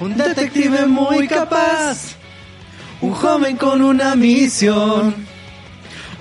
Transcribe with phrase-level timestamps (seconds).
[0.00, 2.16] Un detective muy capaz,
[3.00, 5.14] un joven con una misión,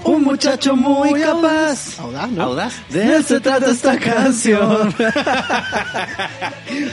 [0.04, 2.00] un muchacho muy capaz.
[2.00, 2.44] Audaz, ¿no?
[2.44, 2.73] ¿Audaz?
[2.90, 4.94] De él se trata esta canción.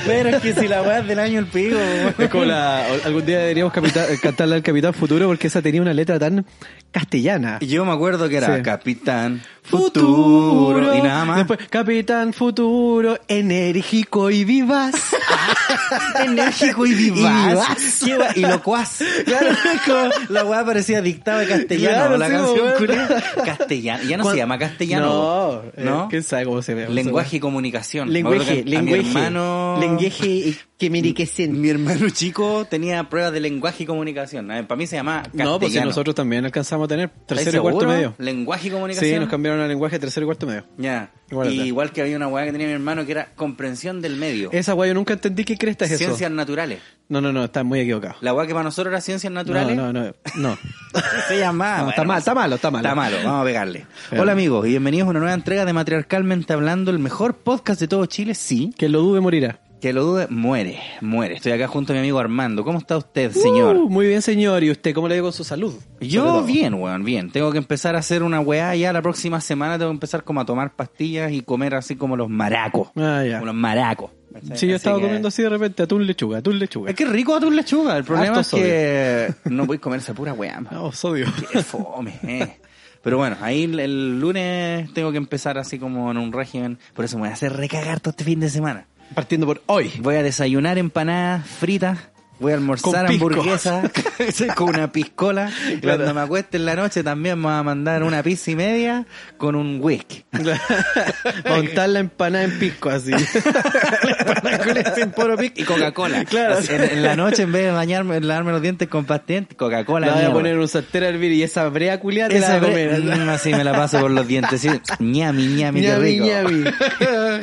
[0.06, 1.76] Pero es que si la weá es del año el pico.
[2.18, 5.94] Es como la, algún día deberíamos capita- cantarle al Capitán Futuro porque esa tenía una
[5.94, 6.44] letra tan
[6.90, 7.58] castellana.
[7.60, 8.62] Y Yo me acuerdo que era Sí.
[8.62, 11.36] Capitán Futuro y nada más.
[11.38, 14.94] Después, Capitán Futuro, enérgico y vivaz.
[16.24, 18.02] enérgico y vivaz.
[18.02, 18.36] Y vivaz.
[18.36, 18.98] Y locuaz.
[19.26, 19.48] Claro,
[19.84, 21.96] como la weá parecía dictado de castellano.
[21.96, 22.72] Claro, la sí, canción.
[23.44, 24.04] Castellano.
[24.04, 25.06] Ya no se llama castellano.
[25.06, 26.08] No, eh, ¿no?
[26.08, 26.92] ¿Quién sabe cómo se llama?
[26.92, 28.12] Lenguaje y comunicación.
[28.12, 29.76] Lenguaje, hermano...
[29.80, 31.60] Lenguaje que me enriquecen.
[31.60, 34.48] Mi hermano chico tenía pruebas de lenguaje y comunicación.
[34.50, 35.50] A ver, Para mí se llama castellano.
[35.50, 38.14] No, pues si nosotros también alcanzamos a tener ¿Estáis tercero y cuarto medio.
[38.18, 39.10] Lenguaje y comunicación.
[39.12, 40.64] Sí, nos cambiaron al lenguaje tercero y cuarto medio.
[40.78, 41.10] Ya.
[41.30, 41.66] Igual Y acá.
[41.66, 44.50] igual que había una weá que tenía mi hermano que era comprensión del medio.
[44.52, 46.04] Esa guay yo nunca entendí qué cresta es eso.
[46.04, 46.78] Ciencias naturales.
[47.08, 48.14] No, no, no, está muy equivocado.
[48.20, 49.76] La weá que para nosotros era ciencias naturales.
[49.76, 50.58] No, no, no, no.
[51.28, 51.78] Se llama.
[51.82, 52.86] No, está mal, está malo, está malo.
[52.88, 53.86] Está malo, vamos a pegarle.
[54.10, 57.80] Pero- Hola amigos y bienvenidos a una nueva entrega de Matriarcalmente Hablando, el mejor podcast
[57.80, 58.72] de todo Chile, sí.
[58.78, 59.58] Que lo dude morirá.
[59.80, 61.34] Que lo dude, muere, muere.
[61.36, 62.64] Estoy acá junto a mi amigo Armando.
[62.64, 63.76] ¿Cómo está usted, señor?
[63.76, 64.64] Uh, muy bien, señor.
[64.64, 65.72] ¿Y usted cómo le dio con su salud?
[66.00, 67.30] Yo bien, weón, bien.
[67.30, 69.78] Tengo que empezar a hacer una weá ya la próxima semana.
[69.78, 72.88] Tengo que empezar como a tomar pastillas y comer así como los maracos.
[72.96, 73.34] Ah, ya.
[73.38, 74.10] Como los maracos.
[74.42, 76.90] Sí, yo Así estaba que- comiendo así de repente atún lechuga, atún lechuga.
[76.90, 77.96] Es que rico atún lechuga.
[77.96, 80.60] El problema Harto es que no voy a comer esa pura weá.
[80.60, 81.26] No, sodio.
[81.52, 82.58] Qué fome, eh.
[83.02, 86.78] Pero bueno, ahí el, el lunes tengo que empezar así como en un régimen.
[86.94, 88.86] Por eso me voy a hacer recagar todo este fin de semana.
[89.14, 89.92] Partiendo por hoy.
[90.00, 91.98] Voy a desayunar empanadas fritas.
[92.40, 93.82] Voy a almorzar Con hamburguesa
[94.54, 95.50] con una piscola.
[95.80, 95.98] Claro.
[95.98, 99.06] Cuando me acueste en la noche también me va a mandar una pizza y media
[99.36, 100.24] con un whisky.
[101.48, 103.12] Montar la empanada en pisco así.
[104.94, 106.24] Sin puro pisco y Coca-Cola.
[106.24, 106.58] Claro.
[106.58, 110.06] Así, En, en la noche, en vez de bañarme, lavarme los dientes con pastente, Coca-Cola.
[110.06, 112.58] La voy a poner un sartén a hervir y esa brea culiada te la Esa
[112.58, 113.00] voy a comer.
[113.18, 114.60] Mm, así me la paso por los dientes.
[114.60, 114.68] Sí.
[115.00, 116.26] ñami, ñami, qué ñami, rico.
[116.26, 116.64] ñami.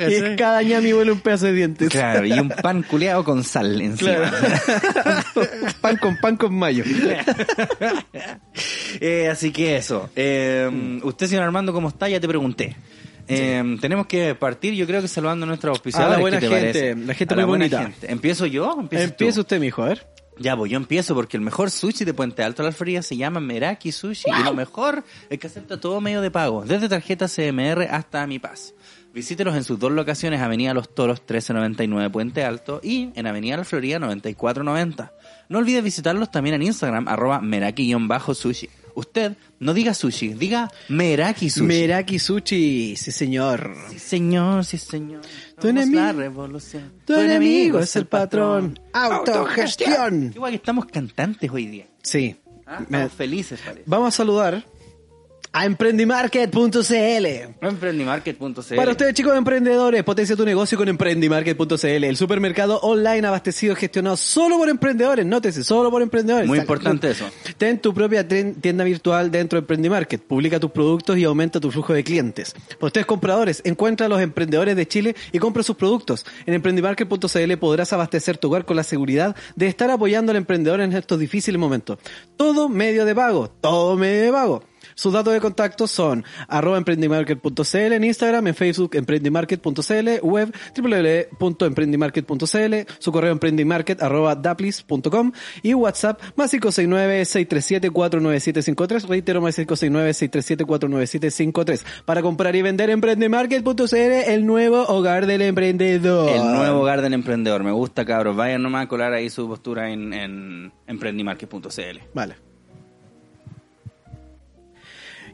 [0.09, 1.89] y cada ñami huele un pedazo de dientes.
[1.89, 4.15] Claro, y un pan culeado con sal encima.
[4.15, 4.37] Claro.
[5.81, 6.83] Pan con pan con mayo.
[9.01, 10.09] Eh, así que eso.
[10.15, 12.07] Eh, usted, señor Armando, ¿cómo está?
[12.07, 12.75] Ya te pregunté.
[13.27, 16.15] Eh, Tenemos que partir, yo creo que saludando a nuestros A auspiciadores.
[16.17, 16.95] la buena ¿qué te gente, parece?
[17.07, 17.91] la gente A la muy buena bonita.
[17.91, 18.11] gente.
[18.11, 18.77] ¿Empiezo yo?
[18.91, 20.07] Empieza usted, mijo, a ver.
[20.37, 23.15] Ya, pues yo empiezo porque el mejor sushi de Puente Alto a la Fría se
[23.17, 27.27] llama Meraki Sushi y lo mejor es que acepta todo medio de pago, desde tarjeta
[27.27, 28.73] CMR hasta Mi Paz.
[29.15, 33.63] Visítelos en sus dos locaciones, Avenida Los Toros 1399 Puente Alto y en Avenida La
[33.63, 35.13] Florida 9490.
[35.49, 38.69] No olvides visitarlos también en Instagram, arroba Meraki-sushi.
[38.97, 41.65] Usted no diga sushi, diga Meraki Sushi.
[41.65, 43.75] Meraki Sushi, sí señor.
[43.89, 45.21] Sí, señor, sí, señor.
[45.59, 46.93] Tu enemigo- la revolución.
[47.05, 48.79] Tu enemigo es el patrón.
[48.93, 50.31] Autogestión.
[50.35, 51.87] Igual que estamos cantantes hoy día.
[52.03, 52.35] Sí.
[52.65, 53.83] Ah, Me- Estamos felices, parece.
[53.85, 54.65] Vamos a saludar
[55.55, 57.25] a emprendimarket.cl.
[57.61, 63.77] Emprendimarket.cl Para ustedes chicos emprendedores, potencia tu negocio con emprendimarket.cl, el supermercado online abastecido y
[63.77, 66.45] gestionado solo por emprendedores, nótese, solo por emprendedores.
[66.45, 67.29] Muy importante eso.
[67.57, 71.93] Ten tu propia tienda virtual dentro de Emprendimarket, publica tus productos y aumenta tu flujo
[71.93, 72.53] de clientes.
[72.77, 76.25] Para ustedes compradores, encuentra a los emprendedores de Chile y compra sus productos.
[76.45, 80.91] En emprendimarket.cl podrás abastecer tu hogar con la seguridad de estar apoyando al emprendedor en
[80.91, 81.97] estos difíciles momentos.
[82.35, 84.74] Todo medio de pago, todo medio de pago.
[84.95, 93.11] Sus datos de contacto son arroba emprendimarket.cl en Instagram, en Facebook emprendimarket.cl, web www.emprendimarket.cl, su
[93.11, 95.31] correo emprendimarket arroba daplis.com
[95.61, 105.25] y WhatsApp más 569-637-49753, reitero más 569-637-49753 para comprar y vender emprendimarket.cl, el nuevo hogar
[105.25, 106.29] del emprendedor.
[106.29, 107.63] El nuevo hogar del emprendedor.
[107.63, 108.35] Me gusta, cabros.
[108.35, 111.99] Vayan nomás a colar ahí su postura en, en emprendimarket.cl.
[112.13, 112.44] Vale.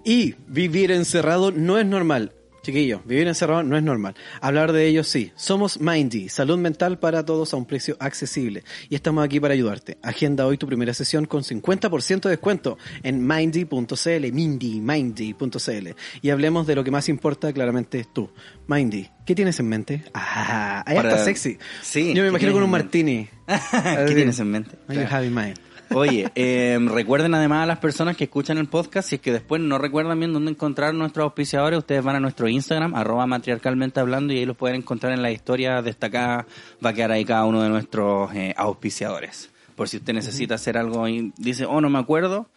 [0.04, 2.34] Y vivir encerrado no es normal.
[2.64, 4.14] Chiquillos, vivir encerrado no es normal.
[4.40, 5.32] Hablar de ellos sí.
[5.36, 8.64] Somos Mindy, salud mental para todos a un precio accesible.
[8.88, 9.98] Y estamos aquí para ayudarte.
[10.04, 15.88] Agenda hoy tu primera sesión con 50% de descuento en mindy.cl, mindy, mindy.cl.
[16.22, 18.30] Y hablemos de lo que más importa, claramente, es tú.
[18.68, 20.04] Mindy, ¿qué tienes en mente?
[20.14, 21.58] Ah, ahí Para- está sexy.
[21.82, 23.28] Sí, Yo ¿qué me imagino con un martini.
[24.08, 24.78] ¿Qué tienes en mente?
[24.88, 25.58] What you have in mind?
[25.94, 29.62] Oye, eh, recuerden además a las personas que escuchan el podcast, si es que después
[29.62, 34.34] no recuerdan bien dónde encontrar nuestros auspiciadores, ustedes van a nuestro Instagram, arroba matriarcalmente hablando,
[34.34, 36.46] y ahí los pueden encontrar en la historia destacada,
[36.84, 39.50] va a quedar ahí cada uno de nuestros eh, auspiciadores.
[39.76, 42.48] Por si usted necesita hacer algo y dice, oh, no me acuerdo,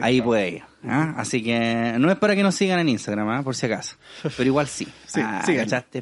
[0.00, 0.62] Ahí puede ir.
[0.88, 1.12] ¿ah?
[1.18, 3.42] Así que no es para que nos sigan en Instagram, ¿ah?
[3.42, 3.96] por si acaso.
[4.22, 4.88] Pero igual sí.
[5.06, 5.44] Sí, ah,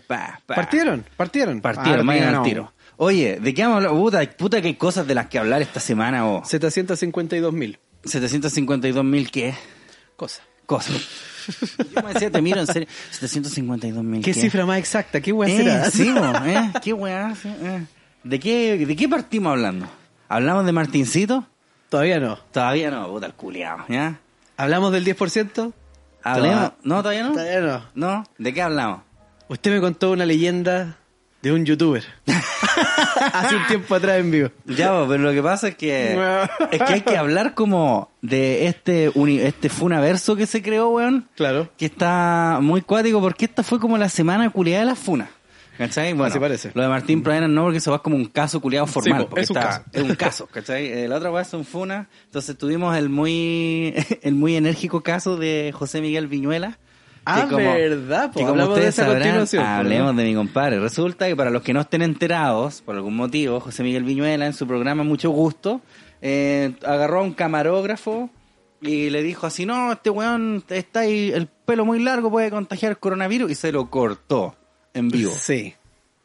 [0.07, 0.41] pa.
[0.47, 1.05] ¿Partieron?
[1.17, 1.61] ¿Partieron?
[1.61, 2.39] Partieron, Ah, vayan no.
[2.39, 2.73] al tiro.
[3.05, 4.01] Oye, ¿de qué vamos a hablar?
[4.01, 6.45] Puta, puta que hay cosas de las que hablar esta semana, oh.
[6.45, 9.55] 752 mil 752 mil qué
[10.15, 10.43] cosas.
[10.67, 10.95] cosas.
[11.97, 12.87] Yo me decía, te miro en serio.
[13.11, 15.21] 752 mil ¿Qué, cifra más exacta?
[15.21, 15.91] ¿Qué weá Eh, será?
[15.91, 16.15] sí,
[16.47, 17.35] eh, qué weá.
[17.35, 17.85] sí, eh.
[18.23, 19.89] ¿De qué, ¿De qué partimos hablando?
[20.29, 21.45] ¿Hablamos de Martincito?
[21.89, 22.37] Todavía no.
[22.53, 24.21] Todavía no, puta el culiao, ¿ya?
[24.57, 25.73] ¿Hablamos del 10%?
[26.23, 26.71] ¿Hablemos?
[26.85, 27.33] ¿No, todavía no?
[27.33, 27.83] Todavía no.
[27.97, 28.25] ¿No?
[28.39, 29.01] ¿De qué hablamos?
[29.49, 30.99] Usted me contó una leyenda
[31.43, 32.05] de un youtuber.
[33.33, 34.51] Hace un tiempo atrás en vivo.
[34.67, 36.13] Ya, po, pero lo que pasa es que
[36.71, 41.29] es que hay que hablar como de este uni- este funaverso que se creó, weón.
[41.37, 41.69] Claro.
[41.77, 45.29] que está muy cuático porque esta fue como la semana culiada de las funas.
[45.79, 46.13] ¿Cachai?
[46.13, 46.71] Bueno, Así parece.
[46.75, 49.21] Lo de Martín Pradena no, porque eso va como un caso culiado formal.
[49.21, 49.85] Sí, po, porque es un está- caso.
[49.93, 50.87] Es un caso, ¿cachai?
[50.87, 52.07] Eh, la otra weá son funas.
[52.27, 56.79] Entonces tuvimos el muy, el muy enérgico caso de José Miguel Viñuela.
[57.25, 60.21] Ah, verdad, que como hablamos de ustedes esa sabrán, continuación, po, hablemos ¿no?
[60.21, 60.81] de mi compadre.
[60.81, 64.53] Resulta que para los que no estén enterados, por algún motivo, José Miguel Viñuela en
[64.55, 65.81] su programa Mucho Gusto,
[66.21, 68.29] eh, agarró a un camarógrafo
[68.81, 72.99] y le dijo así, no, este weón está ahí, el pelo muy largo puede contagiar
[72.99, 74.57] coronavirus y se lo cortó
[74.95, 75.31] en vivo.
[75.39, 75.75] Sí,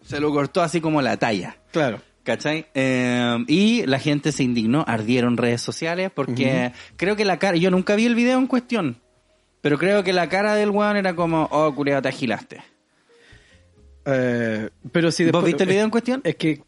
[0.03, 1.57] Se lo cortó así como la talla.
[1.71, 2.01] claro.
[2.23, 2.65] ¿Cachai?
[2.73, 7.71] Eh, y la gente se indignó, ardieron redes sociales porque creo que la cara, yo
[7.71, 8.97] nunca vi el video en cuestión,
[9.61, 12.61] pero creo que la cara del weón era como, oh, culiado, te agilaste.
[14.05, 16.21] Eh, pero si ¿Vos después, viste el video en cuestión?
[16.23, 16.61] Es que...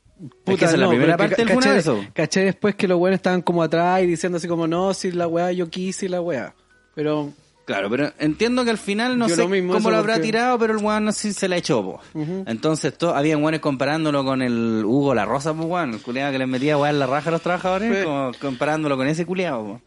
[0.45, 2.05] que esa es la primera parte del caché- funaverso.
[2.13, 5.27] Caché después que los weones estaban como atrás y diciendo así como, no, si la
[5.27, 6.53] weá yo quise y la weá.
[6.95, 7.31] Pero
[7.65, 10.19] Claro, pero entiendo que al final no Yo sé lo mismo, cómo eso lo habrá
[10.19, 11.99] tirado, pero el weón no sé si se la echó, po.
[12.47, 16.39] Entonces, to- habían weones comparándolo con el Hugo La Rosa, pues weón, el culiado que
[16.39, 19.81] les metía weón en la raja a los trabajadores, como comparándolo con ese culiado, po.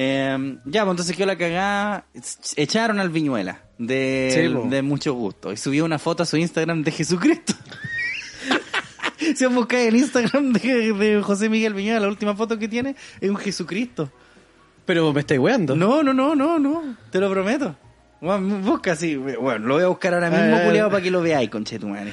[0.00, 2.06] Eh, ya, pues entonces quedó la cagada,
[2.54, 4.68] echaron al Viñuela, de, Sí, po.
[4.70, 7.54] de mucho gusto, y subió una foto a su Instagram de Jesucristo.
[9.34, 12.94] Si os buscáis el Instagram de, de José Miguel Viñuela, la última foto que tiene
[13.20, 14.10] es un Jesucristo.
[14.86, 15.74] Pero me estáis weando.
[15.74, 16.96] No, no, no, no, no.
[17.10, 17.76] Te lo prometo.
[18.20, 19.16] Bueno, busca así.
[19.16, 22.12] Bueno, lo voy a buscar ahora mismo, Ah, culiado, para que lo veáis, conchetumare.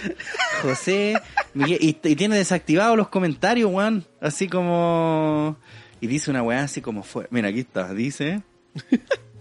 [0.63, 1.13] José,
[1.53, 4.03] Miguel, y, y tiene desactivados los comentarios, weón.
[4.19, 5.57] Así como.
[6.05, 7.25] Y dice una weá así como fue.
[7.31, 7.91] Mira, aquí está.
[7.91, 8.43] Dice.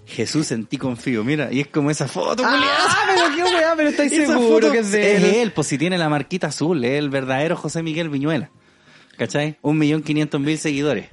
[0.07, 1.23] Jesús en ti confío.
[1.23, 2.43] Mira, y es como esa foto.
[2.43, 5.25] Ah, pero qué weá, pero estáis seguro que es de él.
[5.25, 8.51] él, pues si tiene la marquita azul, es el verdadero José Miguel Viñuela.
[9.19, 9.59] ¿Cachai?
[9.61, 11.11] Un millón quinientos mil seguidores.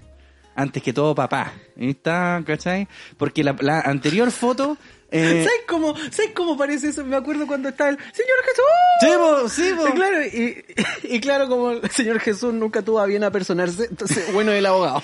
[0.55, 1.51] Antes que todo papá.
[1.77, 2.87] Ahí está, ¿cachai?
[3.17, 4.77] Porque la, la anterior foto...
[5.11, 7.03] eh, ¿Sabes cómo, ¿Sabes cómo parece eso?
[7.03, 8.65] Me acuerdo cuando está el Señor Jesús.
[9.01, 10.63] Sí, po, sí, claro, y,
[11.03, 15.01] y claro, como el Señor Jesús nunca tuvo a bien apersonarse, entonces, bueno, el abogado.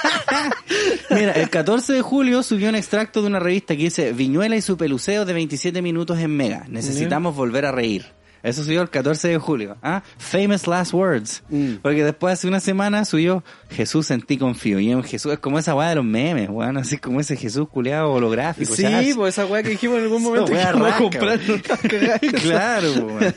[1.10, 4.62] Mira, el 14 de julio subió un extracto de una revista que dice Viñuela y
[4.62, 6.64] su peluceo de 27 minutos en Mega.
[6.68, 8.15] Necesitamos volver a reír.
[8.46, 9.76] Eso subió el 14 de julio.
[9.82, 10.04] ¿ah?
[10.18, 11.42] Famous last words.
[11.48, 11.74] Mm.
[11.82, 14.78] Porque después hace una semana subió Jesús en ti confío.
[14.78, 16.76] Y en Jesús es como esa weá de los memes, weón.
[16.76, 18.72] Así como ese Jesús culeado holográfico.
[18.72, 21.40] Sí, pues esa weá que dijimos en algún momento que a comprar.
[22.42, 23.34] claro, po, weón.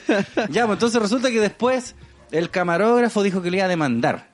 [0.52, 1.96] Ya, pues entonces resulta que después
[2.30, 4.30] el camarógrafo dijo que le iba a demandar.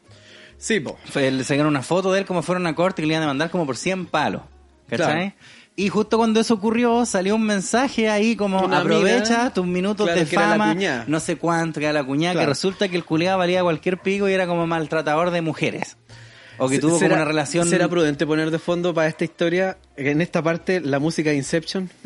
[0.57, 0.83] Sí.
[1.05, 3.27] Fue- le sacaron una foto de él como fuera una corte que le iban a
[3.27, 4.41] demandar como por 100 palos.
[4.89, 5.07] ¿Cachai?
[5.07, 5.33] Claro.
[5.77, 10.05] Y justo cuando eso ocurrió, salió un mensaje ahí como Una aprovecha amiga, tus minutos
[10.05, 11.03] claro, de que era la fama, cuñada.
[11.07, 14.29] no sé cuánto, que era la cuñada, que resulta que el culiado valía cualquier pico
[14.29, 15.97] y era como maltratador de mujeres.
[16.57, 17.67] O que tuvo como ¿Será- una relación...
[17.67, 21.89] ¿Será prudente poner de fondo para esta historia, en esta parte, la música de Inception?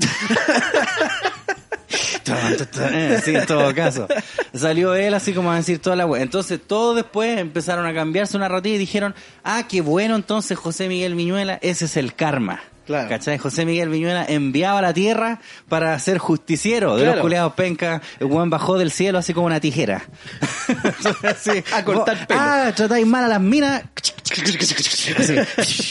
[2.91, 4.07] Eh, sí, en todo caso.
[4.53, 6.21] Salió él así como a decir toda la wea.
[6.21, 10.87] Entonces, todos después empezaron a cambiar su narrativa y dijeron, ah, qué bueno, entonces José
[10.87, 12.61] Miguel Viñuela, ese es el karma.
[12.89, 13.07] Claro.
[13.07, 13.37] ¿Cachai?
[13.37, 17.17] José Miguel Viñuela enviaba a la tierra para ser justiciero de Claro.
[17.17, 18.01] los culeados penca.
[18.19, 20.01] El weón bajó del cielo así como una tijera.
[21.23, 22.39] Así, A cortar pelo.
[22.41, 23.83] Ah, tratáis mal a las minas.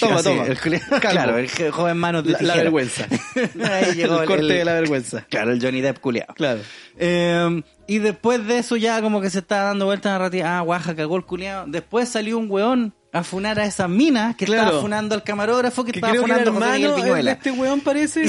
[0.00, 0.44] toma, Así, toma.
[0.46, 1.00] el culiao- Calvo.
[1.10, 3.06] claro, el joven manos de La, la vergüenza.
[3.62, 5.24] Ahí llegó el corte de la vergüenza.
[5.30, 6.34] Claro, el Johnny Depp culiao.
[6.34, 6.60] Claro.
[6.98, 10.94] Eh, y después de eso ya como que se estaba dando vuelta narrativa, ah, guaja,
[10.94, 11.64] cagó el culiao.
[11.68, 14.62] Después salió un weón a funar a esas minas que Claro.
[14.64, 18.26] estaba funando al camarógrafo que, Que estaba que funando a José Miguel este weón parece.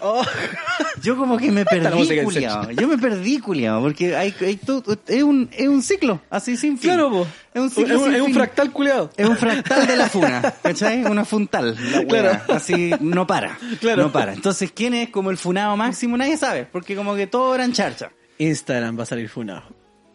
[0.00, 0.22] Oh.
[1.02, 2.70] Yo como que me perdí, en culiao.
[2.70, 6.78] Yo me perdí, culiao, porque hay, hay todo- es, un, es un ciclo, así sin
[6.78, 6.90] fin.
[6.92, 7.26] Claro, po.
[7.54, 9.10] Es un ciclo Es un, es fractal culeado.
[9.16, 11.04] Es un fractal de la funa, ¿cachai?
[11.04, 12.06] Una funtal, la.
[12.06, 12.40] Claro.
[12.54, 14.04] Así no para, Claro.
[14.04, 14.32] no para.
[14.32, 16.16] Entonces, ¿quién es como el funado máximo?
[16.16, 18.10] Nadie sabe, porque como que todo eran charcha.
[18.38, 19.64] Instagram va a salir funado.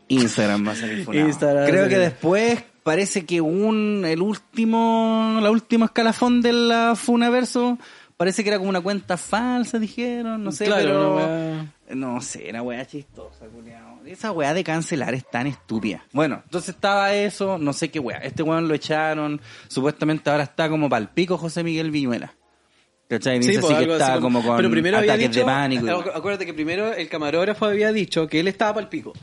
[0.07, 1.27] Instagram va a salir funado.
[1.27, 7.77] Instagram Creo que después parece que un el último la última escalafón de la Funaverso
[8.17, 12.61] parece que era como una cuenta falsa, dijeron, no sé, Claro, pero no sé, una
[12.61, 14.01] weá chistosa, culiao.
[14.05, 16.05] Esa weá de cancelar es tan estúpida.
[16.11, 18.17] Bueno, entonces estaba eso, no sé qué weá.
[18.17, 22.33] Este weón lo echaron, supuestamente ahora está como palpico José Miguel Viñuela.
[23.13, 23.37] ¿Cachai?
[23.39, 25.45] Dice pues, así que algo así estaba como, con pero primero había ataques dicho, de
[25.45, 26.03] pánico.
[26.15, 29.13] acuérdate que primero el camarógrafo había dicho que él estaba para el pico,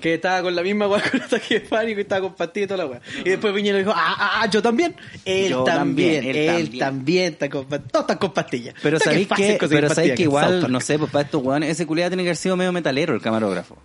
[0.00, 2.68] que estaba con la misma weá con ataque de pánico y estaba con pastillas y
[2.68, 3.00] toda la weá.
[3.24, 4.94] Y después Viñera dijo, ah, ah, ah, yo también,
[5.24, 6.78] él Yo también, también, él también.
[6.78, 7.32] también.
[7.32, 8.74] está con pastillas, todos están con pastillas.
[8.82, 12.10] Pero sabéis que, pero sabéis que igual, no sé, pues para estos weones, ese culiado
[12.10, 13.78] tiene que haber sido medio metalero el camarógrafo.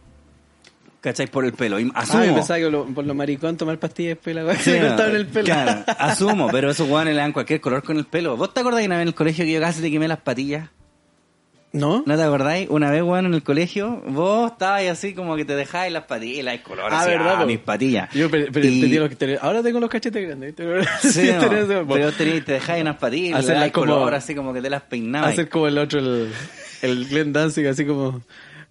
[1.05, 1.27] ¿Cachai?
[1.27, 1.79] Por el pelo.
[1.79, 2.24] Y Ah, Asumo.
[2.25, 5.27] yo pensaba que lo- por lo maricón tomar pastillas la weá Sí, le cortaron el
[5.27, 5.45] pelo.
[5.45, 8.35] claro, asumo, pero esos weones le dan cualquier color con el pelo.
[8.35, 10.17] ¿Vos te acordás que una vez en el colegio que yo casi te quemé las
[10.21, 10.69] patillas?
[11.74, 12.03] ¿No?
[12.07, 12.69] ¿No te acordáis?
[12.71, 16.39] Una vez, weón, en el colegio, vos estabas así como que te dejáis las patillas,
[16.39, 18.09] y las colores, Ah, así, ¿verdad, ah, mis patillas.
[18.13, 19.38] Yo pero, pero Y- entendí lo que tenía.
[19.41, 20.55] Ahora tengo los cachetes grandes.
[21.01, 24.53] Sí, Sí, no, tenés- pero te dejáis unas patillas, Hacerlas le como- color, así como
[24.53, 25.33] que te las peinabas.
[25.33, 26.31] Hacer como el otro, el,
[26.81, 28.21] el Glenn Danzig, así como,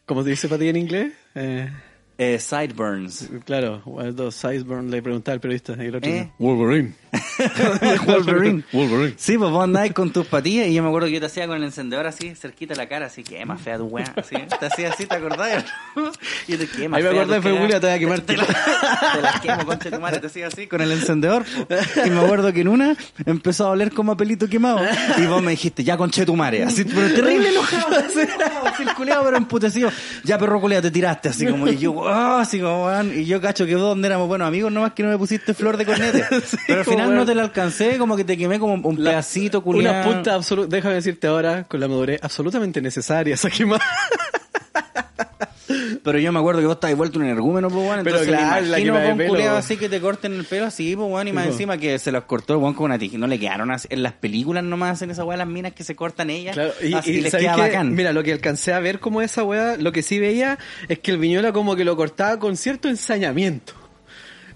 [0.06, 1.12] como se dice patilla en inglés.
[1.36, 1.68] Eh,
[2.16, 3.28] Eh, sideburns.
[3.44, 6.30] claro, dos Sizeburn le preguntaba al periodista y el otro ¿Eh?
[6.38, 6.92] Wolverine.
[8.06, 8.62] Wolverine.
[8.73, 9.14] Wolverine.
[9.16, 11.47] Sí, pues vos andabas con tus patillas y yo me acuerdo que yo te hacía
[11.49, 14.37] con el encendedor así, cerquita de la cara, así que más fea tu weá, así,
[14.61, 15.64] te hacía así, ¿te acordás?
[16.47, 16.97] Y yo te quema.
[16.97, 18.21] Ahí me acordé de Febulia, te voy a quemar.
[18.21, 21.44] Te la, te la quemo, concha de tu madre, te hacía así con el encendedor.
[21.44, 21.75] po.
[22.04, 24.80] Y me acuerdo que en una empezó a oler como a pelito quemado.
[25.16, 29.37] Y vos me dijiste, ya conche tu madre, así, pero terrible enojado, así, culeado, pero
[29.37, 29.90] emputecido.
[30.25, 33.40] Ya perro culeado, te tiraste, así como, y yo, ah, así como, weón, y yo
[33.40, 36.25] cacho que vos donde éramos buenos amigos, nomás que no me pusiste flor de cornete.
[36.66, 39.62] pero al final no te la alcancé, como que te quemé como un La- pedacito
[39.62, 40.02] culiado.
[40.08, 43.82] Una punta absoluta, déjame decirte ahora, con la madurez absolutamente necesaria, esa quemada.
[46.02, 48.04] Pero yo me acuerdo que vos estabas vuelto un energúmeno, pues, weón.
[48.04, 49.56] Pero Entonces claro, me la de con pelo.
[49.56, 51.28] así que te corten el pelo así, pues, weón.
[51.28, 53.21] Y más encima que se los cortó el weón con una tijera.
[53.21, 53.88] No le quedaron así.
[53.90, 56.54] En las películas nomás hacen esa weá las minas que se cortan ellas.
[56.54, 57.94] Claro, y, así y les ¿sabes queda bacán.
[57.94, 61.11] Mira, lo que alcancé a ver como esa weá, lo que sí veía es que
[61.11, 63.83] el viñuela como que lo cortaba con cierto ensañamiento.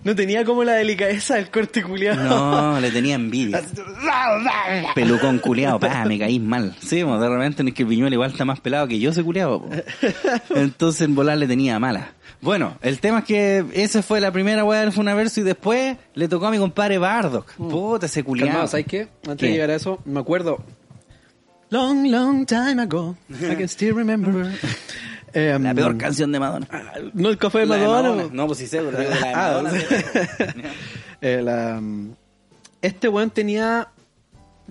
[0.05, 2.23] No tenía como la delicadeza del corte culiado.
[2.23, 3.63] No, le tenía envidia.
[4.95, 6.75] Pelucón culiado, pa, me caís mal.
[6.81, 9.25] Sí, pues, de repente es que el viñuelo igual está más pelado que yo soy
[9.25, 9.63] culiado.
[9.63, 9.71] po.
[10.55, 12.13] Entonces en volar le tenía mala.
[12.41, 16.29] Bueno, el tema es que esa fue la primera weá del Funaverso y después le
[16.29, 17.53] tocó a mi compadre Bardock.
[17.55, 18.51] Puta, ese culiado.
[18.51, 19.09] Calmado, ¿sabes qué?
[19.25, 19.47] Antes ¿Qué?
[19.47, 20.65] de llegar a eso, me acuerdo.
[21.71, 24.53] Long, long time ago, I can still remember.
[25.33, 26.67] Em, La peor canción de Madonna.
[27.15, 28.09] No el café de La de Madonna.
[28.11, 28.31] Madonna.
[28.35, 29.73] No, pues sí sé, pero digo de la de Ah, Madonna.
[31.21, 32.13] Eh, la, mm,
[32.81, 33.89] este weón tenía,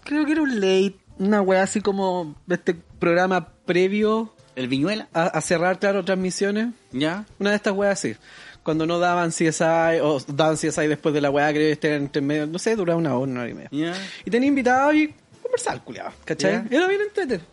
[0.05, 5.09] creo que era un late, una weá así como este programa previo ¿El Viñuela?
[5.13, 6.69] a, a cerrar, claro, transmisiones.
[6.93, 7.25] ¿Ya?
[7.37, 8.15] Una de estas weas así.
[8.63, 11.97] Cuando no daban CSI o daban CSI después de la weá, creo que este era
[11.97, 13.69] entre medio, no sé, duraba una hora, una hora y media.
[13.71, 13.93] ¿Ya?
[14.25, 16.63] Y tenía invitado y conversar, culiado, ¿cachai?
[16.69, 16.77] Ya.
[16.77, 17.45] Era bien entretenido.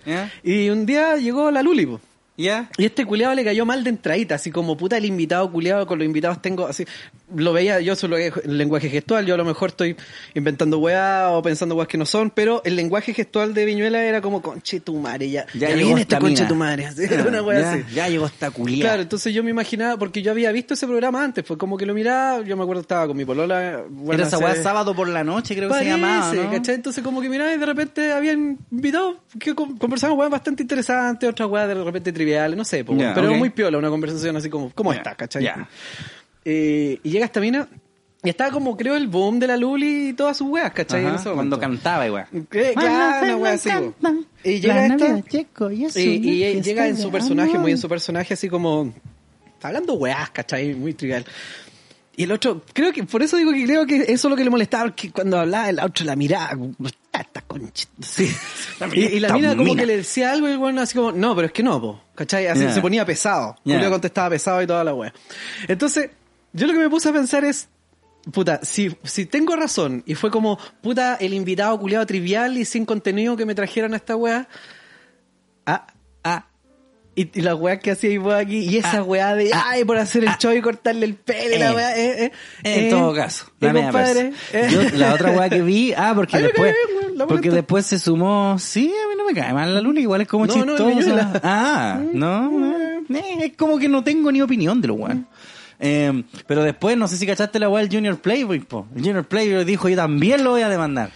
[0.44, 2.00] Y un día llegó la Luli, po.
[2.36, 2.68] ¿Ya?
[2.78, 5.98] Y este culiado le cayó mal de entradita, así como puta el invitado culiado, con
[6.00, 6.84] los invitados tengo así,
[7.32, 9.94] lo veía yo solo el lenguaje gestual, yo a lo mejor estoy
[10.34, 14.20] inventando weá o pensando weas que no son, pero el lenguaje gestual de Viñuela era
[14.20, 17.40] como conche tu madre, ya, ya, llegó viene esta esta conche tu madre, así, una
[17.40, 17.84] wea ya, así.
[17.94, 18.80] ya llegó esta culia.
[18.84, 21.86] Claro, entonces yo me imaginaba, porque yo había visto ese programa antes, fue como que
[21.86, 23.84] lo miraba, yo me acuerdo estaba con mi polola.
[23.88, 26.50] bueno, Era esa weá sábado por la noche, creo que Parece, se llamaba, ¿no?
[26.50, 26.74] ¿cachai?
[26.74, 31.30] Entonces como que miraba y de repente habían invitado que con- conversaban weas bastante interesantes,
[31.30, 33.36] otras weas de repente triviales, no sé, po, pero ok.
[33.36, 35.44] muy piola, una conversación así como, ¿cómo Ya, estás, cachai?
[36.44, 37.68] Eh, y llega esta mina,
[38.22, 41.00] y estaba como creo el boom de la Luli y todas sus weas, ¿cachai?
[41.02, 42.26] Ajá, En ese cuando cantaba igual.
[42.32, 43.68] Eh, claro, una wea así.
[44.42, 45.22] Y llega esta,
[46.00, 48.92] y, y llega en su personaje, muy en su personaje, así como.
[49.54, 50.74] Está hablando weás, ¿cachai?
[50.74, 51.24] Muy trivial.
[52.16, 54.44] Y el otro, creo que, por eso digo que creo que eso es lo que
[54.44, 56.50] le molestaba, que cuando hablaba el otro la "Está
[57.20, 57.86] esta concha.
[58.00, 58.30] Sí.
[58.92, 61.34] Y, y la mina como que le decía algo y el bueno así como, no,
[61.34, 62.00] pero es que no, po.
[62.14, 62.46] ¿Cachai?
[62.48, 62.72] Así Ya.
[62.72, 63.56] se ponía pesado.
[63.64, 65.12] Julio contestaba pesado y toda la wea.
[65.68, 66.10] Entonces,
[66.52, 67.68] yo lo que me puse a pensar es,
[68.32, 72.84] puta, si, si tengo razón, y fue como, puta, el invitado culiado trivial y sin
[72.84, 74.48] contenido que me trajeron a esta weá,
[75.66, 75.93] ah, ah,
[77.16, 80.30] y, y la weá que hacía aquí, y esa weá de, ay, por hacer el
[80.38, 81.74] show y cortarle el pelo, y la Eh.
[81.74, 84.76] weá, eh, eh, En eh, todo caso, la eh, compadre, persa.
[84.76, 84.90] eh.
[84.92, 86.74] Yo, la otra weá que vi, ah, porque Ay, después,
[87.14, 90.20] la porque después se sumó, sí, a mí no me cae mal la Luli, igual
[90.22, 91.40] es como No, chistosa.
[91.42, 93.00] Ah, no, eh,
[93.40, 94.96] es como que no tengo ni opinión de lo.
[95.80, 98.86] Eh, pero después, no sé si cachaste la weá del Junior Playboy, po.
[98.94, 101.10] El Junior Playboy dijo, yo también lo voy a demandar.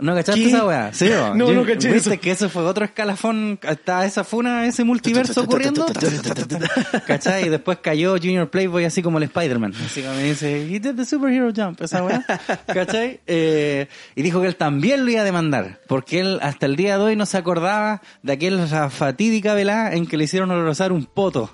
[0.00, 0.48] ¿No cachaste ¿Qué?
[0.48, 0.92] esa weá?
[0.92, 1.34] Sí, po.
[1.34, 2.20] No, no caché ¿Viste eso.
[2.20, 3.58] que eso fue otro escalafón?
[3.62, 5.86] Está esa funa, ese multiverso ocurriendo.
[7.06, 7.46] ¿Cachai?
[7.46, 9.74] Y después cayó Junior Playboy así como el Spider-Man.
[9.84, 12.24] Así como me dice, he did the superhero jump, esa weá.
[12.66, 13.20] ¿Cachai?
[13.26, 15.80] Eh, y dijo que él también lo iba a demandar.
[15.86, 20.06] Porque él hasta el día de hoy no se acordaba de aquella fatídica velada en
[20.06, 21.50] que le hicieron olorosar un poto.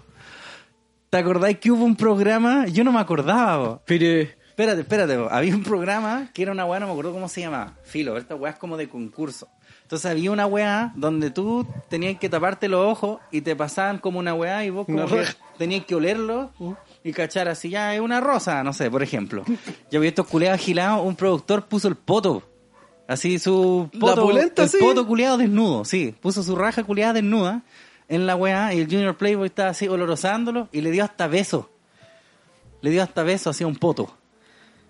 [1.10, 2.66] ¿Te acordáis que hubo un programa?
[2.66, 3.82] Yo no me acordaba, po.
[3.86, 7.42] Pero, Espérate, espérate, había un programa que era una weá, no me acuerdo cómo se
[7.42, 7.74] llamaba.
[7.82, 9.48] Filo, esta weá es como de concurso.
[9.82, 14.18] Entonces había una weá donde tú tenías que taparte los ojos y te pasaban como
[14.18, 15.26] una weá y vos como que
[15.58, 16.52] tenías que olerlo
[17.04, 19.44] y cachar así, ya es una rosa, no sé, por ejemplo.
[19.90, 22.42] Yo vi estos culeados agilados, un productor puso el poto.
[23.06, 24.78] Así su poto, pulenta, el sí.
[24.80, 26.14] poto culeado desnudo, sí.
[26.18, 27.60] Puso su raja culeada desnuda
[28.08, 31.68] en la weá y el Junior Playboy estaba así olorosándolo y le dio hasta beso.
[32.80, 34.16] Le dio hasta beso hacia un poto.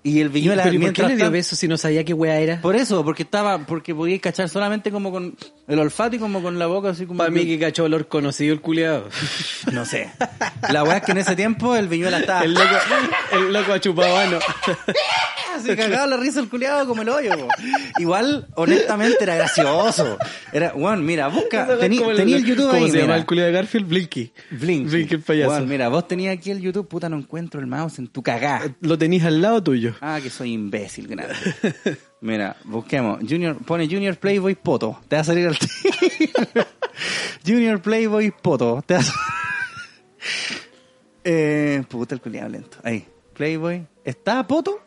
[0.06, 2.60] Y el Viñuela pero ¿y por qué le dio si no sabía qué weá era?
[2.60, 5.36] Por eso, porque estaba, porque podíais cachar solamente como con
[5.66, 8.54] el olfato y como con la boca así como Para mí que cachó olor conocido
[8.54, 9.08] el culiado.
[9.72, 10.12] no sé.
[10.70, 12.76] La weá es que en ese tiempo el Viñuela estaba El loco,
[13.32, 14.38] el loco achupabano.
[15.60, 17.36] Se cagaba la risa el culiado como el hoyo.
[17.38, 17.48] po.
[17.98, 20.18] Igual, honestamente, era gracioso.
[20.52, 23.52] Era, Juan, mira, busca, tení- tenía el YouTube ¿Cómo ahí, se llama el culiado de
[23.54, 23.88] Garfield?
[23.88, 24.32] Blinky.
[24.50, 24.88] Blink.
[24.90, 25.50] Blinky el payaso.
[25.50, 28.62] Juan, mira, vos tenías aquí el YouTube, puta, no encuentro el mouse en tu cagá.
[28.80, 29.94] Lo tenís al lado tuyo.
[30.00, 31.34] Ah, que soy imbécil, grande.
[32.20, 33.18] Mira, busquemos.
[33.28, 35.00] Junior, pone Junior Playboy Poto.
[35.08, 35.56] Te va a salir el
[37.46, 38.82] Junior Playboy Poto.
[38.86, 39.04] Te va a
[41.24, 42.78] eh, puta el culiado lento.
[42.82, 43.06] Ahí.
[43.34, 43.86] Playboy.
[44.04, 44.80] ¿Está Poto?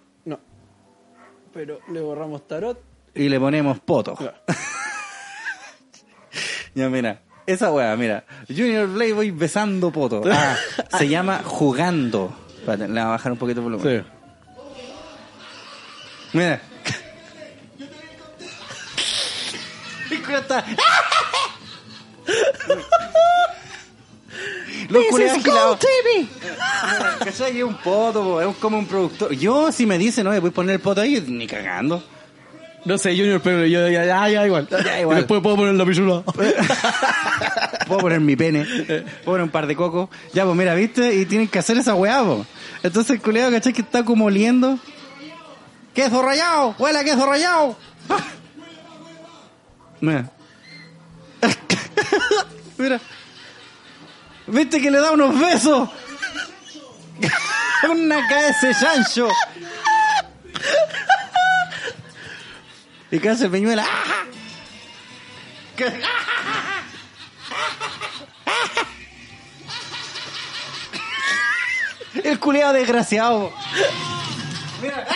[1.59, 2.79] Pero le borramos tarot.
[3.13, 4.17] Y le ponemos Poto.
[6.73, 7.21] ya, mira.
[7.45, 8.23] Esa weá, mira.
[8.47, 10.21] Junior Playboy besando Poto.
[10.31, 10.55] Ah,
[10.97, 12.33] se llama Jugando.
[12.47, 13.91] Espérate, le voy a bajar un poquito el volumen.
[13.91, 14.01] Sí.
[16.31, 16.61] Mira.
[24.89, 27.19] El culiao está- Los culiados agilados.
[27.23, 27.57] ¿Cachai?
[27.57, 29.31] Es un poto, po, es como un productor.
[29.33, 32.03] Yo, si me dicen, no, voy a poner el poto ahí, ni cagando.
[32.85, 34.67] No sé, Junior, pero yo ya, ya, ya igual.
[34.69, 35.17] Ya, igual.
[35.17, 36.23] Y después puedo poner la pichula.
[37.87, 40.09] Puedo poner mi pene, puedo poner un par de cocos.
[40.31, 41.15] Ya, pues mira, ¿viste?
[41.15, 42.45] Y tienen que hacer esa weá, po.
[42.83, 43.73] Entonces el culiado, ¿cachai?
[43.73, 44.77] Que está como oliendo.
[45.95, 46.75] ¡Queso rayado!
[46.77, 47.75] ¡Huele a queso rayado!
[50.01, 50.29] Mira.
[52.77, 53.01] Mira.
[54.51, 55.89] ¿Viste que le da unos besos?
[57.89, 59.27] Una ese chancho.
[63.11, 63.85] ¿Y qué hace el peñuela?
[72.23, 73.53] El culiado desgraciado.
[74.81, 75.07] Mira.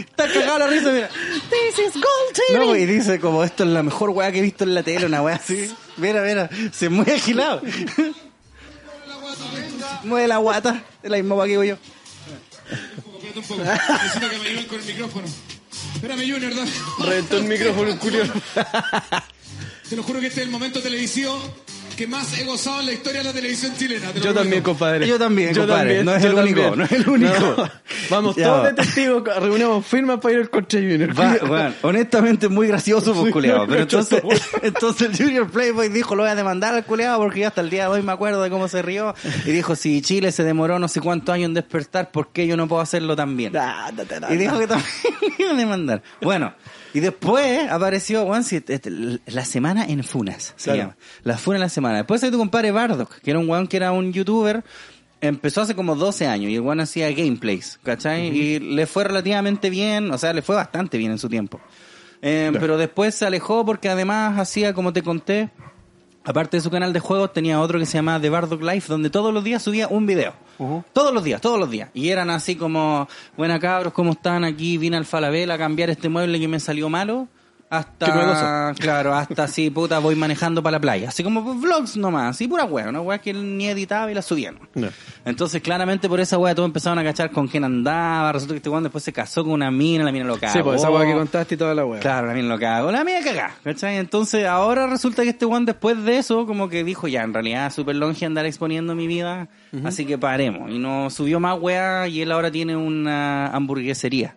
[0.00, 1.08] Está cagado la risa, mira.
[1.08, 4.64] This is gold No, y dice como esto es la mejor weá que he visto
[4.64, 5.72] en la tele, una weá así.
[5.96, 7.62] Mira, mira, se mueve agilado.
[10.04, 11.76] mueve la guata, es la misma weá que digo yo.
[13.16, 13.62] Espérate un poco.
[13.62, 15.26] Necesito que me ayuden con el micrófono.
[15.94, 16.70] Espérame, Junior, dale.
[16.98, 18.24] Reventó el micrófono, Julio.
[19.88, 21.40] Te lo juro que este es el momento televisivo
[21.94, 24.08] que más he gozado en la historia de la televisión chilena.
[24.08, 24.40] te Yo prometo.
[24.40, 25.06] también, compadre.
[25.06, 26.04] Yo también, compadre.
[26.04, 27.32] No es yo el único, no es el único.
[27.56, 27.70] No.
[28.10, 28.68] Vamos Ya todos va.
[28.68, 31.18] de testigos, reunimos firmas para ir al contra Junior.
[31.18, 33.66] Va, bueno, honestamente es muy gracioso, pues, culeado.
[33.66, 34.22] Pero entonces,
[34.62, 37.70] entonces el Junior Playboy dijo, lo voy a demandar al culeado porque yo hasta el
[37.70, 39.14] día de hoy me acuerdo de cómo se rió.
[39.44, 42.56] Y dijo, si Chile se demoró no sé cuántos años en despertar, ¿por qué yo
[42.56, 43.52] no puedo hacerlo también?
[44.30, 44.88] Y dijo que también
[45.38, 46.02] iba a demandar.
[46.20, 46.54] Bueno,
[46.92, 48.80] y después apareció, este,
[49.26, 50.78] la semana en Funas, se Claro.
[50.78, 50.96] llama.
[51.24, 51.83] La Funas en la semana.
[51.92, 54.64] Después hay tu compadre Bardock, que era un weón que era un youtuber,
[55.20, 58.28] empezó hace como 12 años y el weón hacía gameplays, ¿cachai?
[58.28, 61.60] Y le fue relativamente bien, o sea, le fue bastante bien en su tiempo.
[62.22, 65.50] Eh, Pero después se alejó porque además hacía, como te conté,
[66.24, 69.10] aparte de su canal de juegos, tenía otro que se llamaba The Bardock Life, donde
[69.10, 70.32] todos los días subía un video.
[70.92, 71.90] Todos los días, todos los días.
[71.94, 74.44] Y eran así como, buena cabros, ¿cómo están?
[74.44, 77.28] Aquí vine al Falabella a cambiar este mueble que me salió malo.
[77.78, 81.08] Hasta claro, hasta así, puta, voy manejando para la playa.
[81.08, 84.22] Así como vlogs nomás, así pura wea, una wea que él ni editaba y la
[84.22, 84.58] subían.
[84.74, 84.88] No.
[85.24, 88.32] Entonces, claramente por esa wea todos empezaron a cachar con quién andaba.
[88.32, 90.52] Resulta que este weón después se casó con una mina, la mina lo cagó.
[90.52, 92.00] Sí, pues esa weá que contaste y toda la weá.
[92.00, 93.96] Claro, la mina lo cagó, la mina cagá, ¿cachai?
[93.96, 97.72] Entonces ahora resulta que este weón después de eso como que dijo ya, en realidad
[97.72, 99.48] súper longe andar exponiendo mi vida,
[99.84, 100.70] así que paremos.
[100.70, 104.36] Y no subió más weá y él ahora tiene una hamburguesería.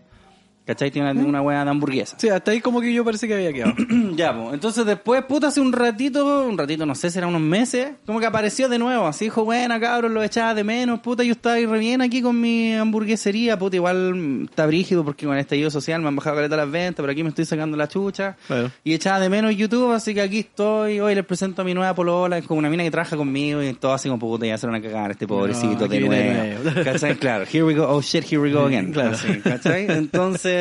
[0.68, 0.92] ¿Cachai?
[0.92, 2.18] Tiene una, una weá de hamburguesa.
[2.20, 3.74] Sí, hasta ahí como que yo parece que había quedado.
[4.16, 4.54] ya, pues.
[4.54, 8.26] Entonces después, puta, hace un ratito, un ratito, no sé, será unos meses, como que
[8.26, 9.08] apareció de nuevo.
[9.08, 12.22] Así dijo, buena, cabros, lo echaba de menos, puta, yo estaba ahí re bien aquí
[12.22, 16.18] con mi hamburguesería, puta, igual mm, está brígido porque con este estallido social me han
[16.18, 18.36] bajado caleta las ventas, pero aquí me estoy sacando la chucha.
[18.48, 18.70] Claro.
[18.84, 21.00] Y echaba de menos YouTube, así que aquí estoy.
[21.00, 23.74] Hoy les presento a mi nueva polola, es como una mina que trabaja conmigo y
[23.74, 26.14] todo así como, puta, ya se van a cagar este pobrecito de nuevo.
[26.14, 26.84] de nuevo.
[26.84, 27.16] ¿Cachai?
[27.16, 28.92] Claro, here we go, oh shit, here we go again.
[28.92, 29.12] Claro.
[29.12, 29.86] Así, ¿cachai?
[29.90, 30.57] Entonces,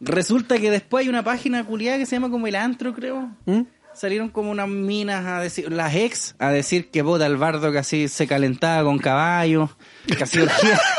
[0.00, 3.30] resulta que después hay una página culiada que se llama como El Antro, creo.
[3.46, 3.62] ¿Mm?
[3.94, 7.78] Salieron como unas minas a decir, las ex, a decir que bota el bardo que
[7.78, 9.70] así se calentaba con caballos,
[10.06, 10.80] que así orgía.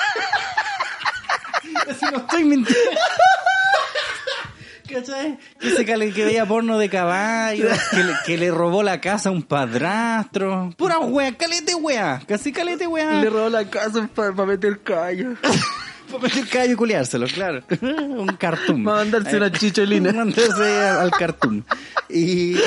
[1.87, 2.99] Así no estoy mintiendo.
[4.91, 5.37] ¿Cachai?
[5.59, 9.31] Que, se calen- que veía porno de que le, que le robó la casa a
[9.31, 10.71] un padrastro.
[10.77, 13.13] Pura wea, calete wea, casi calete wea.
[13.21, 15.33] Le robó la casa para meter callo.
[16.11, 17.61] Para meter callo y culiárselo, claro.
[17.81, 18.83] Un cartoon.
[18.83, 20.11] Mandarse una chicholina.
[20.13, 21.63] Mandarse al cartoon.
[22.09, 22.55] Y,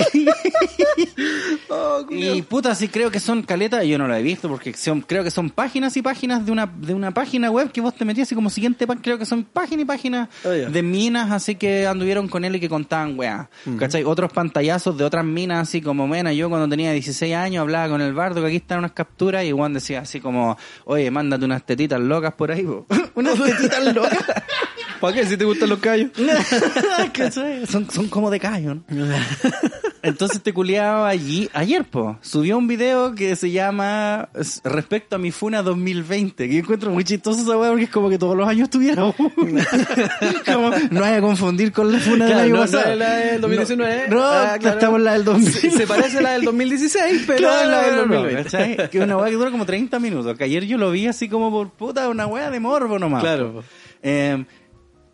[1.70, 5.00] Oh, y puta, sí creo que son caletas, yo no la he visto porque son,
[5.02, 8.04] creo que son páginas y páginas de una, de una página web que vos te
[8.04, 11.54] metías así como siguiente, pa- creo que son páginas y páginas Oh, de minas así
[11.56, 13.50] que anduvieron con él y que contaban weá.
[13.66, 13.76] Mm.
[13.76, 14.04] ¿Cachai?
[14.04, 18.00] Otros pantallazos de otras minas así como, mena, yo cuando tenía 16 años hablaba con
[18.00, 21.64] el bardo que aquí están unas capturas y Juan decía así como, oye, mándate unas
[21.64, 22.86] tetitas locas por ahí, po".
[23.34, 24.24] Unas tetitas locas.
[25.00, 25.26] ¿Para qué?
[25.26, 26.10] Si te gustan los callos.
[27.68, 28.82] Son, son como de callo, ¿no?
[30.02, 34.28] Entonces te culiado allí, ayer, po, subió un video que se llama
[34.62, 38.08] Respecto a mi Funa 2020, que yo encuentro muy chistoso esa weá porque es como
[38.08, 39.04] que todos los años tuviera
[39.36, 39.66] una.
[40.46, 42.88] Como, no vaya a confundir con la Funa del Claro, año no, pasado.
[42.90, 44.08] no la del 2019.
[44.08, 44.78] No, Ah, no, claro.
[44.78, 45.52] estamos en la del 2000.
[45.72, 48.42] Se, parece a la del 2016, pero Claro, es la del no, 2020.
[48.44, 48.90] ¿cachai?
[48.90, 50.38] Que es una weá que dura como 30 minutos.
[50.38, 53.20] Que ayer yo lo vi así como por puta, una weá de morbo nomás.
[53.22, 53.64] Claro.
[54.02, 54.44] Eh,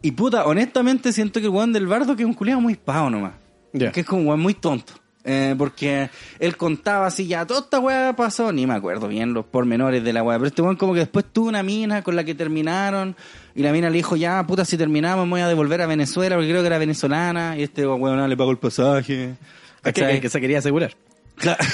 [0.05, 3.09] y puta, honestamente siento que el weón del bardo que es un culiado muy pavo
[3.09, 3.33] nomás.
[3.73, 4.93] Que es como un weón muy tonto.
[5.25, 9.47] Eh, porque él contaba así, ya toda esta weá pasó, ni me acuerdo bien los
[9.47, 12.25] pormenores de la weá, pero este weón como que después tuvo una mina con la
[12.25, 13.17] que terminaron,
[13.55, 16.37] y la mina le dijo, ya puta, si terminamos me voy a devolver a Venezuela,
[16.37, 19.37] porque creo que era venezolana, y este weón no, le pagó el pasaje.
[19.83, 20.95] Es que, que se quería asegurar.
[21.37, 21.64] Claro.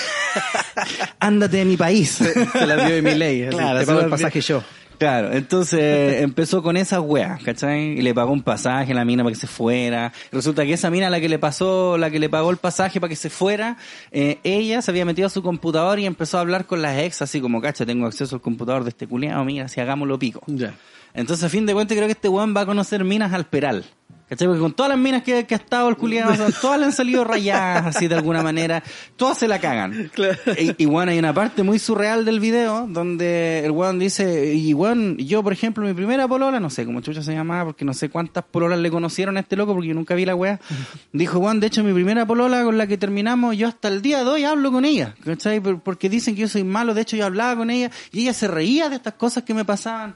[1.19, 2.11] Ándate de mi país.
[2.11, 3.49] Se la dio de mi ley.
[3.51, 4.62] Claro, te se pago el pasaje yo.
[5.00, 7.98] Claro, entonces empezó con esas weas, ¿cachai?
[7.98, 10.12] Y le pagó un pasaje a la mina para que se fuera.
[10.30, 13.08] Resulta que esa mina la que le pasó, la que le pagó el pasaje para
[13.08, 13.78] que se fuera,
[14.12, 17.22] eh, ella se había metido a su computador y empezó a hablar con las ex,
[17.22, 20.42] así como, cacha, tengo acceso al computador de este culiado, mira, si hagámoslo pico.
[20.46, 20.74] Ya.
[21.14, 23.86] Entonces, a fin de cuentas, creo que este weón va a conocer minas al peral.
[24.31, 24.47] ¿Cachai?
[24.47, 27.25] Porque con todas las minas que, que ha estado el culiado, todas le han salido
[27.25, 28.81] rayadas, así de alguna manera.
[29.16, 30.11] Todas se la cagan.
[30.57, 34.73] Y, y bueno, hay una parte muy surreal del video donde el weón dice, y
[34.73, 37.93] weón, yo por ejemplo, mi primera polola, no sé cómo chucha se llamaba, porque no
[37.93, 40.61] sé cuántas pololas le conocieron a este loco, porque yo nunca vi la wea.
[41.12, 44.23] Dijo, weón, de hecho mi primera polola con la que terminamos, yo hasta el día
[44.23, 45.59] de hoy hablo con ella, ¿cachai?
[45.59, 48.33] Por- Porque dicen que yo soy malo, de hecho yo hablaba con ella, y ella
[48.33, 50.14] se reía de estas cosas que me pasaban.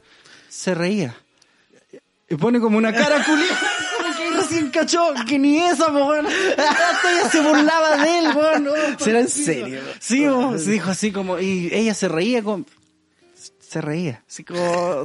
[0.49, 1.17] Se reía.
[2.31, 3.59] Y pone como una cara culiada.
[4.49, 6.27] Recién cachó que ni esa, weón.
[6.27, 8.69] Hasta ella se burlaba de él, weón.
[8.99, 9.81] ¿Será en serio?
[9.99, 10.27] Sí,
[10.59, 12.67] se dijo así como, y ella se reía con...
[13.75, 15.05] Se reía, así como...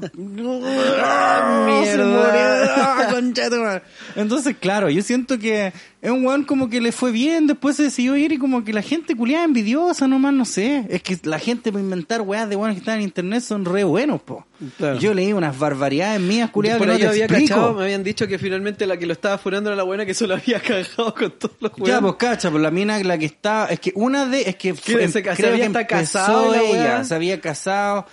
[1.01, 3.07] ¡Ah, mierda!
[3.11, 3.81] concha de.
[4.15, 7.83] Entonces, claro, yo siento que es un weón como que le fue bien, después se
[7.83, 10.85] decidió ir y como que la gente culiada envidiosa nomás, no sé.
[10.89, 13.83] Es que la gente para inventar weas de weones que están en internet son re
[13.83, 14.45] buenos, po.
[14.77, 14.99] Claro.
[14.99, 17.55] Yo leí unas barbaridades mías culiadas que no ahí te yo había explico.
[17.55, 20.13] cachado, me habían dicho que finalmente la que lo estaba furando era la buena que
[20.13, 21.89] solo había cagado con todos los juegos.
[21.89, 24.75] Ya, pues cacha, pues la mina la que está, es que una de, es que.
[24.75, 28.05] Se ca- se creo había que hasta empezó casado la ella, se había casado,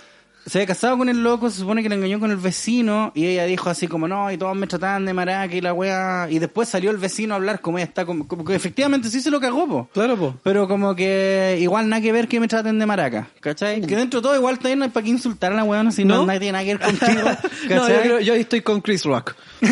[0.47, 3.25] se había casado con el loco, se supone que la engañó con el vecino y
[3.25, 6.39] ella dijo así como no, y todos me trataban de maraca y la wea, y
[6.39, 9.29] después salió el vecino a hablar como ella está, como, como que efectivamente sí se
[9.29, 9.89] lo cagó, po.
[9.93, 10.33] Claro, pues.
[10.43, 13.81] Pero como que igual nada que ver que me traten de maraca, ¿cachai?
[13.81, 16.05] Que dentro de todo igual también no hay para qué insultar a la weona si
[16.05, 16.25] no, ¿No?
[16.25, 17.29] nadie tiene nada que ver contigo,
[17.69, 19.35] No, yo, yo estoy con Chris Rock.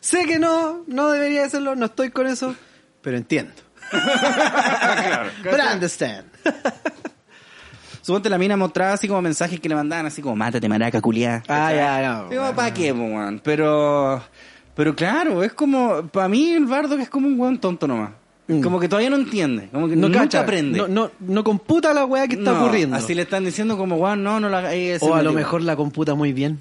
[0.00, 2.54] sé que no, no debería hacerlo, no estoy con eso,
[3.02, 3.52] pero entiendo.
[3.90, 6.26] But I understand.
[8.02, 11.42] Suponte la mina mostraba así como mensajes que le mandaban así como mátate maraca culiá.
[11.48, 12.56] Ah, ya, no, Digo, bueno.
[12.56, 13.40] ¿para qué, weón?
[13.44, 14.22] Pero,
[14.74, 18.10] Pero claro, es como, para mí el bardo que es como un weón tonto nomás.
[18.48, 18.62] Mm.
[18.62, 20.78] Como que todavía no entiende, como que No nunca cacha, aprende.
[20.78, 22.96] No, no, no computa la weá que está No, ocurriendo.
[22.96, 26.14] Así le están diciendo como, weón, no, no la o a lo mejor la computa
[26.14, 26.58] muy bien.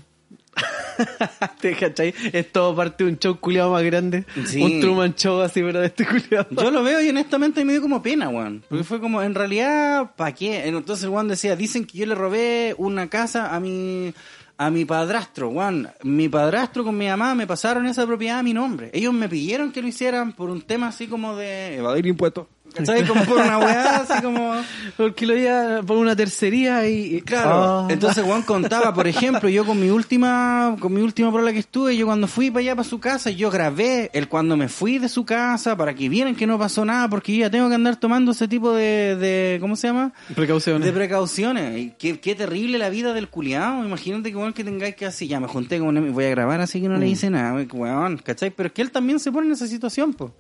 [1.62, 2.14] ¿Te cachai?
[2.32, 4.26] Es todo parte de un show culiado más grande.
[4.46, 4.62] Sí.
[4.62, 6.48] Un Truman Show así, pero de este culiado.
[6.52, 8.64] Yo lo veo y honestamente me dio como pena, weón.
[8.68, 10.68] Porque fue como, en realidad, ¿para qué?
[10.68, 14.14] Entonces weón decía, dicen que yo le robé una casa a mi,
[14.58, 15.90] a mi padrastro, weón.
[16.04, 18.90] Mi padrastro con mi mamá me pasaron esa propiedad a mi nombre.
[18.94, 22.48] Ellos me pidieron que lo hicieran por un tema así como de evadir impuestos.
[22.74, 23.06] ¿Cachai?
[23.08, 24.54] Como por una weá, así como...
[24.98, 27.22] Porque lo iba por una tercería y...
[27.22, 27.88] Claro, Ah.
[27.90, 31.96] entonces Juan contaba, por ejemplo, yo con mi última, con mi última prueba que estuve,
[31.98, 35.10] yo cuando fui para allá para su casa, yo grabé el cuando me fui de
[35.10, 37.96] su casa para que vieran que no pasó nada, porque yo ya tengo que andar
[37.98, 40.14] tomando ese tipo de, de ¿cómo se llama?
[40.36, 40.86] Precauciones.
[40.86, 41.78] De precauciones.
[41.78, 43.84] Y qué, qué terrible la vida del culiao.
[43.86, 46.62] Imagínate que bueno que tengáis que así, ya me junté con él, voy a grabar
[46.62, 48.52] así que no le hice nada, weón, ¿cachai?
[48.52, 50.32] Pero es que él también se pone en esa situación, pues.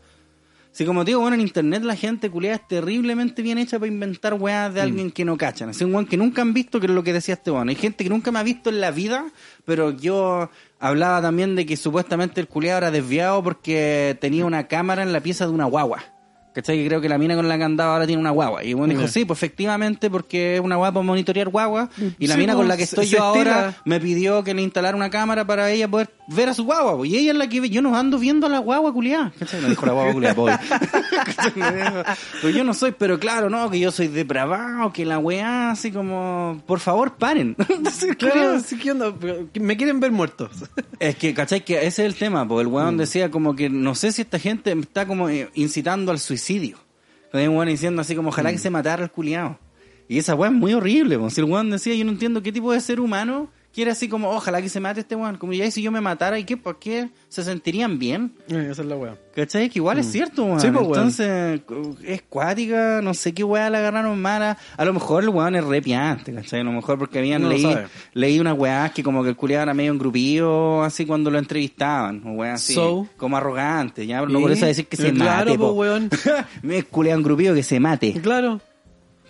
[0.71, 3.91] Si como te digo, bueno, en internet la gente culiada es terriblemente bien hecha para
[3.91, 5.69] inventar weas de alguien que no cachan.
[5.69, 7.69] Es un weón que nunca han visto, que es lo que decía este weón.
[7.69, 9.25] Hay gente que nunca me ha visto en la vida,
[9.65, 15.01] pero yo hablaba también de que supuestamente el culiado era desviado porque tenía una cámara
[15.01, 16.18] en la pieza de una guagua.
[16.53, 16.77] ¿Cachai?
[16.77, 18.63] Que creo que la mina con la que andaba ahora tiene una guagua.
[18.63, 21.89] Y bueno dijo, sí, pues efectivamente, porque es una guagua para monitorear guagua.
[22.17, 24.61] Y la Sí, mina pues, con la que estoy yo ahora me pidió que le
[24.63, 26.97] instalara una cámara para ella poder ver a su guagua.
[26.97, 27.11] pues.
[27.11, 27.69] Y ella es la que ve.
[27.69, 29.31] Yo no ando viendo a la guagua culiada.
[29.37, 29.61] ¿Cachai?
[29.61, 30.47] No dijo la guagua dijo,
[32.41, 35.91] Pero yo no soy, pero claro, no, que yo soy depravado, que la weá, así
[35.91, 37.55] como, por favor, paren.
[37.69, 38.57] Entonces, Claro.
[39.59, 40.49] Me quieren ver muertos.
[40.99, 41.63] es que, ¿cachai?
[41.63, 44.39] Que ese es el tema, porque el weón decía como que no sé si esta
[44.39, 46.38] gente está como eh, incitando al suicidio.
[47.33, 49.59] Hay un weón diciendo así como ojalá que se matara el culiao.
[50.07, 51.29] Y esa weón es muy horrible, po.
[51.29, 54.29] si el weón decía yo no entiendo qué tipo de ser humano quiere así como
[54.31, 55.37] ojalá que se mate este weón.
[55.37, 56.57] Como ya y si yo me matara, ¿y qué?
[56.57, 57.07] ¿Por qué?
[57.29, 58.33] ¿Se sentirían bien?
[58.49, 59.15] esa es la weá.
[59.33, 59.69] ¿Cachai?
[59.69, 60.59] Que igual es cierto, weón.
[60.59, 60.97] Sí, pues, weón.
[60.97, 61.61] Entonces,
[62.03, 64.57] es cuática, no sé qué weá la agarraron mala.
[64.75, 66.59] A lo mejor el weón es re piante, ¿cachai?
[66.59, 67.79] A lo mejor porque habían No leído,
[68.13, 72.21] leí una weá que como que el culiado era medio engrupío, así cuando lo entrevistaban,
[72.27, 73.07] o weá así, So.
[73.15, 74.41] como arrogante, ya, pero no ¿Y?
[74.41, 75.71] por eso decir que se Claro, mate, po, po.
[75.75, 76.09] weón.
[76.63, 78.59] Me es culiado engrupío que se mate, Claro.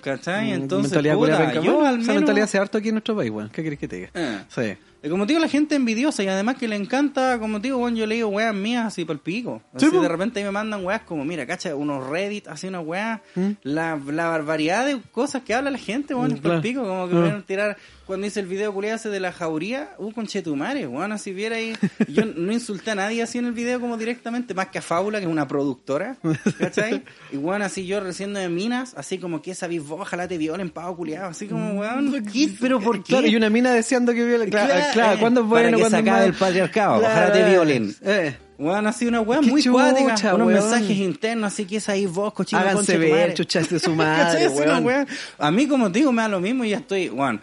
[0.01, 0.51] ¿Cachai?
[0.51, 2.15] Entonces, mentalidad puta, yo al Esa menos...
[2.15, 3.49] mentalidad hace harto aquí en nuestro país, weón.
[3.49, 4.09] ¿Qué querés que te diga?
[4.13, 4.39] Eh.
[4.49, 4.77] Sí.
[5.01, 7.77] Y como te digo, la gente envidiosa y además que le encanta, como te digo,
[7.77, 9.61] bueno, yo leo weas mías así por el pico.
[9.73, 12.85] Así Sí, de repente ahí me mandan weas como, mira, cacha, unos Reddit, así unas
[12.85, 13.49] weas, ¿Mm?
[13.63, 16.61] la, la barbaridad de cosas que habla la gente, weón, Mm, es por el claro.
[16.61, 19.31] pico, como que me van a tirar, cuando hice el video culiado ese de la
[19.31, 21.73] jauría, uh, conchetumare, weón, así viera ahí,
[22.07, 25.19] yo no insulté a nadie así en el video como directamente, más que a Fábula,
[25.19, 26.17] que es una productora,
[26.57, 27.03] ¿cachai?
[27.31, 30.69] Y weón, así yo recién de minas, así como que sabís vos, ojalá te violen,
[30.71, 32.49] pavo culiado, así como, weón, ¿qué?
[32.59, 33.13] ¿Pero por qué?
[33.13, 34.49] Claro, y una mina deseando que violen.
[34.49, 35.77] Claro, Claro, claro, eh, ¿cuándo es para bueno?
[35.77, 37.95] que se acabe el patriarcado, ojalá te eh, violen.
[38.03, 38.37] Eh.
[38.57, 40.53] Weón, así una weá muy chucha, cuática, unos weón.
[40.63, 43.33] mensajes internos, así que es ahí vos, cochino, Háganse ver, madre.
[43.35, 44.85] chuchas de su madre, Así una weón.
[44.85, 45.07] weá.
[45.37, 47.39] A mí, como te digo, me da lo mismo y ya estoy, weón.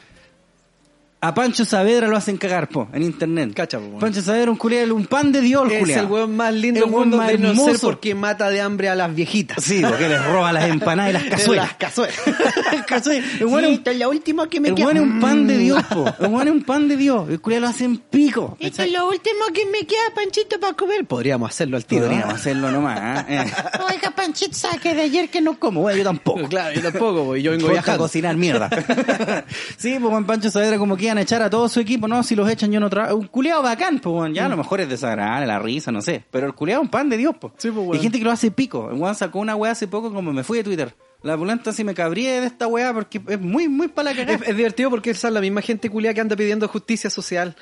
[1.27, 3.53] A Pancho Saavedra lo hacen cagar, po, en internet.
[3.53, 3.99] Cacha, po.
[3.99, 6.05] Pancho Saavedra, un culiado, un pan de Dios, Es culiao.
[6.05, 8.89] el weón más lindo El del mundo más de no ser porque mata de hambre
[8.89, 9.65] a las viejitas.
[9.65, 11.67] Sí, porque les roba las empanadas y las cazuelas.
[11.67, 11.75] Las
[12.87, 13.27] cazuelas.
[13.41, 14.87] El weón es esta es la última que me el queda.
[14.87, 16.05] weón es un pan de Dios, po.
[16.21, 17.29] El weón es un pan de Dios.
[17.29, 18.57] El culiado lo hacen pico.
[18.61, 21.07] Esto es lo último que me queda, Panchito, para comer.
[21.07, 22.03] Podríamos hacerlo al tiro.
[22.03, 22.35] Podríamos ¿no?
[22.37, 23.25] hacerlo nomás.
[23.29, 23.45] ¿eh?
[23.93, 26.49] Oiga, Panchito, saque de ayer que no Como, bueno, yo tampoco.
[26.49, 28.71] Claro, yo tampoco, porque yo vengo a cocinar mierda.
[29.77, 32.35] sí, pues Pancho Saavedra como que iban a echar a todo su equipo, no, si
[32.35, 33.16] los echan yo no trabajo.
[33.16, 36.24] Un culeado bacán, pues ya a lo mejor es desagradable, la risa, no sé.
[36.31, 37.55] Pero el culeado es un pan de Dios, pues.
[37.57, 38.90] Sí, pues, Hay gente que lo hace pico.
[38.90, 40.94] El sacó una weá hace poco como me fui de Twitter.
[41.22, 44.35] La pulenta así me cabrié de esta weá porque es muy, muy para la cagada.
[44.44, 47.57] Es, es divertido porque es la misma gente culia que anda pidiendo justicia social.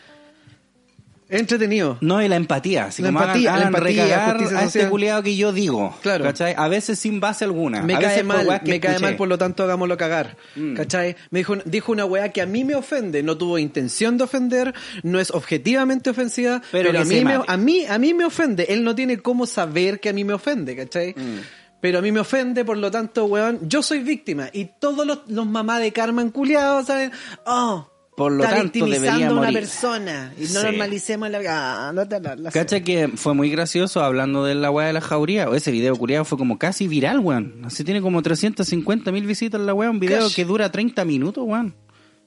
[1.28, 1.98] Entretenido.
[2.00, 2.86] No, y la empatía.
[2.86, 5.96] Así La como empatía, hagan, la empatía, a este culeado que yo digo.
[6.02, 6.24] Claro.
[6.24, 6.54] ¿Cachai?
[6.56, 7.82] A veces sin base alguna.
[7.82, 10.36] Me a cae veces mal, me cae mal, por lo tanto hagámoslo cagar.
[10.54, 10.74] Mm.
[10.74, 11.16] ¿Cachai?
[11.30, 14.74] Me dijo, dijo una weá que a mí me ofende, no tuvo intención de ofender,
[15.02, 18.66] no es objetivamente ofensiva, Pero a, mí me, a, mí, a mí me ofende.
[18.68, 21.14] Él no tiene cómo saber que a mí me ofende, ¿cachai?
[21.16, 21.40] Mm.
[21.80, 24.48] Pero a mí me ofende, por lo tanto, weón, yo soy víctima.
[24.52, 27.12] Y todos los, los mamás de Carmen culiados saben,
[27.44, 29.54] oh, Por lo está tanto, debería a una morir.
[29.60, 30.32] persona.
[30.38, 30.66] Y no Sí.
[30.66, 31.40] normalicemos la...
[31.88, 34.92] ah, no te la- la- Cacha que fue muy gracioso hablando de la weá de
[34.92, 35.48] la jauría.
[35.48, 37.62] O ese video culiado fue como casi viral, weón.
[37.64, 39.90] Así tiene como 350 mil visitas la weá.
[39.90, 40.34] Un video Cash.
[40.36, 41.74] que dura 30 minutos, weón.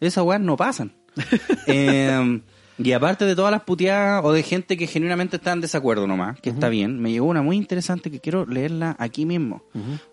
[0.02, 0.92] Esas weas no pasan.
[1.68, 2.42] Eh,
[2.78, 6.40] y aparte de todas las puteadas o de gente que genuinamente está en desacuerdo nomás,
[6.40, 9.64] que está bien, me llegó una muy interesante que quiero leerla aquí mismo.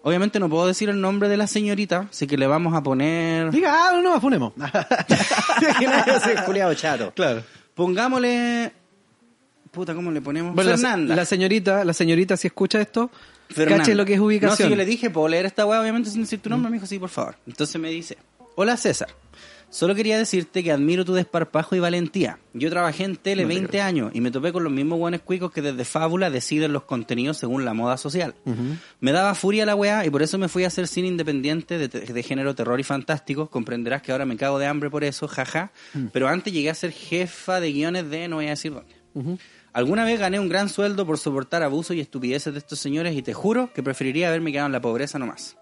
[0.03, 3.51] Obviamente no puedo decir el nombre de la señorita, así que le vamos a poner...
[3.51, 4.53] Diga, ah, no, no, afunemos.
[6.47, 7.13] Culiado chato.
[7.15, 7.43] claro.
[7.75, 8.73] Pongámosle
[9.75, 10.55] puta, ¿cómo le ponemos?
[10.55, 11.15] Bueno, Fernanda.
[11.17, 13.11] La, señorita, la señorita, si escucha esto,
[13.51, 13.79] Fernanda.
[13.83, 14.69] cache lo que es No, ubicación.
[14.69, 16.71] si yo le dije, ¿puedo leer esta weá obviamente sin decir tu nombre?
[16.71, 17.35] Me dijo, sí, por favor.
[17.47, 18.17] Entonces me dice,
[18.55, 19.09] hola César,
[19.75, 22.39] solo quería decirte que admiro tu desparpajo y valentía.
[22.53, 25.63] Yo trabajé en tele 20 años y me topé con los mismos buenos cuicos que
[25.63, 28.37] desde Fábula deciden los contenidos según la moda social.
[29.01, 31.89] Me daba furia la weá y por eso me fui a hacer cine independiente de,
[31.89, 33.51] de género terror y fantástico.
[33.51, 35.73] Comprenderás que ahora me cago de hambre por eso, jaja.
[36.13, 38.95] Pero antes llegué a ser jefa de guiones de, no voy a decir dónde.
[39.75, 43.23] Alguna vez gané un gran sueldo por soportar abusos y estupideces de estos señores y
[43.23, 45.57] te juro que preferiría haberme quedado en la pobreza nomás.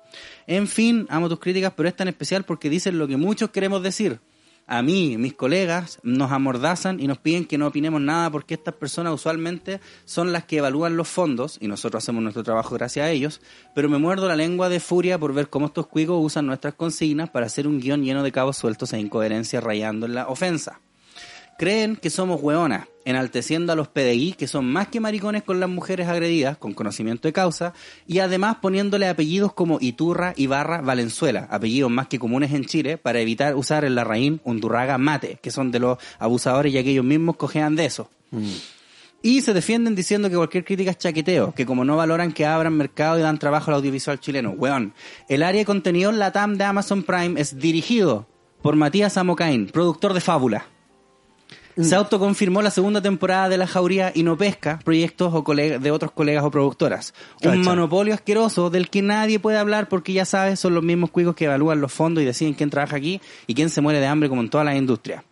[0.46, 3.82] En fin, amo tus críticas, pero es tan especial porque dicen lo que muchos queremos
[3.82, 4.20] decir.
[4.66, 8.74] A mí, mis colegas, nos amordazan y nos piden que no opinemos nada porque estas
[8.74, 13.10] personas usualmente son las que evalúan los fondos y nosotros hacemos nuestro trabajo gracias a
[13.10, 13.40] ellos,
[13.74, 17.30] pero me muerdo la lengua de furia por ver cómo estos cuicos usan nuestras consignas
[17.30, 20.82] para hacer un guion lleno de cabos sueltos e incoherencias rayando en la ofensa.
[21.58, 25.68] Creen que somos hueonas, enalteciendo a los PDI, que son más que maricones con las
[25.68, 27.72] mujeres agredidas, con conocimiento de causa,
[28.06, 33.20] y además poniéndole apellidos como Iturra, Ibarra, Valenzuela, apellidos más que comunes en Chile, para
[33.20, 37.76] evitar usar el Larraín, Undurraga, Mate, que son de los abusadores y aquellos mismos cojean
[37.76, 38.10] de eso.
[39.24, 42.76] Y se defienden diciendo que cualquier crítica es chaqueteo, que como no valoran que abran
[42.76, 44.50] mercado y dan trabajo al audiovisual chileno.
[44.50, 44.94] Weón,
[45.28, 48.26] el área de contenido en la TAM de Amazon Prime es dirigido
[48.62, 50.66] por Matías Amocain, productor de Fábula.
[51.80, 56.12] Se autoconfirmó la segunda temporada de La Jauría y no pesca proyectos o de otros
[56.12, 57.14] colegas o productoras.
[57.42, 61.34] Un monopolio asqueroso del que nadie puede hablar porque ya sabes, son los mismos cuicos
[61.34, 64.28] que evalúan los fondos y deciden quién trabaja aquí y quién se muere de hambre
[64.28, 65.22] como en todas las industrias.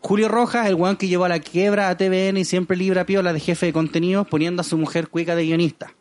[0.00, 3.32] Julio Rojas, el weón que llevó a la quiebra a TVN y siempre libra piola
[3.32, 5.94] de jefe de contenidos poniendo a su mujer cuica de guionista.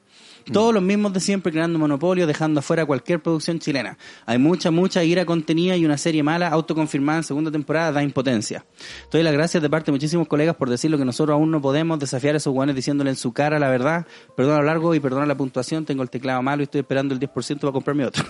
[0.51, 3.97] Todos los mismos de siempre creando monopolio, dejando afuera cualquier producción chilena.
[4.25, 8.65] Hay mucha, mucha ira contenida y una serie mala, autoconfirmada en segunda temporada, da impotencia.
[9.11, 11.61] Doy las gracias de parte de muchísimos colegas por decir lo que nosotros aún no
[11.61, 14.05] podemos, desafiar a esos guanes diciéndole en su cara la verdad.
[14.35, 17.19] Perdona lo largo y perdona la puntuación, tengo el teclado malo y estoy esperando el
[17.19, 18.25] 10% para comprarme otro.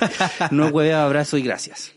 [0.50, 1.92] no hueveo, abrazo y gracias.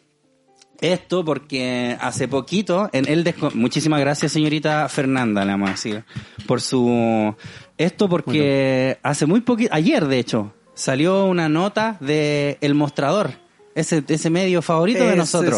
[0.82, 6.04] Esto porque hace poquito, en el muchísimas gracias señorita Fernanda, le vamos a decir,
[6.48, 7.36] por su...
[7.84, 13.32] Esto porque hace muy poquito, ayer de hecho, salió una nota de El Mostrador,
[13.76, 15.56] ese, ese medio favorito de nosotros.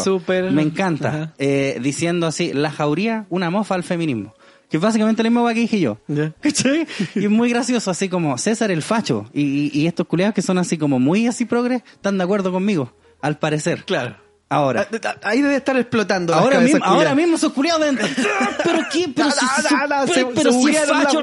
[0.52, 4.34] Me encanta, eh, diciendo así, la jauría, una mofa al feminismo.
[4.70, 6.00] Que es básicamente la misma que dije yo.
[7.16, 9.30] Y es muy gracioso, así como César el facho.
[9.34, 12.52] Y, y- y estos culeados que son así como muy así progres, están de acuerdo
[12.52, 13.84] conmigo, al parecer.
[13.86, 14.16] Claro.
[14.54, 14.88] Ahora.
[14.92, 16.34] Ah, ah, Ahí debe estar explotando.
[16.34, 17.98] Ahora mismo, ahora mismo esos culiados deben...
[18.64, 21.22] Pero qué, pero si, pero, se- pero se si es facho,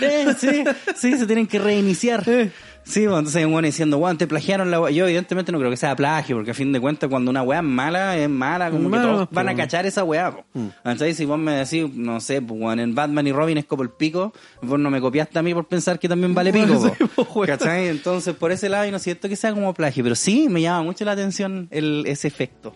[0.00, 0.64] eh, sí,
[0.96, 2.24] sí, se tienen que reiniciar.
[2.84, 4.90] Sí, bueno, entonces hay un weón diciendo, weón, te plagiaron la wea.
[4.90, 7.60] Yo evidentemente no creo que sea plagio, porque a fin de cuentas cuando una weá
[7.60, 10.34] es mala, es mala, como que todos van a cachar esa weá.
[10.54, 13.82] Entonces si vos me decís, no sé, pues weón, en Batman y Robin es como
[13.82, 16.72] el pico, vos no me copiaste a mí por pensar que también vale pico.
[16.82, 17.42] Sí, po.
[17.46, 17.88] ¿Cachai?
[17.88, 20.82] Entonces por ese lado yo no siento que sea como plagio, pero sí me llama
[20.82, 22.74] mucho la atención el, ese efecto.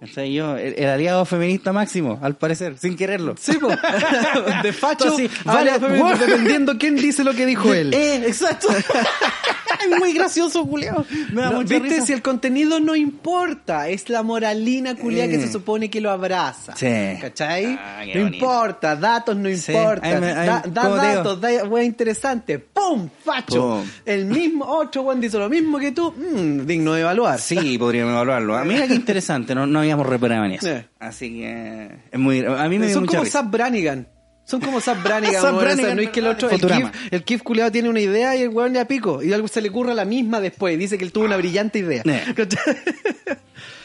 [0.00, 0.32] ¿Cachai?
[0.34, 3.34] Yo, el, el aliado feminista máximo, al parecer, sin quererlo.
[3.38, 3.68] Sí, po.
[4.62, 5.72] De facho, Sí, vale,
[6.18, 7.94] dependiendo quién dice lo que dijo él.
[7.94, 8.68] Eh, exacto.
[9.90, 11.04] es muy gracioso, Julio.
[11.32, 11.88] Me da No, mucha ¿Viste?
[11.94, 12.06] risa.
[12.06, 15.40] Si el contenido no importa, es la moralina culia que Eh.
[15.46, 16.74] se supone que lo abraza.
[16.76, 17.18] Sí.
[17.20, 17.64] ¿Cachai?
[17.80, 18.36] Ah, no bonito.
[18.36, 20.20] importa, datos no Sí, importa.
[20.20, 22.58] me- ahí- da da datos, da wea interesante.
[22.58, 23.08] ¡Pum!
[23.24, 23.78] ¡Facho!
[23.80, 23.84] Pum.
[24.04, 26.12] El mismo, otro weón dice lo mismo que tú.
[26.12, 27.38] mm, digno de evaluar.
[27.40, 28.56] Sí, podríamos evaluarlo.
[28.56, 30.68] A mí qué interesante, no, no habíamos reparado en eso.
[30.68, 30.86] Eh.
[30.98, 32.44] Así que es muy...
[32.44, 33.24] A mí me dio Son como.
[33.24, 34.08] Zap Brannigan.
[34.44, 35.42] Son como Zap Brannigan.
[35.42, 36.92] Zap weón, o sea, Brannigan, no es que el otro, el Futurama.
[36.92, 39.22] Kif, el Kif culiado tiene una idea y el weón ya pico.
[39.22, 40.78] Y algo se le ocurre a la misma después.
[40.78, 42.02] Dice que él tuvo una brillante idea.
[42.04, 42.34] Eh.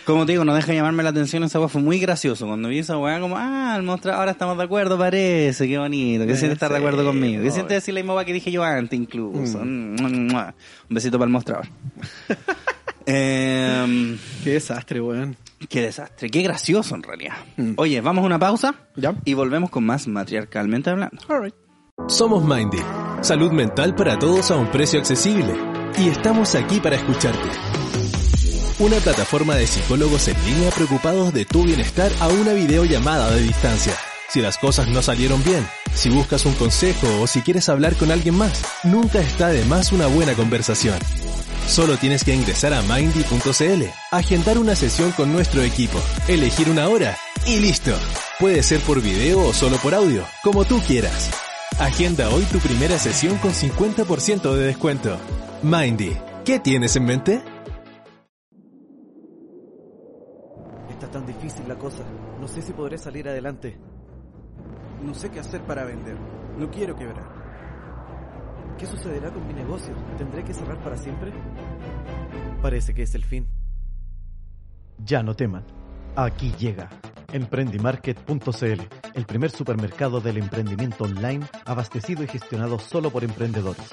[0.05, 2.47] Como te digo, no deja llamarme la atención esa weá, fue muy gracioso.
[2.47, 6.25] Cuando vi esa weá, como, ah, el monstruo, ahora estamos de acuerdo, parece, qué bonito.
[6.25, 7.39] Que Eh, siente estar de acuerdo conmigo.
[7.39, 7.51] Obvio.
[7.51, 9.59] siente decir la misma weá que dije yo antes, incluso.
[9.59, 10.35] Mm, mm, mm.
[10.35, 10.53] Un
[10.89, 11.67] besito para el mostrador.
[13.05, 15.35] Em, Qué desastre, weón.
[15.69, 17.35] Qué desastre, qué gracioso en realidad.
[17.77, 19.13] Oye, vamos a una pausa Ya.
[19.25, 21.17] y volvemos con más matriarcalmente hablando.
[22.07, 22.79] Somos Mindy,
[23.21, 25.53] salud mental para todos a un precio accesible.
[25.99, 27.47] Y estamos aquí para escucharte.
[28.79, 33.93] Una plataforma de psicólogos en línea preocupados de tu bienestar a una videollamada de distancia.
[34.29, 38.09] Si las cosas no salieron bien, si buscas un consejo o si quieres hablar con
[38.11, 40.97] alguien más, nunca está de más una buena conversación.
[41.67, 47.15] Solo tienes que ingresar a mindy.cl, agendar una sesión con nuestro equipo, elegir una hora
[47.45, 47.91] y listo.
[48.39, 51.31] Puede ser por video o solo por audio, como tú quieras.
[51.79, 55.17] Agenda hoy tu primera sesión con 50% de descuento.
[55.63, 57.41] Mindy, ¿qué tienes en mente?
[60.89, 62.03] Está tan difícil la cosa.
[62.39, 63.77] No sé si podré salir adelante.
[65.01, 66.17] No sé qué hacer para vender.
[66.57, 67.40] No quiero quebrar.
[68.81, 69.93] ¿Qué sucederá con mi negocio?
[70.17, 71.31] ¿Tendré que cerrar para siempre?
[72.63, 73.47] Parece que es el fin.
[75.05, 75.63] Ya no teman.
[76.15, 76.89] Aquí llega
[77.33, 78.81] Emprendimarket.cl,
[79.13, 83.89] el primer supermercado del emprendimiento online abastecido y gestionado solo por emprendedores.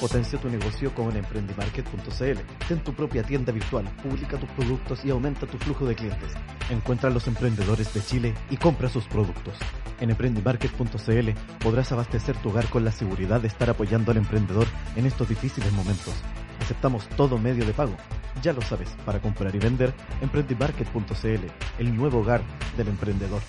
[0.00, 2.38] Potencia tu negocio con Emprendimarket.cl.
[2.66, 6.32] Ten tu propia tienda virtual, publica tus productos y aumenta tu flujo de clientes.
[6.70, 9.54] Encuentra a los emprendedores de Chile y compra sus productos.
[10.00, 14.66] En Emprendimarket.cl podrás abastecer tu hogar con la seguridad de estar apoyando al emprendedor
[14.96, 16.14] en estos difíciles momentos.
[16.60, 17.96] Aceptamos todo medio de pago.
[18.41, 22.41] Ya lo sabes, para comprar y vender, Emprendimarket.cl, el nuevo hogar
[22.77, 23.41] del emprendedor.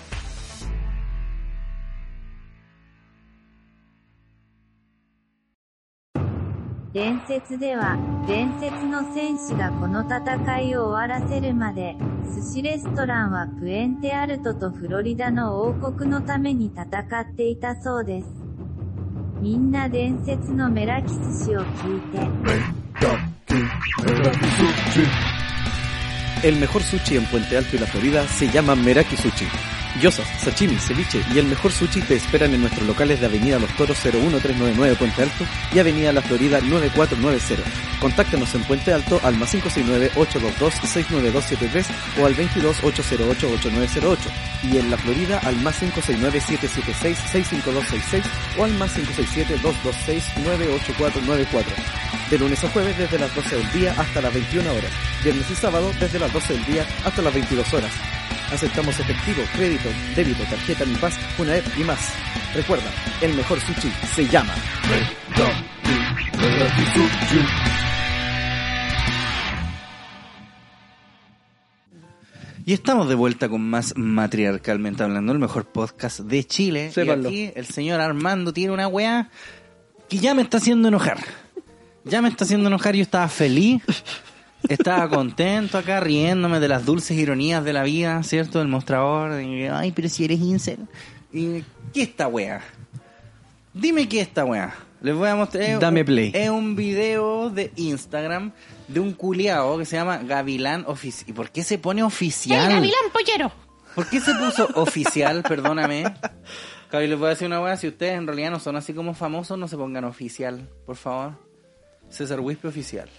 [6.95, 7.99] 伝説では、
[8.29, 11.97] 伝説の戦士がこの戦いを終わらせるまで、
[12.37, 18.29] 寿司レストランはプエンテアルトとフロリダの王国のために戦っていたそうです。
[19.41, 23.28] みんな伝説のメラキ寿司を聞いて、
[26.44, 29.46] El mejor sushi en Puente Alto y la Florida se llama Meraki Sushi.
[30.00, 33.76] Gyozas, sashimi, ceviche y el mejor sushi te esperan en nuestros locales de Avenida Los
[33.76, 35.44] Toros 01399 Puente Alto
[35.74, 37.70] y Avenida La Florida 9490.
[38.00, 41.86] Contáctanos en Puente Alto al más 569-822-69273
[42.22, 44.18] o al 22-808-8908
[44.64, 48.24] y en La Florida al más 569-776-65266
[48.58, 51.66] o al más 567-226-98494.
[52.30, 54.92] De lunes a jueves desde las 12 del día hasta las 21 horas.
[55.24, 57.92] Viernes y sábado desde las 12 del día hasta las 22 horas.
[58.52, 62.00] Aceptamos efectivo, crédito, débito, tarjeta Mi Paz, Funaep y más.
[62.56, 62.92] Recuerda,
[63.22, 64.54] el mejor sushi se llama
[72.66, 76.92] Y estamos de vuelta con más Matriarcalmente Hablando, el mejor podcast de Chile.
[76.92, 77.30] Sépanlo.
[77.30, 79.30] Y aquí el señor Armando tiene una weá
[80.08, 81.18] que ya me está haciendo enojar.
[82.04, 83.84] Ya me está haciendo enojar, yo estaba feliz.
[84.68, 88.60] Estaba contento acá, riéndome de las dulces ironías de la vida, ¿cierto?
[88.60, 89.32] Del mostrador.
[89.32, 90.80] Ay, pero si eres incel.
[91.32, 92.62] Y, ¿Qué esta weá?
[93.74, 94.76] Dime qué esta weá.
[95.02, 95.64] Les voy a mostrar.
[95.64, 96.32] es Dame un- play.
[96.36, 98.52] Es un video de Instagram
[98.88, 101.30] de un culiao que se llama Gavilán Oficial.
[101.30, 102.70] ¿Y por qué se pone oficial?
[103.14, 103.52] pollero!
[103.96, 105.42] ¿Por qué se puso oficial?
[105.44, 106.04] Perdóname.
[106.92, 107.78] Cabi, les voy a decir una weá.
[107.78, 111.34] Si ustedes en realidad no son así como famosos, no se pongan oficial, por favor.
[112.10, 113.10] César Wispe oficial.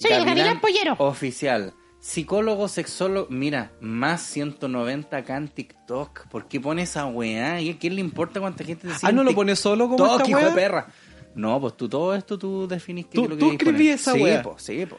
[0.00, 0.94] Soy el Gavilán Pollero.
[0.98, 1.74] Oficial.
[2.00, 3.26] Psicólogo, sexólogo.
[3.30, 6.28] Mira, más 190 acá en TikTok.
[6.28, 7.60] ¿Por qué pone esa weá?
[7.60, 9.96] ¿Y a quién le importa cuánta gente te sigue Ah, ¿no lo pones solo como
[9.98, 10.86] TikTok, esta hijo de perra.
[11.34, 14.12] No, pues tú todo esto tú definís qué Tú- es lo que tú escribí esa
[14.14, 14.42] sí, weá.
[14.42, 14.98] po, sí, po.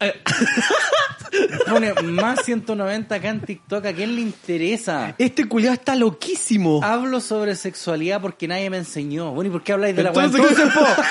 [1.68, 3.84] Pone más 190 acá en TikTok.
[3.84, 5.14] ¿A quién le interesa?
[5.18, 6.80] Este culiao está loquísimo.
[6.82, 9.32] Hablo sobre sexualidad porque nadie me enseñó.
[9.32, 10.24] Bueno, ¿y por qué habláis de la weá?
[10.24, 11.02] Entonces, ¿qué entonces, po?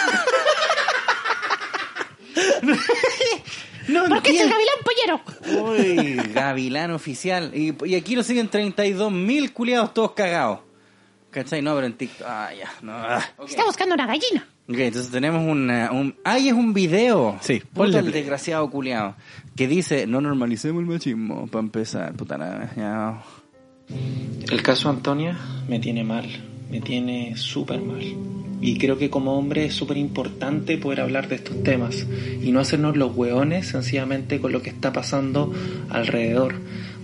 [3.89, 4.49] no ¿Por qué es el.
[4.49, 5.65] Gavilán Pollero?
[5.65, 7.51] Uy, Gavilán oficial.
[7.53, 10.59] Y, y aquí lo siguen 32 mil culiados todos cagados.
[11.31, 11.61] ¿Cachai?
[11.61, 12.27] No, pero en TikTok.
[12.27, 12.71] Ah, ya.
[12.81, 12.93] No.
[12.93, 13.23] ah.
[13.47, 14.47] Está buscando una gallina.
[14.67, 16.15] Ok, entonces tenemos una, un...
[16.23, 17.39] ¡Ay, es un video!
[17.41, 19.15] Sí, Puta ponle el desgraciado culiado.
[19.55, 22.13] Que dice, no normalicemos el machismo, para empezar.
[22.13, 22.71] Puta la...
[22.75, 23.23] Ya...
[23.89, 25.35] El caso Antonia
[25.67, 26.27] me tiene mal,
[26.69, 28.03] me tiene súper mal.
[28.61, 32.05] Y creo que como hombre es súper importante poder hablar de estos temas
[32.41, 35.53] y no hacernos los hueones sencillamente con lo que está pasando
[35.89, 36.55] alrededor.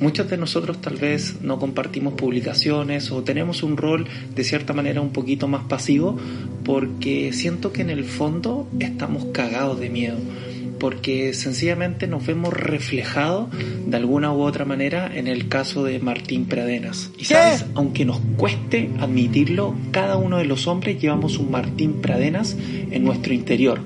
[0.02, 4.06] Muchos de nosotros tal vez no compartimos publicaciones o tenemos un rol
[4.36, 6.18] de cierta manera un poquito más pasivo
[6.66, 10.18] porque siento que en el fondo estamos cagados de miedo
[10.80, 13.48] porque sencillamente nos vemos reflejados
[13.86, 17.12] de alguna u otra manera en el caso de Martín Pradenas.
[17.18, 22.56] Y sabes, aunque nos cueste admitirlo, cada uno de los hombres llevamos un Martín Pradenas
[22.92, 23.82] en nuestro interior.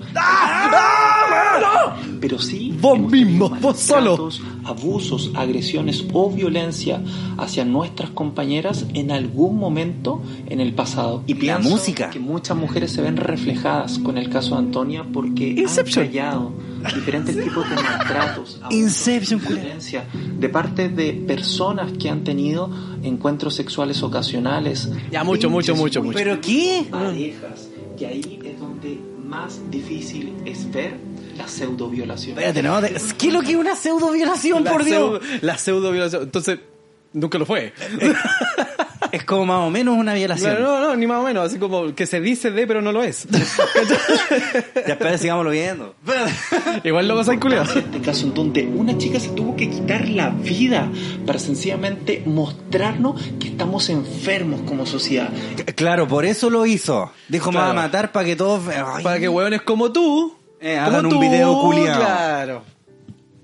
[2.21, 4.29] Pero sí, Vos mismo, vos solo.
[4.65, 7.01] abusos, agresiones o violencia
[7.37, 11.23] hacia nuestras compañeras en algún momento en el pasado.
[11.27, 12.09] Y La pienso música.
[12.09, 16.05] que muchas mujeres se ven reflejadas con el caso de Antonia porque Inception.
[16.05, 16.51] han callado
[16.95, 22.69] diferentes tipos de maltratos, Inception, violencia de parte de personas que han tenido
[23.03, 24.89] encuentros sexuales ocasionales.
[25.11, 26.17] Ya, mucho, mucho, mucho, mucho.
[26.17, 26.85] ¿Pero qué?
[26.89, 30.95] Parejas, que ahí es donde más difícil es ver
[31.37, 32.37] la pseudo violación.
[32.37, 32.81] Espérate, no.
[33.17, 35.21] ¿Qué es lo que es una pseudo violación, La por Dios?
[35.21, 36.23] pseudo- la pseudo violación.
[36.23, 36.59] Entonces,
[37.13, 37.73] nunca lo fue.
[39.11, 40.55] es como más o menos una violación.
[40.55, 42.91] Claro, no, no, ni más o menos, así como que se dice de, pero no
[42.91, 43.27] lo es.
[44.87, 45.95] Después sigámoslo viendo.
[46.83, 47.79] Igual lo vas a culiado.
[47.79, 50.89] este caso en donde una chica se tuvo que quitar la vida
[51.25, 55.29] para sencillamente mostrarnos que estamos enfermos como sociedad.
[55.75, 57.11] Claro, por eso lo hizo.
[57.27, 58.61] Dijo, me va a matar para que todos...
[58.67, 61.99] Ay, Para que hueones como tú Eh, como hagan un tú, video culiao.
[61.99, 62.63] Claro.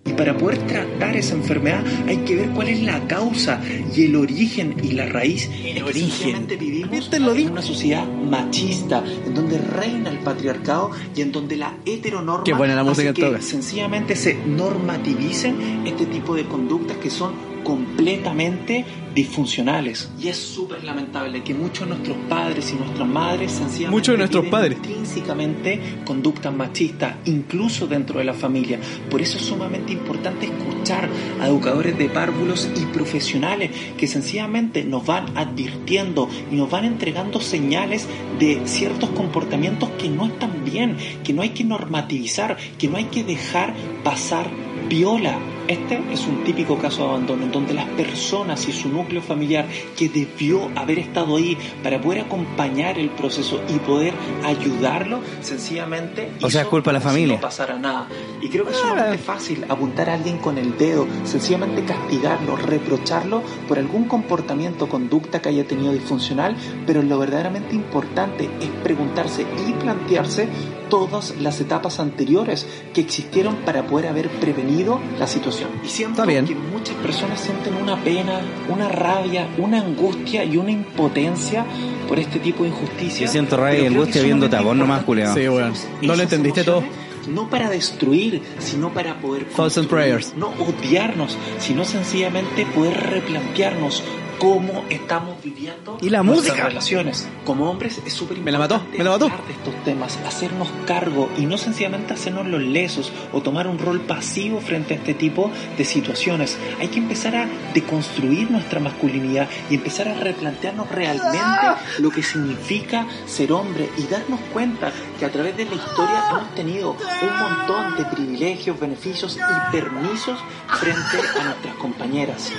[0.05, 3.59] Y para poder tratar esa enfermedad hay que ver cuál es la causa
[3.95, 5.49] y el origen y la raíz.
[5.65, 6.45] El origen.
[6.47, 12.43] vivimos en una sociedad machista, en donde reina el patriarcado y en donde la heteronorma
[12.43, 17.54] Qué buena la música hace que sencillamente se normativicen este tipo de conductas que son
[17.65, 18.85] completamente
[19.15, 20.11] disfuncionales.
[20.21, 24.17] Y es súper lamentable que muchos de nuestros padres y nuestras madres sencillamente Muchos de
[24.19, 24.77] nuestros padres.
[24.77, 28.79] intrínsecamente conductas machistas, incluso dentro de la familia.
[29.09, 31.09] Por eso es sumamente importante escuchar
[31.41, 37.39] a educadores de párvulos y profesionales que sencillamente nos van advirtiendo y nos van entregando
[37.41, 38.07] señales
[38.37, 43.05] de ciertos comportamientos que no están bien, que no hay que normativizar, que no hay
[43.05, 44.49] que dejar pasar
[44.87, 45.39] viola.
[45.67, 49.65] Este es un típico caso de abandono donde las personas y su núcleo familiar
[49.97, 54.13] que debió haber estado ahí para poder acompañar el proceso y poder
[54.43, 57.35] ayudarlo, sencillamente O sea, es culpa de la familia.
[57.35, 58.07] no pasara nada.
[58.41, 63.41] Y creo que es sumamente fácil apuntar a alguien con el dedo, sencillamente castigarlo, reprocharlo
[63.67, 66.55] por algún comportamiento, conducta que haya tenido disfuncional,
[66.85, 70.47] pero lo verdaderamente importante es preguntarse y plantearse
[70.89, 75.69] todas las etapas anteriores que existieron para poder haber prevenido la situación.
[75.83, 76.45] Y siento bien.
[76.45, 81.65] que muchas personas sienten una pena, una rabia, una angustia y una impotencia
[82.07, 83.25] por este tipo de injusticia.
[83.25, 85.33] Yo siento rabia y angustia vos sumamente nomás, culiao.
[85.33, 85.71] Sí, weón.
[85.71, 86.83] Hacemos No lo entendiste todo.
[87.27, 90.33] No para destruir, sino para poder Thousand prayers.
[90.35, 94.03] no odiarnos, sino sencillamente poder replantearnos
[94.39, 96.67] cómo estamos viviendo Y la nuestras música.
[96.67, 97.27] relaciones.
[97.45, 99.25] Como hombres es súper Me la mató, importante me la mató.
[99.25, 103.79] hablar de estos temas, hacernos cargo y no sencillamente hacernos los lesos o tomar un
[103.79, 106.57] rol pasivo frente a este tipo de situaciones.
[106.79, 111.67] Hay que empezar a deconstruir nuestra masculinidad y empezar a replantearnos realmente
[111.99, 116.55] lo que significa ser hombre y darnos cuenta que a través de la historia hemos
[116.55, 120.39] tenido un montón de privilegios, beneficios y permisos
[120.79, 122.51] frente a nuestras compañeras.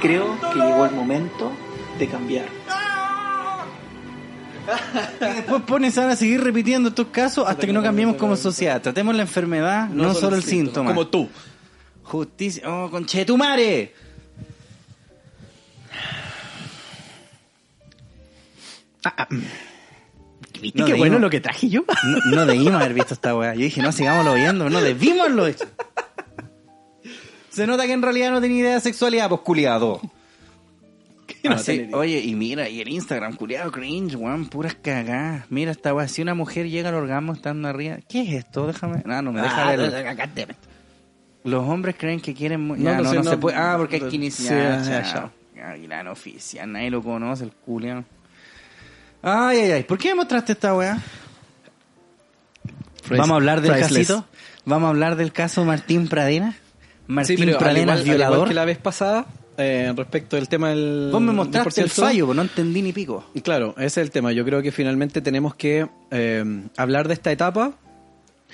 [0.00, 1.52] Creo que llegó el momento
[1.98, 2.46] de cambiar.
[5.20, 8.80] Y después pones a seguir repitiendo estos casos hasta que no cambiemos como sociedad.
[8.82, 10.90] Tratemos la enfermedad, no, solo el síntoma.
[10.90, 11.28] Como tú.
[12.02, 12.62] Justicia.
[12.66, 13.94] Oh, conchetumare.
[20.60, 21.84] ¿Y qué bueno lo que traje yo?
[22.04, 23.54] No, no debimos haber visto esta weá.
[23.54, 25.64] Yo dije, no, sigámoslo viendo, no debimos haberlo hecho.
[27.58, 30.00] Se nota que en realidad no tenía idea de sexualidad, pues culiado.
[31.42, 35.44] no oye, y mira, y el Instagram, culiado cringe, weón, puras cagadas.
[35.50, 38.68] Mira esta weá, si una mujer llega al orgasmo estando arriba, ¿qué es esto?
[38.68, 39.02] Déjame.
[39.04, 40.56] No, no me deja Ah, verlo.
[41.42, 42.68] Los hombres creen que quieren.
[42.68, 43.56] No, ya, no no, sé, no, no- se puede.
[43.56, 44.84] Ah, porque hay que sí, iniciar.
[44.84, 45.30] ya.
[45.82, 48.04] Gran oficial, nadie lo conoce, el culiao.
[49.20, 49.82] Ay, ay, ay.
[49.82, 51.02] ¿Por qué me mostraste esta weá?
[53.10, 54.06] Vamos a hablar del Priceless.
[54.08, 54.28] casito.
[54.64, 56.56] Vamos a hablar del caso Martín Pradena.
[57.08, 58.34] Martín Sí, pero al Pradena igual, al violador.
[58.36, 61.08] igual que la vez pasada, eh, respecto del tema del...
[61.10, 63.24] Vos me mostraste el 10%, fallo, pues no entendí ni pico.
[63.42, 64.30] Claro, ese es el tema.
[64.32, 66.44] Yo creo que finalmente tenemos que eh,
[66.76, 67.72] hablar de esta etapa,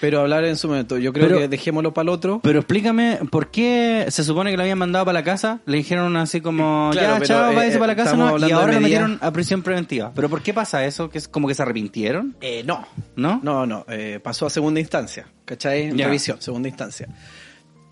[0.00, 0.98] pero hablar en su momento.
[0.98, 2.40] Yo creo Pero- que dejémoslo para el otro.
[2.42, 5.60] Pero explícame, ¿por qué se supone que lo habían mandado para la casa?
[5.66, 8.38] Le dijeron así como, Claro, ya, pero, chao, eh, váyase eh, para la casa, ¿no?
[8.38, 10.10] Y ahora lo metieron a prisión preventiva.
[10.14, 11.10] ¿Pero por qué pasa eso?
[11.10, 12.34] ¿Que es como que se arrepintieron?
[12.40, 12.86] Eh, no.
[13.16, 13.40] ¿No?
[13.42, 15.94] No, no, eh, pasó a segunda instancia, ¿cachai?
[15.96, 16.06] Ya.
[16.06, 17.08] Revisión, segunda instancia.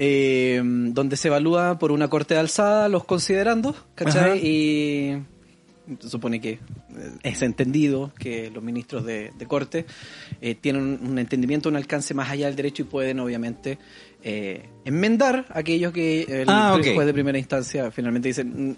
[0.04, 4.30] Eh, donde se evalúa por una corte de alzada los considerandos, ¿cachai?
[4.32, 4.36] Ajá.
[4.36, 5.22] Y
[6.00, 6.58] supone que eh,
[7.22, 9.86] es entendido que los ministros de, de corte
[10.40, 13.78] eh, tienen un, entendimiento, un alcance más allá del derecho y pueden obviamente
[14.24, 16.94] eh, enmendar aquello que el Ah, ok.
[16.94, 18.74] juez de primera instancia finalmente dice, "Mm,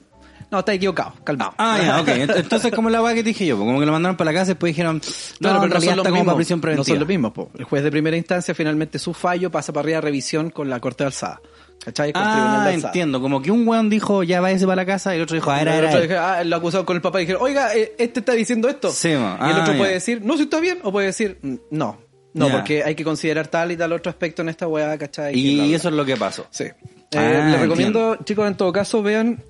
[0.51, 1.55] no, está equivocado, calmado.
[1.59, 2.09] Ah, ya, ok.
[2.09, 4.33] Ent- Entonces, como la weá que te dije yo, pues, como que lo mandaron para
[4.33, 5.01] la casa y después dijeron,
[5.41, 6.27] no, en pero no realidad son los está como mismos.
[6.27, 6.95] para prisión No preventiva.
[6.95, 7.33] son los mismos.
[7.33, 7.51] po.
[7.59, 10.81] El juez de primera instancia, finalmente su fallo pasa para arriba a revisión con la
[10.81, 11.41] corte de alzada.
[11.85, 12.13] ¿Cachai?
[12.13, 13.21] Con el tribunal Ah, de entiendo.
[13.21, 15.61] Como que un weón dijo, ya váyase para la casa, y el otro dijo, ah,
[15.61, 16.01] El era, otro era.
[16.01, 18.91] dije, ah, lo acusaron con el papá y dijeron, oiga, eh, este está diciendo esto.
[18.91, 19.37] Sí, mo.
[19.41, 19.79] y el Ah, otro ya.
[19.79, 21.99] puede decir, no, si está bien, o puede decir, "Mm, no.
[22.33, 22.53] No, Ya.
[22.55, 25.39] porque hay que considerar tal y tal otro aspecto en esta weá, ¿cachai?
[25.39, 26.47] Y eso es lo que pasó.
[26.51, 26.65] Sí.
[26.65, 26.73] Eh,
[27.17, 29.41] Ah, les recomiendo, chicos, en todo caso, vean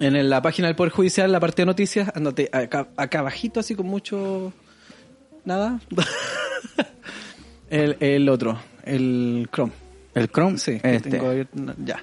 [0.00, 3.74] en la página del Poder Judicial, la parte de noticias, andate acá, acá abajito, así
[3.74, 4.52] con mucho...
[5.44, 5.78] Nada.
[7.70, 9.72] el, el otro, el Chrome.
[10.14, 10.58] ¿El Chrome?
[10.58, 11.10] Sí, Este.
[11.10, 12.02] tengo abierto, ya.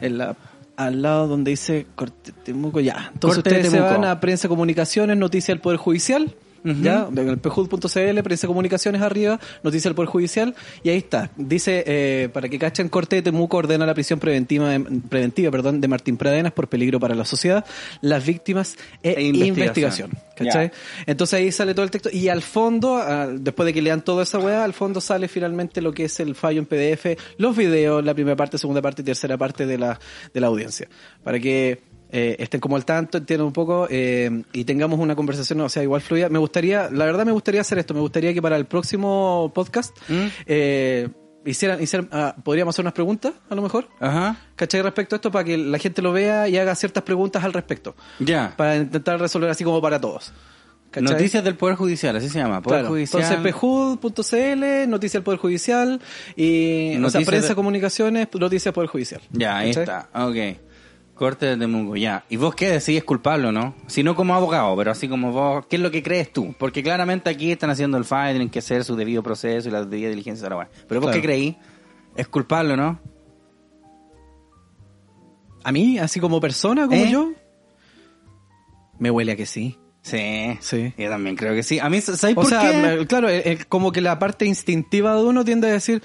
[0.00, 0.36] En la
[0.76, 3.10] al lado donde dice Corte Temuco, ya.
[3.12, 6.34] Entonces Corte ustedes se van a Prensa Comunicaciones, Noticia del Poder Judicial,
[6.82, 11.30] ya, en el pjud.cl, Prensa Comunicaciones arriba, Noticia del Poder Judicial, y ahí está.
[11.36, 15.80] Dice, eh, para que cachen, Corte de Temuco ordena la prisión preventiva, de, preventiva perdón,
[15.80, 17.64] de Martín Pradenas por peligro para la sociedad,
[18.00, 20.10] las víctimas e, E investigación.
[20.10, 20.10] investigación.
[20.36, 20.70] ¿Cachai?
[21.06, 24.24] Entonces ahí sale todo el texto, y al fondo, ah, después de que lean toda
[24.24, 28.04] esa weá, al fondo sale finalmente lo que es el fallo en PDF, los videos,
[28.04, 29.98] la primera parte, segunda parte y tercera parte de la,
[30.32, 30.88] de la audiencia.
[31.22, 35.60] Para que eh, estén como al tanto, entiendan un poco eh, y tengamos una conversación,
[35.60, 36.28] o sea, igual fluida.
[36.28, 39.96] Me gustaría, la verdad me gustaría hacer esto, me gustaría que para el próximo podcast
[40.08, 40.26] ¿Mm?
[40.46, 41.08] eh,
[41.44, 43.88] hicieran, hicieran ah, podríamos hacer unas preguntas, a lo mejor.
[44.00, 44.36] Ajá.
[44.56, 44.82] ¿Cachai?
[44.82, 47.94] Respecto a esto, para que la gente lo vea y haga ciertas preguntas al respecto.
[48.20, 48.52] Ya.
[48.56, 50.32] Para intentar resolver así como para todos.
[50.90, 51.12] ¿Cachai?
[51.12, 52.62] Noticias del Poder Judicial, así se llama.
[52.62, 52.94] Poder Claro.
[52.94, 53.22] Judicial.
[53.22, 56.00] Entonces, pjud.cl, Noticias del Poder Judicial
[56.36, 59.20] y o sea, Noticias Prensa de- Comunicaciones, Noticias del Poder Judicial.
[59.32, 59.82] Ya, ahí ¿Cachai?
[59.82, 60.08] está.
[60.26, 60.65] Ok.
[61.16, 62.24] Corte de Temuco, ya.
[62.28, 62.98] ¿Y vos qué decís?
[62.98, 63.74] ¿Es culpable o no?
[63.86, 66.54] Si no como abogado, pero así como vos, ¿qué es lo que crees tú?
[66.58, 69.84] Porque claramente aquí están haciendo el fallo, tienen que hacer su debido proceso y la
[69.84, 70.68] debida diligencia weá.
[70.86, 71.20] Pero vos Claro.
[71.22, 71.56] qué creí?
[72.16, 73.00] ¿Es culpable o no?
[75.64, 77.10] A mí, así como persona, como ¿Eh?
[77.10, 77.32] yo,
[78.98, 79.78] me huele a que sí.
[80.02, 80.56] Sí.
[80.60, 80.92] Sí.
[80.96, 81.80] Yo también creo que sí.
[81.80, 82.76] A mí, ¿sabes O por sea, qué?
[82.98, 86.02] me- claro, eh, como que la parte instintiva de uno tiende a decir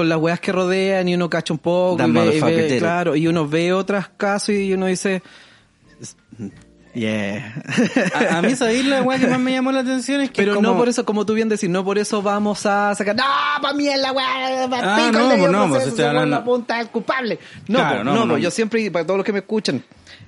[0.00, 3.14] con las weas que rodean y uno cacha un poco, y ve- y ve- claro,
[3.16, 5.22] y uno ve otros casos y uno dice,
[6.94, 7.62] yeah.
[8.32, 10.20] A, a mí, ¿sabéis la weá que más me llamó la atención?
[10.22, 12.66] Es que Pero como- no por eso, como tú bien decís, no por eso vamos
[12.66, 13.22] a sacar, no,
[13.62, 14.22] para mí es la pa'
[14.82, 17.38] Ah, pico, no, pues no, pues estoy hablando- la punta del culpable.
[17.68, 18.32] No, Claro, pues, no, no, no.
[18.34, 19.84] pues, yo siempre, para todos los que me escuchan,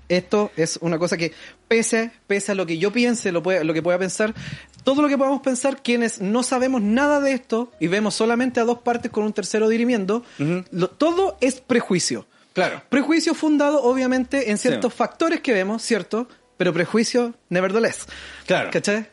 [0.09, 1.33] esto es una cosa que,
[1.69, 4.35] pese, pese a lo que yo piense, lo, pueda- lo que pueda pensar,
[4.85, 8.65] todo lo que podamos pensar, quienes no sabemos nada de esto y vemos solamente a
[8.65, 10.25] dos partes con un tercero dirimiendo,
[10.71, 12.27] lo- todo es prejuicio.
[12.53, 12.83] Claro.
[12.89, 16.29] Prejuicio fundado, obviamente, en ciertos factores que vemos, ¿cierto?
[16.59, 18.07] Pero prejuicio, nevertheless.
[18.47, 18.71] Claro.
[18.71, 19.07] ¿Cachai?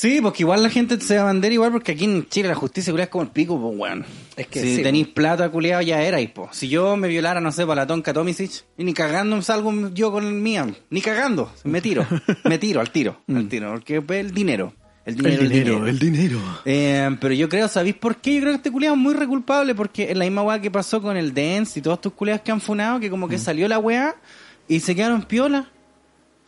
[0.00, 2.54] Sí, porque igual la gente se va a vender igual porque aquí en Chile la
[2.54, 4.06] justicia culiada es como el pico, pues weón.
[4.34, 6.48] Es que si sí, tenéis plata culiado ya era, po.
[6.52, 10.10] Si yo me violara, no sé, para la tonca Tomisic, y ni cagando salgo yo
[10.10, 12.06] con el mía, ni cagando, me tiro,
[12.44, 14.72] me tiro al tiro, al tiro, porque es el dinero.
[15.04, 15.42] El dinero,
[15.86, 15.98] el dinero.
[15.98, 16.40] dinero.
[16.64, 18.36] Eh, pero yo creo, ¿sabéis por qué?
[18.36, 21.02] Yo creo que este culiado es muy reculpable porque es la misma weá que pasó
[21.02, 23.78] con el Dance y todos estos culiados que han funado, que como que salió la
[23.78, 24.16] weá
[24.66, 25.70] y se quedaron piola.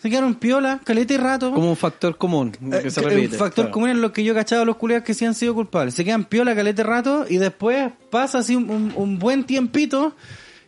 [0.03, 1.53] Se quedaron piola, caleta y rato.
[1.53, 3.35] Como un factor común que Eh, se repite.
[3.35, 3.71] Un factor claro.
[3.71, 5.95] común en lo que yo he cachado a los culiados que sí han sido culpables.
[5.95, 10.17] Se quedan piola, calete rato y después pasa así un, un- un buen tiempito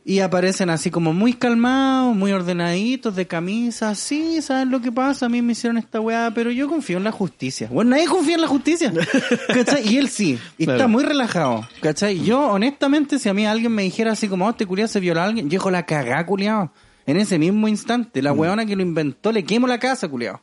[0.06, 3.94] y aparecen así como muy calmados, muy ordenaditos, de camisa.
[3.96, 5.26] Sí, ¿saben lo que pasa?
[5.26, 7.68] A mí me hicieron esta weá, pero yo confío en la justicia.
[7.72, 8.92] Bueno, nadie confía en la justicia.
[9.48, 9.88] ¿Cachai?
[9.92, 10.38] Y él sí.
[10.58, 10.78] Y Claro.
[10.78, 11.66] está muy relajado.
[11.80, 12.22] ¿Cachai?
[12.22, 15.22] Yo, honestamente, si a mí alguien me dijera así como, oh, este culiado se violó
[15.22, 16.70] a alguien, yo dejo la cagá, culiado.
[17.06, 18.24] En ese mismo instante, Mm.
[18.24, 20.40] la weona que lo inventó, le quemo la casa, culiado.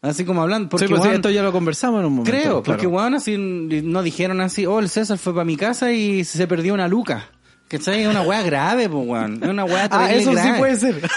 [0.00, 0.68] Así como hablando.
[0.68, 2.30] Porque, sí, pues sí, weón, esto ya lo conversamos en un momento.
[2.30, 2.62] Creo, claro.
[2.62, 6.46] porque weón así no dijeron así, oh, el César fue para mi casa y se
[6.46, 7.30] perdió una luca.
[7.66, 8.02] ¿Cachai?
[8.02, 9.40] Es una weá grave, pues weón.
[9.42, 10.58] Es una weá Ah, eso sí grave.
[10.58, 11.02] puede ser.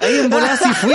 [0.00, 0.94] Ahí en volada sí fui.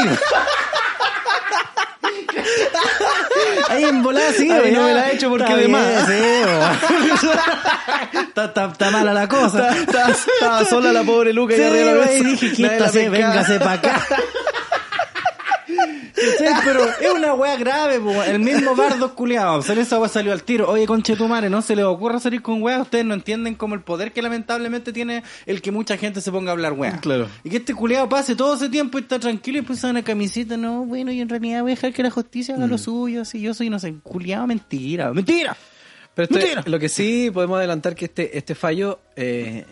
[3.69, 6.05] Ahí en volada sí, no me la he hecho porque Está de bien, más.
[6.05, 6.11] sí,
[6.45, 8.23] weón.
[8.27, 9.75] está, está, está mala la cosa.
[9.77, 12.23] Estaba, sola la pobre Luca Sí, y arriba la mesa.
[12.23, 14.05] dije, véngase para acá.
[16.63, 19.61] Pero es una weá grave, po, el mismo bardo culiado.
[19.61, 20.69] Salió esa weá salió al tiro.
[20.69, 22.79] Oye, conche tu madre, no se les ocurra salir con weá.
[22.81, 26.51] Ustedes no entienden como el poder que lamentablemente tiene el que mucha gente se ponga
[26.51, 26.97] a hablar weá.
[26.99, 27.27] Claro.
[27.43, 30.57] Y que este culiado pase todo ese tiempo y está tranquilo y pues una camiseta.
[30.57, 32.79] No, bueno, y en realidad voy a dejar que la justicia haga lo Mm.
[32.79, 33.21] suyo.
[33.21, 35.11] Así yo soy, no sé, culiado, mentira.
[35.13, 35.55] ¡Mentira!
[36.15, 36.63] Pero esto- Mentira.
[36.65, 39.65] lo que sí podemos adelantar que este, este fallo eh,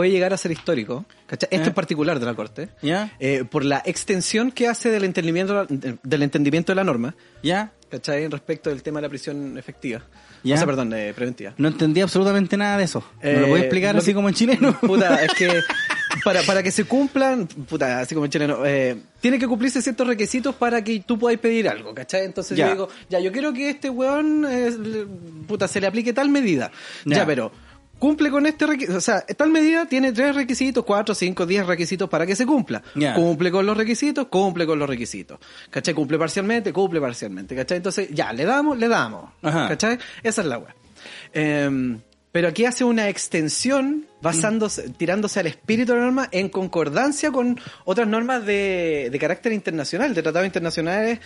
[0.00, 1.04] puede llegar a ser histórico.
[1.26, 1.48] ¿cachai?
[1.52, 1.68] Esto ¿Eh?
[1.68, 2.70] es particular de la Corte.
[2.80, 3.12] ¿Ya?
[3.20, 7.14] eh, por la extensión que hace del entendimiento, del entendimiento de la norma.
[7.42, 7.72] ¿Ya?
[7.90, 8.26] ¿Cachai?
[8.28, 10.00] Respecto del tema de la prisión efectiva.
[10.42, 10.54] ¿Ya?
[10.54, 11.52] O sea, perdón, eh, preventiva.
[11.58, 13.04] No entendí absolutamente nada de eso.
[13.22, 14.78] ¿Me lo Eh, voy a explicar lo así que- como en chileno?
[14.80, 15.48] Puta, es que
[16.24, 20.06] para, para que se cumplan, puta, así como en chileno, eh, tiene que cumplirse ciertos
[20.06, 22.24] requisitos para que tú puedas pedir algo, ¿cachai?
[22.24, 22.66] Entonces Ya.
[22.68, 24.70] yo digo, ya, yo quiero que este weón, eh,
[25.46, 26.70] puta, se le aplique tal medida.
[27.04, 27.18] Ya.
[27.18, 27.52] Ya, pero
[28.00, 32.08] cumple con este requisito, o sea, tal medida tiene tres requisitos, cuatro, cinco, diez requisitos
[32.08, 32.82] para que se cumpla.
[33.14, 35.38] Cumple con los requisitos, cumple con los requisitos.
[35.70, 35.94] ¿Cachai?
[35.94, 37.76] Cumple parcialmente, cumple parcialmente, ¿cachai?
[37.76, 39.30] Entonces, ya, le damos, le damos.
[39.42, 39.68] Ajá.
[39.68, 39.98] ¿Cachai?
[40.24, 40.74] Esa es la weá.
[41.32, 42.00] Em,
[42.32, 47.58] pero aquí hace una extensión basándose, tirándose al espíritu de la norma en concordancia con
[47.84, 51.18] otras normas de, de carácter internacional, de tratados internacionales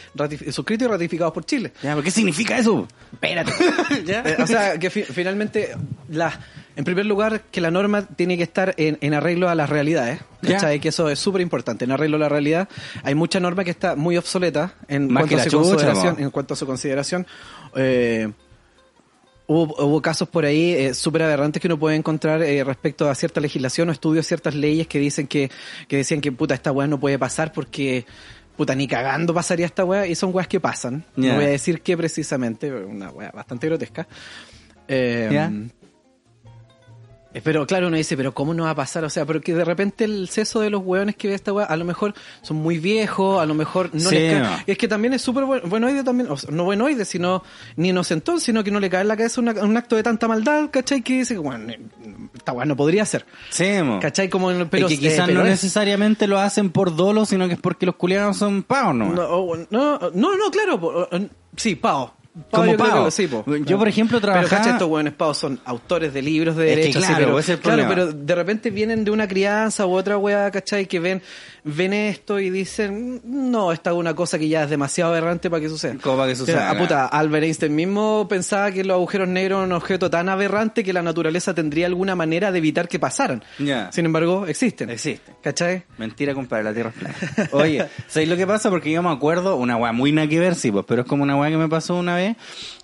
[0.51, 1.73] suscritos y ratificados por Chile.
[1.83, 2.89] Ya, ¿pero ¿qué significa eso?
[3.13, 3.53] Espérate.
[4.07, 4.25] ¿Ya?
[4.43, 5.73] O sea, que fi- finalmente
[6.09, 6.39] las
[6.77, 10.21] En primer lugar, que la norma tiene que estar en, en arreglo a las realidades.
[10.43, 10.55] Ya.
[10.55, 10.81] ¿Cachai?
[10.81, 11.85] Que eso es súper importante.
[11.85, 12.69] En arreglo a la realidad
[13.03, 16.23] hay mucha norma que está muy obsoleta en, Más cuanto, a su chucha, consideración, po.
[16.23, 17.27] en cuanto a su consideración.
[17.77, 18.33] Eh,
[19.47, 23.15] Hubo, hubo casos por ahí eh, súper aberrantes que uno puede encontrar eh, respecto a
[23.15, 25.51] cierta legislación o estudios, ciertas leyes que dicen que,
[25.87, 28.07] que decían que puta, esta weá no puede pasar porque
[28.57, 31.05] puta, ni cagando pasaría esta weá y son weas que pasan.
[31.17, 34.07] No voy a decir qué precisamente, una weá bastante grotesca.
[34.89, 35.69] Eh.
[37.35, 39.05] Eh, Pero claro, uno dice, pero ¿cómo no va a pasar?
[39.05, 41.77] O sea, porque de repente el seso de los hueones que ve esta weá, a
[41.77, 44.41] lo mejor son muy viejos, a lo mejor no Sí, les cae.
[44.43, 44.57] no.
[44.67, 47.43] Es que también es súper buen, buenoide también, o sea, no buenoide, sino
[47.77, 50.29] ni inocentón, sino que no le cae en la cabeza una- un acto de tanta
[50.29, 51.03] maldad, ¿cachai?
[51.03, 51.81] Que dice, bueno, eh,
[52.35, 53.27] esta weá no podría ser.
[53.51, 53.99] Sí, mo.
[54.01, 54.29] ¿Cachai?
[54.31, 57.27] Como en- pero, y que quizás eh, pero no es- necesariamente lo hacen por dolo,
[57.27, 59.07] sino que es porque los culiados son pavos, ¿no?
[59.13, 61.09] No, no, no, no, claro.
[61.57, 62.13] Sí, Pau.
[62.51, 63.11] Como yo Pau.
[63.13, 63.45] sí, po.
[63.65, 66.87] Yo, por ejemplo, Pero trabajaba- cacha, estos buenos Pau son autores de libros de Es
[66.87, 69.87] que sí, claro, pero, ese es el claro, pero de repente vienen de una crianza
[69.87, 70.87] u otra weá, ¿cachai?
[70.87, 71.23] Que ven,
[71.65, 75.61] ven esto y dicen, no, esta es una cosa que ya es demasiado aberrante para
[75.63, 75.97] que suceda.
[76.03, 79.59] Como para que O sea, suceda, puta, Albert Einstein mismo pensaba que los agujeros negros
[79.59, 83.43] eran un objeto tan aberrante que la naturaleza tendría alguna manera de evitar que pasaran.
[83.91, 84.91] Sin embargo, existen.
[84.91, 85.35] Existen.
[85.43, 85.85] ¿Cachai?
[85.99, 87.49] Mentira, compadre, la tierra es plana.
[87.53, 88.69] Oye, ¿sabéis lo que pasa?
[88.71, 91.23] Porque yo me acuerdo, una weá muy nada que ver, sí, pues, pero es como
[91.23, 92.37] una weá que me pasó una vez.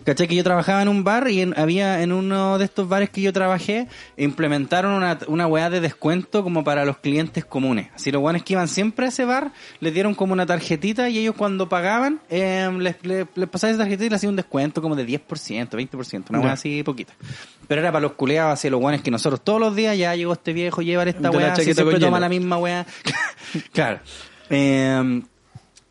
[0.05, 0.27] ¿Cachai?
[0.27, 3.21] Que yo trabajaba en un bar y en- había en uno de estos bares que
[3.21, 7.89] yo trabajé, implementaron una, una weá de descuento como para los clientes comunes.
[7.95, 11.19] Así los weones que iban siempre a ese bar, les dieron como una tarjetita y
[11.19, 14.81] ellos cuando pagaban, eh, les, les, les pasaban esa tarjetita y les hacían un descuento
[14.81, 16.53] como de 10%, 20%, una Ya.
[16.53, 17.13] así poquita.
[17.69, 20.33] Pero era para los culeados, así los weones que nosotros todos los días ya llegó
[20.33, 22.21] este viejo, llevar esta weá, chaqueta siempre toma hielo.
[22.21, 22.87] la misma weá.
[23.73, 24.01] claro.
[24.49, 25.23] Eh,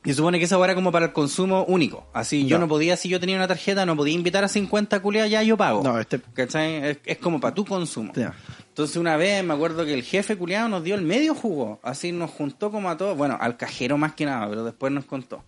[0.06, 2.08] y supone que esa era como para el consumo único.
[2.14, 5.30] Así, yo no podía, si yo tenía una tarjeta, no podía invitar a 50 culiadas,
[5.30, 5.84] ya yo pago.
[5.84, 6.76] No, este- ¿Cachai?
[6.76, 8.14] Es, es como para tu consumo.
[8.16, 8.34] Ya.
[8.80, 11.82] Entonces una vez me acuerdo que el jefe culiado nos dio el medio jugo.
[11.84, 15.04] Así nos juntó como a todos, bueno, al cajero más que nada, pero después nos
[15.04, 15.44] contó.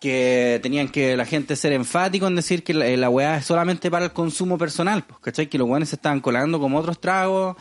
[0.00, 3.88] Que tenían que la gente ser enfático en decir que la, la weá es solamente
[3.88, 5.04] para el consumo personal.
[5.04, 5.46] Pues, ¿Cachai?
[5.46, 7.56] Que los weones se estaban colando como otros tragos.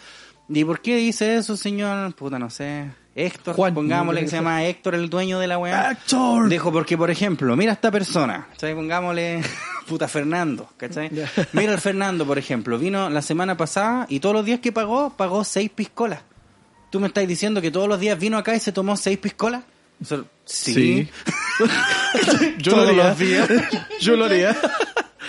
[0.50, 2.16] ¿Y por qué dice eso, señor?
[2.16, 2.90] Puta, no sé.
[3.18, 3.74] Héctor, Juan.
[3.74, 5.92] pongámosle que se llama Héctor, el dueño de la weá.
[5.92, 6.50] Héctor.
[6.50, 8.48] Dijo, porque por ejemplo, mira a esta persona.
[8.60, 9.42] Pongámosle,
[9.88, 11.10] puta Fernando, ¿cachai?
[11.54, 15.12] Mira al Fernando, por ejemplo, vino la semana pasada y todos los días que pagó,
[15.16, 16.20] pagó seis piscolas.
[16.90, 19.64] ¿Tú me estás diciendo que todos los días vino acá y se tomó seis piscolas?
[20.02, 21.08] Eso- sí.
[22.58, 23.04] Yo lo haría.
[23.06, 23.50] los días.
[24.02, 24.56] Yo lo haría.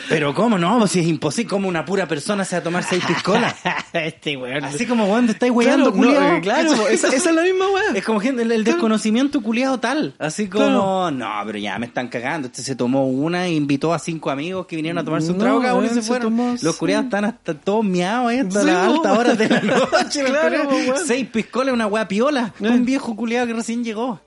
[0.08, 0.86] Pero ¿cómo no?
[0.86, 3.54] Si es imposible, ¿cómo una pura persona se va a tomar seis piscolas?
[3.92, 4.64] este weón.
[4.64, 6.36] Así como, weón, te estáis weyando, Claro, no, culiao.
[6.36, 7.84] eh, claro, esa, esa es la misma weá.
[7.94, 10.14] Es como gente, el, el desconocimiento culiado tal.
[10.18, 11.10] Así como, Claro.
[11.10, 12.46] no, pero ya me están cagando.
[12.48, 15.44] Este se tomó una e invitó a cinco amigos que vinieron a tomarse un No,
[15.44, 16.26] trago, uno y weón, se se fueron.
[16.36, 16.76] tomó Los cinco.
[16.78, 20.24] culiados están hasta todos miados ahí hasta Sí, las altas horas de la noche.
[20.24, 20.96] Claro, weón.
[21.04, 22.54] Seis piscolas, una weá piola.
[22.60, 22.68] Eh.
[22.68, 24.20] Un viejo culiado que recién llegó.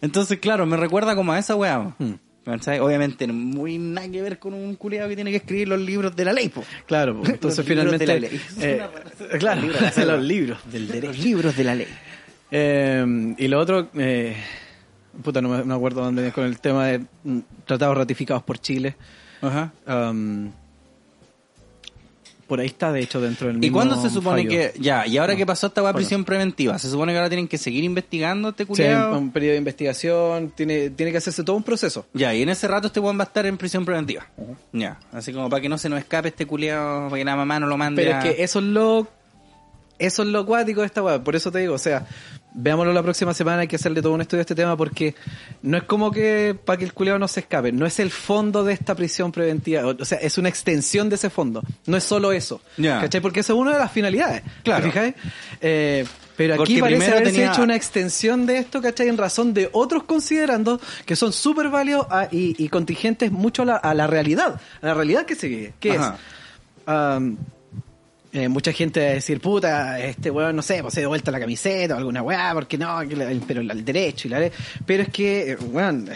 [0.00, 1.94] Entonces, claro, me recuerda como a esa weá.
[1.98, 2.12] Hmm.
[2.46, 2.78] ¿Cachai?
[2.78, 6.24] Obviamente, muy nada que ver con un culiado que tiene que escribir los libros de
[6.24, 6.62] la ley, po.
[6.86, 8.06] Claro, pues, entonces Los libros finalmente.
[8.06, 8.40] de la ley.
[8.60, 9.62] eh, claro,
[10.06, 11.06] los libros del derecho.
[11.08, 11.88] Los libros de la ley.
[12.52, 14.36] Eh, y lo otro, eh,
[15.24, 18.94] puta, no me, no acuerdo dónde con el tema de mm, tratados ratificados por Chile.
[19.42, 19.72] Ajá.
[19.86, 20.52] Um,
[22.46, 24.50] por ahí está, de hecho, dentro del ¿Y mismo cuándo se supone fallo.
[24.50, 25.38] que, ya, y ahora No.
[25.38, 28.62] que pasó esta weá prisión preventiva, se supone que ahora tienen que seguir investigando este
[28.64, 29.18] Sí, culiado?
[29.18, 32.06] un periodo de investigación, tiene, tiene que hacerse todo un proceso.
[32.14, 34.26] Ya, y en ese rato este weón va a estar en prisión preventiva.
[34.72, 37.58] Ya, así como para que no se nos escape este culiado, para que la mamá
[37.60, 39.08] no lo mande Pero a- es que eso es lo
[39.98, 41.24] eso es lo cuático de esta weá.
[41.24, 42.06] Por eso te digo, o sea,
[42.58, 45.14] veámoslo la próxima semana, hay que hacerle todo un estudio a este tema porque
[45.62, 48.64] no es como que para que el culiado no se escape, no es el fondo
[48.64, 52.32] de esta prisión preventiva, o sea, es una extensión de ese fondo, no es solo
[52.32, 52.60] eso.
[52.78, 53.00] Ya.
[53.00, 53.20] ¿Cachai?
[53.20, 54.42] Porque eso es una de las finalidades.
[54.64, 54.84] Claro.
[54.84, 55.14] ¿Te fijáis?
[55.60, 56.04] Eh,
[56.36, 59.08] pero aquí Porque parece haberse tenía- hecho una extensión de esto, ¿cachai?
[59.08, 63.64] En razón de otros considerando que son súper válidos a- y, y contingentes mucho a
[63.64, 66.16] la, a la realidad, a la realidad que se vive, que Ajá.
[66.86, 67.22] es...
[68.36, 71.30] eh, mucha gente va a decir, puta, este weón, no sé, pues se de vuelta
[71.30, 73.00] la camiseta o alguna weá, porque no,
[73.46, 74.50] pero el derecho y la.
[74.84, 76.08] Pero es que, eh, weón,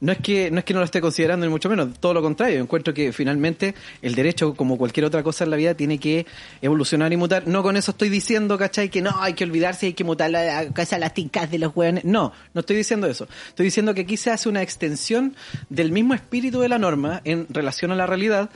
[0.00, 2.22] no es que no es que no lo esté considerando ni mucho menos, todo lo
[2.22, 2.60] contrario.
[2.60, 6.26] Encuentro que finalmente el derecho, como cualquier otra cosa en la vida, tiene que
[6.62, 7.48] evolucionar y mutar.
[7.48, 8.90] No con eso estoy diciendo, ¿cachai?
[8.90, 12.04] Que no, hay que olvidarse, hay que mutar la, las tincas de los weones.
[12.04, 13.26] No, no estoy diciendo eso.
[13.48, 15.34] Estoy diciendo que aquí se hace una extensión
[15.68, 18.50] del mismo espíritu de la norma en relación a la realidad,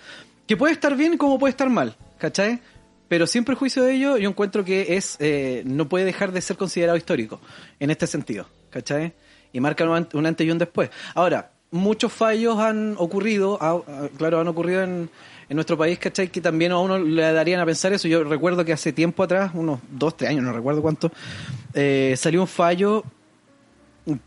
[0.47, 2.60] que puede estar bien como puede estar mal, ¿cachai?
[3.08, 6.56] Pero sin perjuicio de ello, yo encuentro que es eh, no puede dejar de ser
[6.56, 7.40] considerado histórico
[7.80, 9.12] en este sentido, ¿cachai?
[9.52, 10.88] Y marca un antes y un después.
[11.14, 15.10] Ahora, muchos fallos han ocurrido, ah, ah, claro, han ocurrido en,
[15.48, 16.28] en nuestro país, ¿cachai?
[16.28, 18.06] Que también a uno le darían a pensar eso.
[18.06, 21.10] Yo recuerdo que hace tiempo atrás, unos dos, tres años, no recuerdo cuánto,
[21.74, 23.02] eh, salió un fallo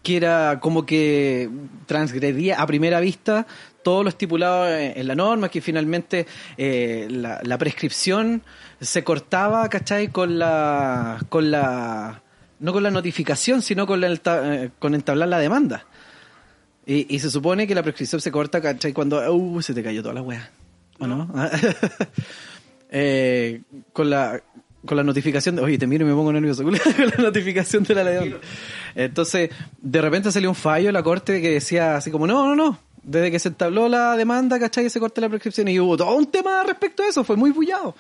[0.04, 1.50] que era como que
[1.86, 3.48] transgredía a primera vista
[3.86, 6.26] todo lo estipulado en la norma, que finalmente
[6.58, 8.42] eh, la, la prescripción
[8.82, 10.08] se cortaba, ¿cachai?
[10.08, 12.24] Con la, con la,
[12.60, 15.86] no con la notificación, sino con, la, eh, con entablar la demanda.
[16.88, 18.92] Y, y se supone que la prescripción se corta, ¿cachai?
[18.92, 20.50] Cuando, uh, se te cayó toda la wea.
[20.98, 21.32] ¿O no?
[22.98, 23.62] Eh,
[23.92, 24.42] con la
[24.86, 27.96] con la notificación de, oye, te miro y me pongo nervioso, con la notificación de
[27.96, 28.36] la ley.
[28.94, 29.50] Entonces,
[29.82, 32.80] de repente salió un fallo en la corte que decía así como, no, no, no,
[33.06, 34.90] desde que se entabló la demanda, ¿cachai?
[34.90, 37.96] Se corta la prescripción y hubo todo un tema respecto a eso, fue muy bullado.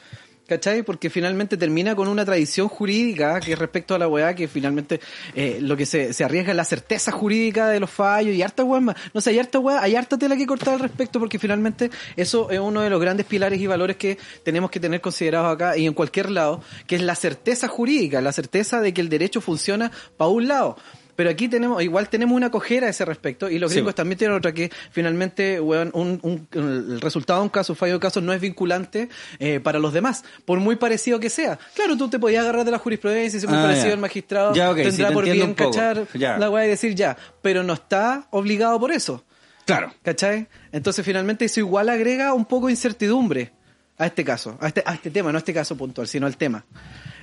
[0.47, 0.83] ¿Cachai?
[0.83, 4.99] Porque finalmente termina con una tradición jurídica que respecto a la weá, que finalmente
[5.33, 8.63] eh, lo que se, se arriesga es la certeza jurídica de los fallos y harta
[8.63, 8.95] weá más.
[9.11, 12.51] No sé, hay harta weá, hay harta tela que cortar al respecto porque finalmente eso
[12.51, 15.87] es uno de los grandes pilares y valores que tenemos que tener considerados acá y
[15.87, 19.91] en cualquier lado, que es la certeza jurídica, la certeza de que el derecho funciona
[20.15, 20.77] para un lado.
[21.15, 23.77] Pero aquí tenemos, igual tenemos una cojera a ese respecto, y los Sí.
[23.77, 27.77] gringos también tienen otra que finalmente, weón, un, un- el resultado de un caso, un
[27.77, 29.07] fallo de caso, no es vinculante
[29.39, 31.57] eh, para los demás, por muy parecido que sea.
[31.73, 33.93] Claro, tú te podías agarrar de la jurisprudencia, si es muy Ah, parecido ya.
[33.93, 36.37] el magistrado, Ya, sí, tendrá te por bien cachar Ya.
[36.37, 39.23] la weá y decir ya, pero no está obligado por eso.
[39.65, 39.93] Claro.
[40.03, 40.47] ¿Cachai?
[40.71, 43.51] Entonces finalmente eso igual agrega un poco de incertidumbre
[43.97, 46.35] a este caso, a este, a este tema, no a este caso puntual, sino al
[46.37, 46.65] tema.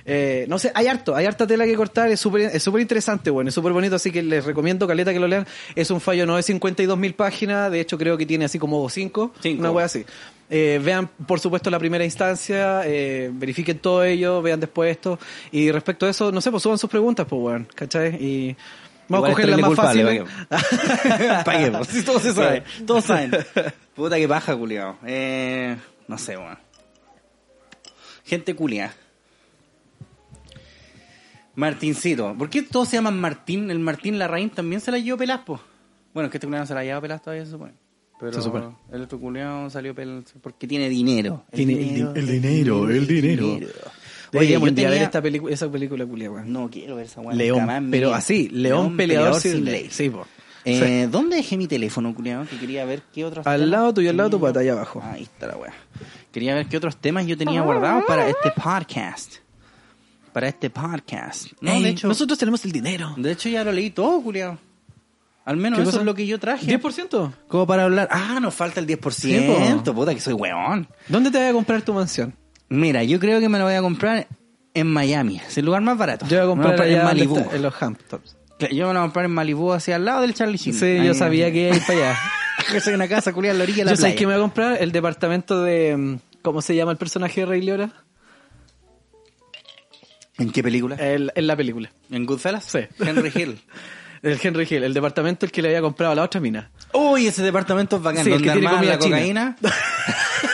[0.05, 3.29] Eh, no sé, hay harto, hay harta tela que cortar, es súper es súper interesante,
[3.29, 5.47] bueno, es súper bonito, así que les recomiendo, Caleta, que lo lean.
[5.75, 8.89] Es un fallo no de 52 mil páginas, de hecho creo que tiene así como
[8.89, 9.59] 5, Cinco.
[9.59, 10.05] una wea así.
[10.49, 15.17] Eh, vean, por supuesto, la primera instancia, eh, verifiquen todo ello, vean después esto,
[15.51, 18.15] y respecto a eso, no sé, pues suban sus preguntas, pues, weón, ¿cachai?
[18.21, 18.55] Y
[19.07, 21.43] vamos Igual a coger es más terrible fáciles.
[21.45, 21.71] ¿Para qué?
[21.71, 21.83] po?
[21.85, 22.63] Si todo se sabe.
[22.85, 23.31] Todos saben.
[23.95, 24.97] Puta que paja, culiao.
[25.05, 25.75] Eh,
[26.07, 26.57] no sé, weón.
[28.25, 28.93] Gente culia.
[31.55, 32.35] Martincito.
[32.37, 33.69] ¿Por qué todos se llaman Martín?
[33.71, 35.59] El Martín Larraín también se la llevó Pelaspo.
[36.13, 37.73] Bueno, es que este culiao no se la lleva Pelas todavía, se supone.
[38.19, 38.67] Pero Se supone.
[38.91, 41.43] el otro culiao salió pel porque tiene dinero.
[41.51, 43.57] Tiene el di- el dinero, el dinero.
[44.35, 45.29] Oye, yo día ver tenía...
[45.35, 46.51] esta esa película culia, weón.
[46.51, 47.35] No quiero ver esa weá.
[47.35, 49.89] León, pero así, León, peleador, sin ley.
[49.91, 50.25] Sí, po.
[50.65, 52.45] Eh, ¿Dónde dejé mi teléfono, culiao?
[52.45, 54.49] Que quería ver qué otros Al temas lado tuyo, al lado tu tenía.
[54.49, 55.01] pata, allá abajo.
[55.03, 55.73] Ahí está la weá.
[56.31, 59.35] Quería ver qué otros temas yo tenía guardados para este podcast.
[60.33, 61.47] Para este podcast.
[61.61, 63.13] No, Ey, de hecho, nosotros tenemos el dinero.
[63.17, 64.57] de hecho ya lo leí todo, culiao.
[65.45, 65.99] Al menos ¿Qué eso cosa?
[66.01, 66.65] es lo que yo traje.
[66.79, 67.33] ¿10%?
[67.49, 68.07] Como para hablar.
[68.11, 69.11] Ah, nos falta el 10%.
[69.11, 69.91] Sí.
[69.91, 70.87] Puta, que soy weón.
[71.09, 72.33] ¿Dónde te vas a comprar tu mansión?
[72.69, 74.27] Mira, yo creo que me lo voy a comprar
[74.73, 75.41] en Miami.
[75.45, 76.25] Es el lugar más barato.
[76.27, 77.37] Yo voy a comprar en allá donde Malibu.
[77.37, 78.37] está, en los Hamptons.
[78.59, 80.75] Yo me lo voy a comprar en Malibu, hacia al lado del Charlie Sheen.
[80.77, 82.19] Sí, yo sabía que iba a ir para allá.
[82.71, 84.15] que soy una casa culiada en la orilla de la Yo sé playa.
[84.15, 85.97] que me voy a comprar el departamento de...
[85.97, 87.91] mm, ¿Cómo se llama el personaje de Rey Leora?
[90.37, 90.95] ¿En qué película?
[90.95, 91.91] El- en la película.
[92.11, 92.65] ¿En Goodfellas?
[92.65, 92.79] Sí.
[92.99, 93.59] Henry Hill.
[94.23, 96.71] El Henry Hill, el departamento el que le había comprado a la otra mina.
[96.93, 98.23] Uy, ese departamento es bacán.
[98.23, 98.97] Sí, el que tiene la china.
[98.97, 99.57] cocaína.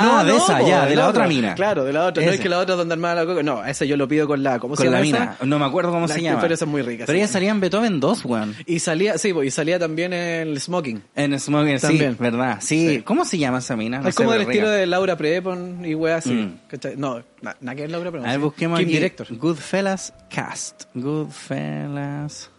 [0.00, 1.54] ah, de esa, po, ya, de la otra mina.
[1.54, 2.24] Claro, de la otra.
[2.24, 3.42] No es que la otra donde armaba la coca.
[3.42, 4.58] No, ese yo lo pido con la...
[4.58, 5.34] ¿Cómo Con se la llama mina.
[5.36, 5.44] esa?
[5.46, 6.40] No me acuerdo cómo La- se llama.
[6.40, 7.22] pero esa es muy rica, Pero sí.
[7.22, 8.54] ella salía en Beethoven 2, weón.
[8.66, 11.02] Y salía, sí, po, y salía también en el Smoking.
[11.14, 12.16] En Smoking, sí, También.
[12.18, 12.58] verdad.
[12.60, 12.88] Sí.
[12.96, 13.02] Sí.
[13.02, 14.00] ¿Cómo se llama esa mina?
[14.00, 16.32] No es sé, como del estilo de Laura Prepon y weá así.
[16.32, 16.58] Mm.
[16.96, 18.26] No, na- nada que ver Laura Prepon.
[18.28, 18.44] A ver, sí.
[18.44, 18.94] busquemos Kim aquí.
[18.94, 19.26] Director.
[19.36, 20.84] Goodfellas Cast.
[20.94, 22.50] Goodfellas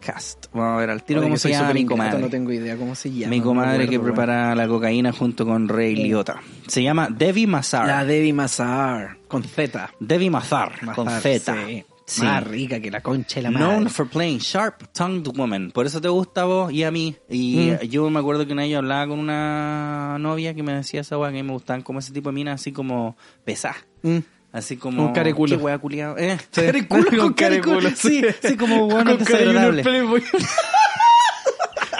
[0.00, 0.46] Cast.
[0.52, 2.20] Vamos a ver al tiro Oye, cómo se llama mi ingrato, comadre.
[2.20, 3.30] No tengo idea cómo se llama.
[3.30, 6.40] Mi no comadre me que prepara la cocaína junto con Ray Liotta.
[6.66, 7.86] Se llama Debbie Mazar.
[7.86, 9.90] La Debbie Mazar, con Z.
[10.00, 11.54] Debbie Mazar, con Z.
[11.66, 11.84] sí.
[12.06, 12.24] Sí.
[12.24, 13.66] Más rica que la concha de la madre.
[13.68, 15.70] Known for playing sharp-tongued woman.
[15.70, 17.14] Por eso te gusta a vos y a mí.
[17.28, 17.84] Y Mm.
[17.86, 21.16] yo me acuerdo que una vez yo hablaba con una novia que me decía esa
[21.18, 23.76] weá que a mí me gustaban como ese tipo de minas así como pesadas.
[24.02, 24.18] Mm.
[24.52, 25.06] Así como...
[25.06, 25.56] Un careculo.
[25.56, 26.18] ¿Qué weá culiado?
[26.18, 26.60] Eh, Sí.
[26.62, 27.90] careculo, Con con careculo.
[27.94, 28.56] Sí, sí.
[28.56, 29.84] como bueno, Con desagradable.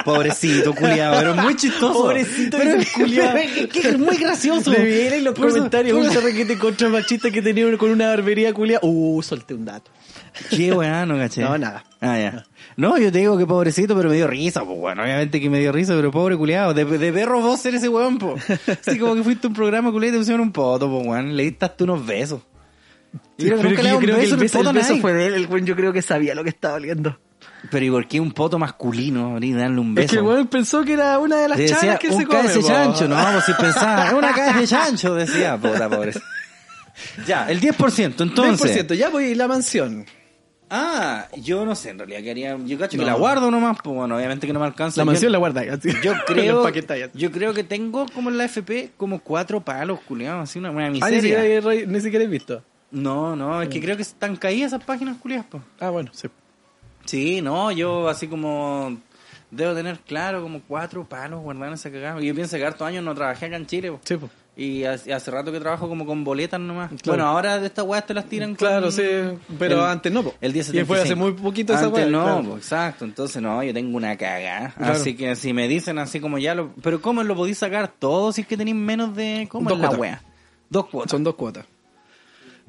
[0.05, 1.93] Pobrecito, culiado, pero muy chistoso.
[1.93, 4.71] Pobrecito pero es que es muy gracioso.
[4.71, 8.79] Le viene en los comentarios un requete contra machista que tenía con una barbería culia.
[8.83, 9.91] Uh, solté un dato.
[10.51, 11.43] Qué weá, no caché.
[11.43, 11.85] No, nada.
[12.01, 12.45] Ah, ya.
[12.77, 15.59] No, yo te digo que pobrecito, pero me dio risa, pues bueno, obviamente que me
[15.59, 16.73] dio risa, pero pobre culiado.
[16.73, 18.37] De, de perro vos ser ese weón, po.
[18.87, 21.37] Así como que fuiste a un programa culiado y te pusieron un poto, pues weón.
[21.37, 22.43] Le diste hasta unos besos.
[23.37, 25.35] Y Pero nunca que le da yo un creo que el beso, el fue él.
[25.35, 27.19] El weón yo creo que sabía lo que estaba oliendo.
[27.71, 29.39] Pero ¿y por qué un poto masculino?
[29.39, 30.07] Ni darle un beso.
[30.07, 32.27] Es que el weón pensó que era una de las decía, chanas que un se
[32.27, 32.49] come.
[32.49, 32.67] po.
[32.67, 36.13] chancho, no vamos si pensaba, una cabeza de chancho, decía, puta pobre.
[37.27, 38.87] Ya, el 10%, entonces.
[38.87, 40.05] 10%, ya voy a la mansión.
[40.73, 42.57] Ah, yo no sé, en realidad que haría.
[42.65, 45.01] Yo cacho que la guardo nomás, pues bueno, obviamente que no me alcanza.
[45.01, 45.91] La Yo- mansión la guarda así.
[46.03, 46.65] Yo creo,
[47.15, 50.87] yo creo que tengo como en la FP como cuatro palos, culiados, así una, una
[50.87, 51.41] Ah, ni siquiera, miseria.
[51.41, 52.63] hay re- ni siquiera he visto.
[52.93, 55.63] No, no, es que creo que están caídas esas páginas, culiadas, pues.
[55.81, 56.29] Ah, bueno, sí.
[57.05, 58.97] Sí, no, yo así como
[59.51, 62.21] debo tener claro como cuatro palos guardados en esa cagada.
[62.21, 64.01] Yo pienso que hartos años no trabajé acá en Chile, po.
[64.05, 64.31] Sí, pues.
[64.57, 66.89] Y hace, hace rato que trabajo como con boletas nomás.
[66.89, 67.01] Claro.
[67.07, 69.03] Bueno, ahora de estas weas te las tiran Claro, con- sí,
[69.59, 70.35] pero el- antes no, po.
[70.41, 72.43] El 10 Y fue hace muy poquito esa Antes wea, no, claro.
[72.51, 73.05] po, exacto.
[73.07, 74.17] Entonces, no, yo tengo una.
[74.17, 74.73] Claro.
[74.79, 76.75] Así que si me dicen así como ya lo...
[76.83, 79.47] Pero ¿cómo lo podéis sacar todo si es que tenéis menos de...
[79.51, 80.01] ¿Cómo Dos es la cuotas.
[80.01, 80.23] wea?
[80.69, 81.11] Dos cuotas.
[81.11, 81.65] Son dos cuotas.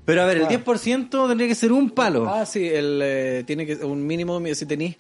[0.06, 0.50] Pero a ver, el Ah.
[0.50, 2.28] 10% tendría que ser un palo.
[2.28, 4.96] Ah, sí, el, eh, tiene que un mínimo, si tenéis...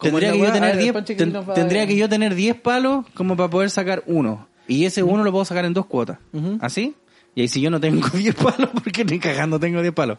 [0.00, 3.48] Tendría que, yo tener 10, ten- ten- tendría que yo tener 10 palos como para
[3.50, 4.47] poder sacar uno.
[4.68, 6.18] Y ese uno lo puedo sacar en dos cuotas.
[6.32, 6.58] Ujú.
[6.60, 6.94] ¿Así?
[7.34, 10.18] Y ahí si yo no tengo 10 palos, porque ni cagando tengo 10 palos.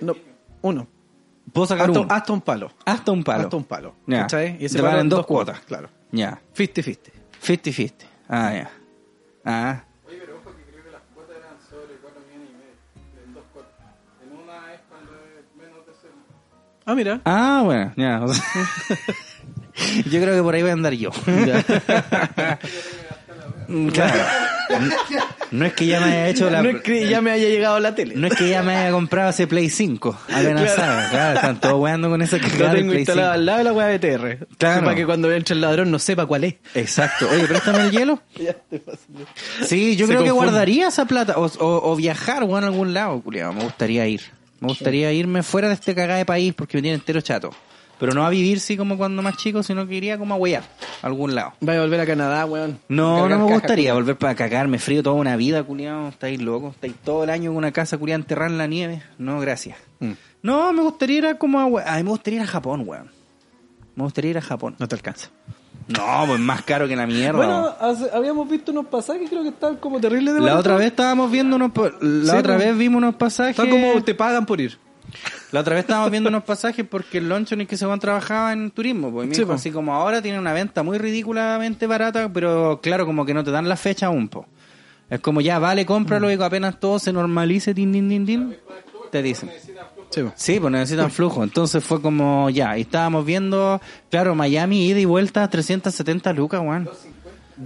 [0.00, 0.14] No,
[0.62, 0.86] uno.
[1.52, 2.08] Puedo sacar Hasta, uno.
[2.14, 2.70] hasta un palo.
[2.84, 3.42] Hasta un palo.
[3.44, 3.94] Hasta un palo.
[4.06, 4.20] Ya.
[4.22, 4.56] ¿Cachai?
[4.60, 5.60] Y ese Te palo valen dos cuotas.
[5.60, 5.88] Claro.
[6.12, 6.40] Ya.
[6.56, 6.98] 50-50.
[7.44, 7.92] 50-50.
[8.28, 8.70] Ah, ya.
[9.44, 9.84] Ah.
[16.86, 17.20] Ah, mira.
[17.24, 18.26] Ah, bueno, ya.
[18.26, 18.42] sea,
[20.10, 21.10] yo creo que por ahí voy a andar yo.
[23.92, 24.20] claro.
[25.50, 26.62] No es que ya me haya hecho la...
[26.62, 28.14] No es que ya me haya llegado la tele.
[28.14, 30.16] No es que ya me haya comprado ese Play 5.
[30.32, 30.80] Apenas Claro.
[30.80, 31.08] sabe.
[31.10, 33.34] Claro, están todos weando con esa Lo cagada del tengo instalado 5.
[33.34, 34.46] al lado de la weá BTR.
[34.58, 34.84] Claro.
[34.84, 36.54] Para que cuando entre el ladrón no sepa cuál es.
[36.76, 37.28] Exacto.
[37.32, 38.22] Oye, préstame el hielo.
[39.64, 41.34] Sí, yo Se creo que guardaría esa plata.
[41.36, 43.52] O, o- o viajar, weón, a algún lado, culiado.
[43.52, 44.20] Me gustaría ir.
[44.60, 47.50] Me gustaría irme fuera de este cagada de país porque me tiene entero chato.
[48.00, 50.62] Pero no a vivir, sí, como cuando más chico, sino que iría como a huear
[51.02, 51.52] a algún lado.
[51.60, 52.78] Vaya a volver a Canadá, weón.
[52.88, 56.08] No, no me caja, gustaría volver para cagarme frío toda una vida, culiado.
[56.08, 56.74] Estáis locos.
[56.74, 59.02] Estáis todo el año en una casa, culiado, enterrada en la nieve.
[59.18, 59.76] No, gracias.
[60.00, 60.12] Mm.
[60.42, 61.66] No, me gustaría ir a como a...
[61.66, 63.10] hue- Ay, me gustaría ir a Japón, weón.
[63.94, 64.76] Me gustaría ir a Japón.
[64.78, 65.28] No te alcanza.
[65.88, 67.36] No, pues más caro que la mierda.
[67.36, 70.86] Bueno, hace- habíamos visto unos pasajes, creo que estaban como terribles de La otra vez
[70.86, 71.72] estábamos viendo unos...
[72.00, 73.58] La Sí, otra vez vimos unos pasajes...
[73.58, 74.78] Está como te pagan por ir.
[75.52, 77.98] La otra vez estábamos viendo unos pasajes porque el loncho en el que se van
[78.00, 79.10] trabajaba en turismo.
[79.10, 82.80] Pues, y me Sí, dijo, así como ahora tiene una venta muy ridículamente barata, pero
[82.82, 84.46] claro, como que no te dan la fecha aún, po.
[85.08, 88.56] Es como ya, vale, cómpralo y apenas todo se normalice, tin, tin, tin, tin,
[89.10, 89.50] te dicen.
[90.34, 91.42] Sí, pues necesitan flujo.
[91.44, 93.80] Entonces fue como ya, y estábamos viendo,
[94.10, 96.88] claro, Miami ida y vuelta 370 lucas, weón.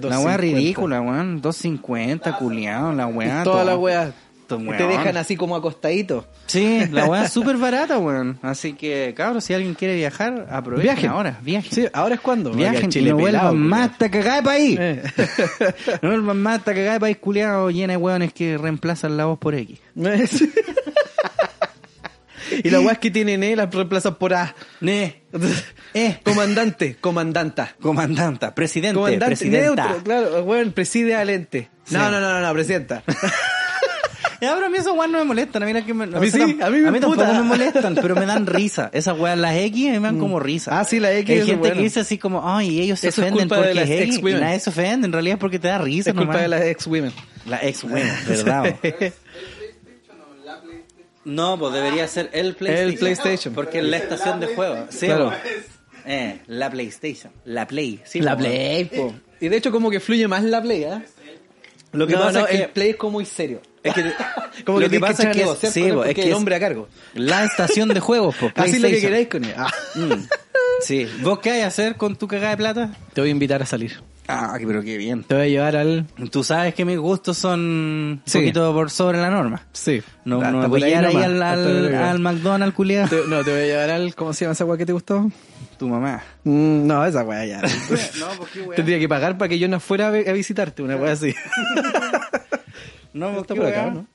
[0.01, 0.37] La weá 250.
[0.39, 1.41] ridícula, weón.
[1.41, 3.45] 250, culiado, la weá.
[3.45, 3.65] Toda todo.
[3.65, 4.13] la weá.
[4.59, 6.27] Te dejan así como acostadito.
[6.47, 8.39] Sí, la weá es súper barata, weón.
[8.43, 11.11] Así que, cabros, si alguien quiere viajar, aprovechen Viajen.
[11.11, 11.39] ahora.
[11.43, 11.73] Viajen.
[11.73, 12.51] Sí, ahora es cuando.
[12.53, 14.79] Viajen Chile y no vuelvan más hasta cagada de país.
[14.81, 15.03] Eh.
[16.03, 19.39] No vuelvan más hasta cagada de país culiado llena de weones que reemplazan la voz
[19.39, 19.79] por X.
[22.63, 24.55] Y la weá es que tienen E las reemplazan por A.
[24.81, 25.23] Ne,
[25.95, 27.75] eh, Comandante, comandanta.
[27.81, 29.85] comandanta, presidente, Comandante presidenta.
[29.87, 31.71] neutro, claro, weón, preside al ente.
[31.85, 31.95] Sí.
[31.95, 33.03] No, no, no, no, no, presidenta.
[34.41, 35.63] Ya, pero a mí esos weas no me molestan.
[35.63, 37.33] A mí, la que me, A mí sí, a mí me tampoco emputa.
[37.33, 38.91] me molestan, pero me dan risa.
[38.93, 40.79] Esas weas, las X, a mí me dan como risa.
[40.79, 41.77] Ah, sí, la X Hay es gente bueno.
[41.77, 44.07] que dice así como, ay, ellos se Eso es ofenden porque las es X.
[44.07, 44.41] Y ex-women.
[44.41, 46.43] nadie se ofende, en realidad es porque te da risa es culpa nomás.
[46.43, 47.13] de las ex-women.
[47.47, 48.77] La ex bueno, ¿verdad?
[51.25, 52.91] No, pues debería ser el PlayStation.
[52.93, 53.55] El PlayStation.
[53.55, 54.87] Porque es la estación de juego.
[54.91, 55.31] Sí, Claro.
[55.31, 55.37] po.
[56.07, 57.33] Eh, la PlayStation.
[57.47, 58.01] La Play.
[58.05, 58.41] Sí, la po.
[58.43, 59.15] Play, po.
[59.41, 61.01] Y de hecho como que fluye más la Play, ¿eh?
[61.93, 63.61] Lo que No, pasa no, es que el Play es como muy serio.
[63.85, 64.13] Es que-
[64.65, 66.89] como lo que, tienes pasa que es- sí, po, es que el hombre a cargo.
[67.15, 69.55] la estación de juegos, po, Así lo que queráis con él.
[69.57, 69.71] Ah.
[69.95, 70.27] Mm.
[70.81, 71.07] Sí.
[71.23, 72.91] ¿Vos qué hay a hacer con tu cagada de plata?
[73.13, 74.03] Te voy a invitar a salir.
[74.27, 75.23] Ah, pero qué bien.
[75.23, 76.07] Te voy a llevar al...
[76.31, 79.67] Tú sabes que mis gustos son un poquito por sobre la norma.
[79.75, 80.03] Sí.
[80.25, 83.09] No, Hasta no voy a ir ahí nomás, al, al, al McDonald's, culiado.
[83.09, 84.15] Te- no, te voy a llevar al...
[84.15, 85.31] ¿Cómo se llama esa weá que te gustó?
[85.79, 86.23] Tu mamá.
[86.45, 87.61] Mm, no, esa weá ya.
[88.19, 88.77] No, ¿por qué weá?
[88.77, 91.35] Tendría que pagar para que yo no fuera a visitarte, una weá así.
[93.15, 93.91] No, ¿por Está por acá, weá?
[93.93, 94.07] ¿no?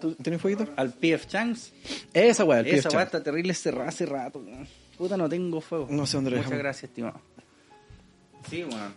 [0.00, 0.66] ¿Tú tienes fueguito?
[0.76, 1.72] Al PF Changs.
[2.12, 3.06] Esa weá, el Esa PF weá Channel.
[3.06, 4.66] está terrible cerrada hace rato, weón.
[4.98, 5.86] Puta, no tengo fuego.
[5.90, 6.62] No sé dónde lo Muchas dejamos.
[6.64, 7.20] gracias, estimado.
[8.50, 8.94] Sí, weón.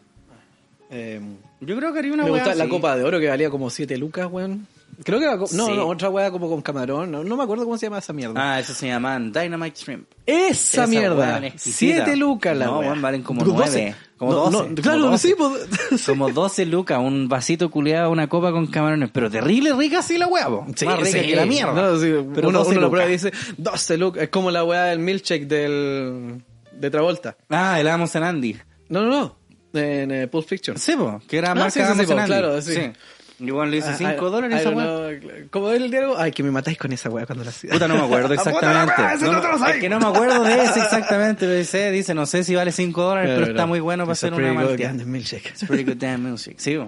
[0.90, 1.20] Eh,
[1.60, 2.72] Yo creo que haría una me weá gusta la así.
[2.72, 4.68] copa de oro que valía como 7 lucas, weón.
[5.04, 5.74] Creo que co- no, Sí.
[5.76, 7.12] no, otra weá como con camarón.
[7.12, 8.34] No, no me acuerdo cómo se llama esa mierda.
[8.56, 10.08] Ah, eso se llaman Dynamite Shrimp.
[10.26, 11.16] esa, esa mierda.
[11.16, 11.96] weá es exquisita.
[12.06, 12.88] 7 lucas la No, weá.
[12.90, 15.28] weón, valen como Como 9, como No, 12, no, como claro, 12.
[15.28, 16.06] sí, pues.
[16.06, 19.10] Como 12 lucas, un vasito culeado, una copa con camarones.
[19.12, 20.48] Pero terrible rica así la weá.
[20.76, 21.28] Sí, Más rica sí.
[21.28, 21.74] que la mierda.
[21.74, 24.24] No, sí, Pero uno, 12 uno lo prueba y dice 12 lucas.
[24.24, 26.42] Es como la weá del milkshake del,
[26.72, 27.38] de Travolta.
[27.50, 28.58] Ah, el Amos en Andy.
[28.90, 29.38] No, no, no.
[29.80, 30.78] En eh, Pulp Fiction.
[30.78, 32.92] Sí, po, que era Ah, sí, sí, sí, Amos claro, sí.
[33.40, 34.86] Y bueno, le hice Ah, 5 I- dólares I esa weá.
[34.86, 35.48] know.
[35.52, 36.18] ¿Cómo es el diálogo?
[36.18, 37.72] Ay, que me matáis con esa weá cuando la hacía.
[37.72, 38.94] Puta, no me acuerdo exactamente.
[38.98, 41.58] Ah, No, es que no me acuerdo de ese exactamente.
[41.58, 44.54] Dice, dice, no sé si vale 5 dólares, pero, está muy bueno para hacer una
[44.54, 44.94] malteada.
[45.52, 46.56] It's pretty good damn music.
[46.58, 46.80] Sí.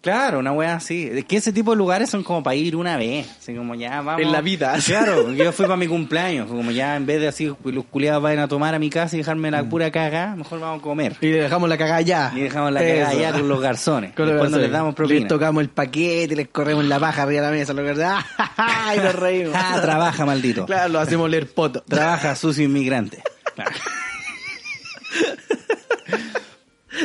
[0.00, 1.10] Claro, una wea así.
[1.12, 3.28] Es que ese tipo de lugares son como para ir una vez.
[3.38, 4.22] Así como ya vamos.
[4.22, 4.76] En la vida.
[4.86, 6.46] Claro, yo fui para mi cumpleaños.
[6.48, 9.18] Como ya en vez de así, los culiados vayan a tomar a mi casa y
[9.18, 9.54] dejarme Mm.
[9.54, 11.16] la pura caga, mejor vamos a comer.
[11.20, 12.32] Y le dejamos la cagada ya.
[12.34, 14.12] Y dejamos la cagada ya con los garzones.
[14.14, 15.20] Con los Cuando les damos propina.
[15.20, 17.72] Les tocamos el paquete, les corremos la paja arriba de la mesa.
[17.72, 18.24] Los garzones.
[18.38, 18.94] ¡Ah!
[18.96, 19.54] Y nos reímos.
[19.56, 20.64] Ah, trabaja, maldito.
[20.66, 21.82] Claro, lo hacemos leer poto.
[21.82, 23.20] Trabaja sucio inmigrante.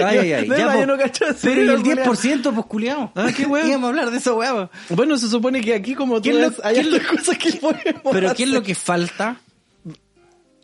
[0.03, 0.43] Ay, ay, ay.
[0.47, 0.79] Ya, verdad, po.
[0.79, 3.11] yo no cacho Pero y el video, 10%, pues culiao.
[3.15, 3.67] Ah, qué weón.
[3.67, 4.69] Íbamos a hablar de eso, weón.
[4.89, 7.51] Bueno, se supone que aquí como tú ¿Quién lo- ves, hay lo- otras cosas que
[7.53, 8.47] podemos Pero ¿qué es hacer.
[8.49, 9.37] lo que falta?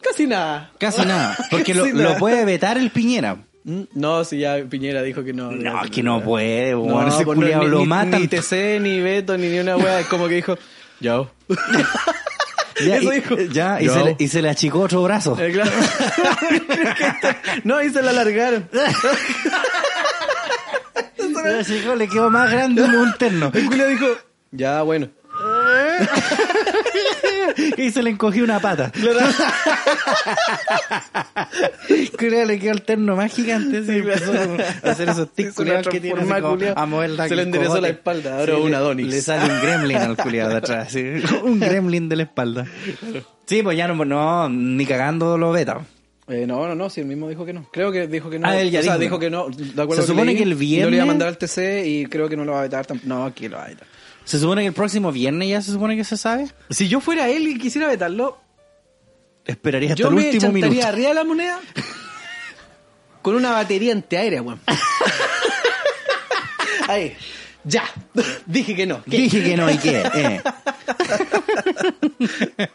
[0.02, 0.72] Casi nada.
[0.80, 1.36] Casi nada.
[1.52, 2.18] Porque lo, Casi lo nada.
[2.18, 3.38] puede vetar el Piñera.
[3.66, 5.52] Mm, No, si ya Piñera dijo que no.
[5.52, 8.22] No, es que no puede, No, ese pues no, culiao ni, lo matan.
[8.22, 10.00] Ni TC, ni Beto, ni, ni una wea.
[10.00, 10.58] Es como que dijo,
[11.02, 11.30] yo.
[12.86, 13.36] Ya, Eso y, dijo.
[13.52, 15.38] ya, y, se le, y se le achicó otro brazo.
[15.40, 15.72] Eh, claro.
[17.64, 18.70] no, y se la alargaron.
[21.18, 23.52] Se le achicó, le quedó más grande un terno.
[23.54, 24.08] El culiao dijo,
[24.52, 25.10] ya, bueno.
[27.78, 28.92] y se le encogió una pata.
[32.18, 33.78] Culiao, le quedó el terno más gigante.
[33.78, 34.34] empezó
[34.84, 36.22] a hacer esos tics que tiene.
[36.76, 39.08] A mover la Se le enderezó la espalda, ahora Sí, un le- Adonis.
[39.08, 40.92] Le sale un gremlin al culiado de atrás.
[40.92, 41.04] sí.
[41.44, 42.66] Un gremlin de la espalda.
[43.46, 45.82] Sí, pues ya no, no ni cagando lo beta.
[46.28, 47.66] Eh, no, no, no, si él mismo dijo que no.
[47.72, 48.48] Creo que dijo que no.
[48.48, 49.50] Ah, él ya o sea, dijo dijo que no.
[49.50, 51.84] De acuerdo Se supone leí, que el No le iba a viernes- mandar al TC
[51.88, 53.08] y creo que no lo va a vetar tampoco.
[53.10, 53.88] No, aquí lo va a vetar.
[54.30, 56.48] Se supone que el próximo viernes ya se supone que se sabe.
[56.70, 58.40] Si yo fuera él y quisiera vetarlo,
[59.44, 60.88] Esperaría hasta yo el me último minuto.
[60.88, 61.60] arriba de la moneda
[63.24, 64.62] con una batería antiaérea, weón.
[66.88, 67.18] Ahí.
[67.64, 67.86] Ya.
[68.46, 69.04] Dije que no.
[69.04, 69.18] ¿Qué?
[69.18, 70.04] Dije que no y qué.
[70.14, 70.42] Eh.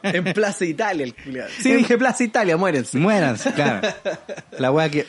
[0.03, 1.51] En Plaza Italia, el culiado.
[1.61, 2.99] Sí, dije Plaza Italia, muérense.
[2.99, 3.87] Muéranse, claro.
[4.59, 5.07] La weá que.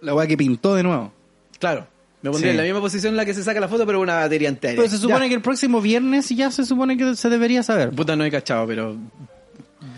[0.00, 1.12] La weá que pintó de nuevo.
[1.60, 1.86] Claro.
[2.22, 2.56] Me pondría Sí.
[2.56, 4.80] en la misma posición en la que se saca la foto, pero una batería antiaérea.
[4.82, 5.28] Pero se supone Ya.
[5.28, 7.90] que el próximo viernes ya se supone que se debería saber.
[7.90, 8.96] Puta, no he cachado, pero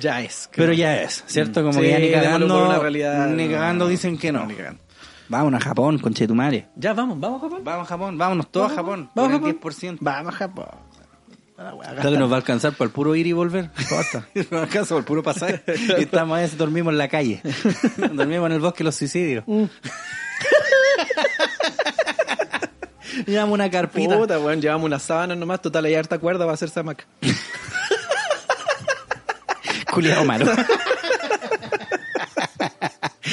[0.00, 0.48] ya es.
[0.56, 1.60] Pero ya es, ¿cierto?
[1.62, 2.58] Como Sí, que ya ni démoslo cagando.
[2.58, 3.86] por una realidad, ni no.
[3.88, 4.48] dicen que no.
[5.28, 6.68] Vámonos a Japón, conchetumare.
[6.76, 7.60] Ya, vamos, vamos, Japón.
[7.64, 9.10] Vamos a Japón, vámonos todos a Japón.
[9.14, 9.72] Vamos a por el Japón.
[9.72, 9.98] 10%.
[10.00, 10.66] Vamos, Japón.
[11.56, 13.70] Creo que nos va a alcanzar para el puro ir y volver.
[14.50, 15.62] nos alcanza por el puro pasaje.
[15.98, 17.40] y estamos ahí, dormimos en la calle.
[18.12, 19.44] dormimos en el bosque de los suicidios.
[23.26, 24.18] Llevamos una carpita.
[24.18, 27.04] Puta, weón, llevamos una sábana nomás, total, hay harta cuerda va a hacerse hamaca.
[29.92, 30.50] Culiado malo.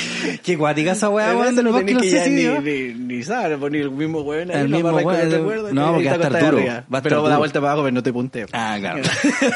[0.43, 2.63] Qué guática esa weá, weón, del bosque los que ya ni, suicidios.
[2.63, 6.15] ni, ni saber, poner el mismo weón ahí, El mismo weón, no, porque va a
[6.15, 6.57] estar duro,
[7.03, 7.37] Pero da duro.
[7.37, 8.47] vuelta para abajo, pero no te punteo.
[8.53, 9.01] Ah, claro.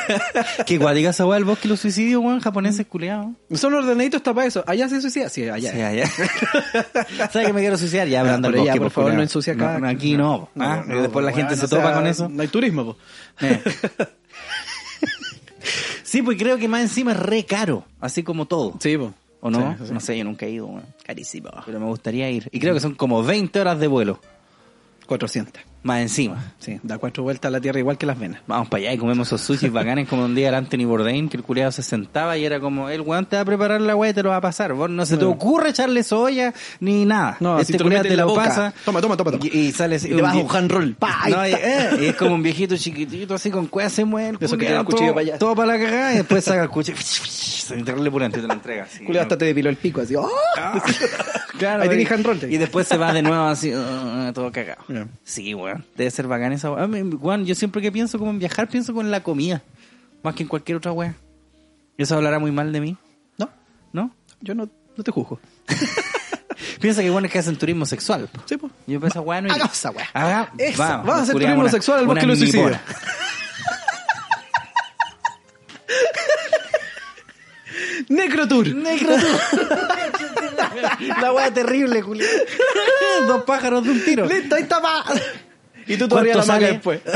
[0.66, 3.28] Qué guática esa weá, el bosque los suicidios, weón, japoneses culiados.
[3.54, 4.64] Son ordenaditos está para eso.
[4.68, 5.30] ¿Allá se suicida?
[5.30, 5.72] Sí, allá.
[5.72, 6.08] Sí, allá.
[7.32, 8.08] ¿Sabes que me quiero suicidar?
[8.08, 9.80] Ya, hablando pero del bosque, por pues, favor, no ensucia acá.
[9.88, 10.50] Aquí no.
[10.60, 12.30] ah, después la pues, gente se topa con eso.
[12.30, 12.98] No hay turismo, po.
[13.42, 13.62] Eh.
[16.04, 18.76] Sí, pues creo que más encima es re caro, así como todo.
[18.80, 19.14] Sí, po.
[19.46, 19.78] ¿O no?
[19.78, 19.94] Sí, sí.
[19.94, 20.82] No sé, yo nunca he ido.
[21.04, 21.52] Carísimo.
[21.68, 22.50] Pero me gustaría ir.
[22.52, 24.20] Y creo que son como 20 horas de vuelo,
[25.06, 25.62] 400.
[25.86, 26.54] Más encima.
[26.58, 28.42] Sí, da cuatro vueltas a la tierra igual que las venas.
[28.48, 31.38] Vamos para allá y comemos esos sushis bacanes como un día el Anthony Bourdain, que
[31.38, 34.10] el culiado se sentaba y era como, el weón te va a preparar la weá
[34.10, 34.74] y te lo va a pasar.
[34.74, 37.38] Vos no se te ocurre echarle soya ni nada.
[37.40, 38.44] No, este si te lo culiao en la boca.
[38.46, 38.74] pasa.
[38.84, 39.44] Toma, toma, toma, toma.
[39.46, 40.12] Y, y sale así.
[40.12, 40.96] Y te vas un hand roll.
[40.96, 44.30] Pa, No, y, eh, y es como un viejito chiquitito, así con cueva se mueve.
[44.30, 45.38] el Eso que culiao, el cuchillo todo, para allá.
[45.38, 46.98] Todo para la cagada y después saca el cuchillo.
[47.66, 48.84] Se enterrarle pulento y te lo entrega.
[48.84, 50.16] Así, Culo hasta te depiló el pico, así.
[50.16, 50.28] ¡oh!
[51.58, 52.40] Claro, Ahí y- tenés hand roll.
[52.52, 54.84] Y después se va de nuevo así, uh, todo cagado.
[55.24, 55.86] Sí, weón.
[55.96, 56.68] Debe ser bacán esa.
[56.70, 59.62] A mí, Weón, yo siempre que pienso como en viajar, pienso con la comida.
[60.24, 61.14] Más que en cualquier otra weá.
[61.98, 62.98] ¿Eso hablará muy mal de mí?
[63.38, 63.50] No,
[63.94, 64.12] ¿No?
[64.42, 65.40] yo no, no te juzgo.
[66.82, 68.28] Piensa que bueno es que hacen turismo sexual.
[68.32, 68.42] po.
[68.46, 68.70] Sí, po.
[68.88, 69.56] Yo pienso, weá, no iría.
[69.56, 70.08] Hagamos esa weá.
[70.14, 72.82] Vamos, Vamos a hacer turismo una- sexual al bosque de los minipona.
[78.10, 78.68] Necrotour.
[81.22, 82.26] La weá terrible, Julio.
[83.28, 84.26] Dos pájaros de un tiro.
[84.26, 85.04] Listo, ahí está pa.
[85.88, 87.02] Y tú todavía la ¿Cuánto maca después.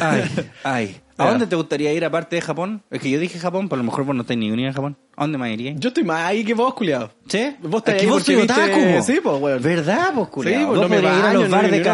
[0.00, 0.24] Ay,
[0.64, 1.00] ay.
[1.16, 2.82] ¿A dónde te gustaría ir aparte de Japón?
[2.90, 4.74] Es que yo dije Japón, pero a lo mejor vos no estáis ni unido en
[4.74, 4.96] Japón.
[5.16, 5.76] ¿A dónde más iríais?
[5.80, 7.10] Yo estoy más ahí que vos, culiado.
[7.26, 7.56] ¿Sí?
[7.60, 8.52] Vos estás Es ahí vos porque soy viste-
[8.92, 9.02] otaku.
[9.04, 9.62] Sí, pues, weón.
[9.62, 10.60] ¿Verdad, pues, culiao?
[10.60, 11.84] Sí, pues, no me podrías ir a baño, los no bar ni de, de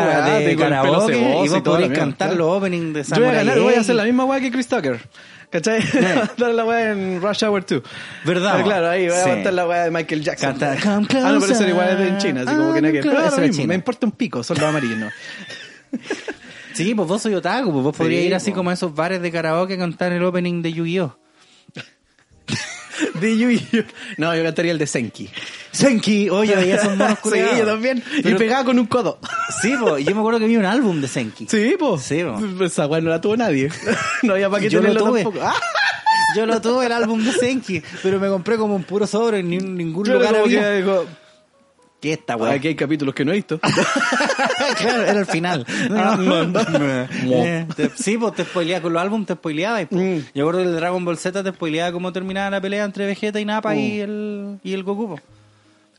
[0.56, 3.74] pelo karaoke y vos podrías cantar los openings de Yo voy a Samurai ganar, voy
[3.74, 5.00] a hacer la misma weá que Chris Tucker.
[5.55, 5.81] ¿Cachai?
[6.36, 7.81] Dar la weá en Rush Hour 2.
[8.24, 8.64] ¿Verdad, Ah, mo?
[8.64, 9.28] claro, ahí voy a Sí.
[9.31, 10.59] aguantar la weá de Michael Jackson.
[10.59, 12.90] Canta, "Come ah, no, pero eso closer, igual es en China, así como que que
[13.01, 13.40] Pero closer.
[13.43, 13.68] mismo, China.
[13.68, 15.09] me importa un pico, son los amarillos, ¿no?
[16.72, 18.56] Sí, pues vos soy otaku, pues vos podrías Sí, ir así po.
[18.56, 21.16] como a esos bares de karaoke a cantar el opening de Yu-Gi-Oh!
[23.20, 23.82] De Yu-Gi-Oh.
[24.18, 25.28] No, yo cantaría el de Senki.
[25.72, 28.02] Senki, oye, veía esos monos Sí, yo también.
[28.18, 29.18] Y pegaba con un codo.
[29.62, 31.46] Sí, pues, yo me acuerdo que vi un álbum de Senki.
[31.48, 32.02] Sí, pues.
[32.02, 32.64] Sí, po.
[32.64, 33.70] Esa weá no la tuvo nadie.
[34.22, 35.22] No había para qué Yo lo tenerlo tuve.
[35.24, 35.44] tampoco.
[35.46, 35.54] ¡Ah!
[36.36, 39.50] Yo lo tuve el álbum de Senki, pero me compré como un puro sobre en
[39.50, 40.70] ni- ningún lugar había.
[40.72, 41.06] digo,
[42.05, 42.52] ¿Qué esta weá?
[42.52, 43.59] Aquí hay capítulos que no he visto.
[44.78, 45.64] claro, era el final.
[45.90, 46.18] Ah.
[47.24, 49.81] Eh, te- sí, pues te spoileaba con los álbumes, te spoileaba.
[49.81, 50.18] Y, pues, Mm.
[50.35, 53.40] Yo recuerdo que el Dragon Ball Z te spoileaba cómo terminaba la pelea entre Vegeta
[53.40, 54.02] y Nappa y, Mm.
[54.02, 55.09] el, y el Goku.
[55.16, 55.20] po.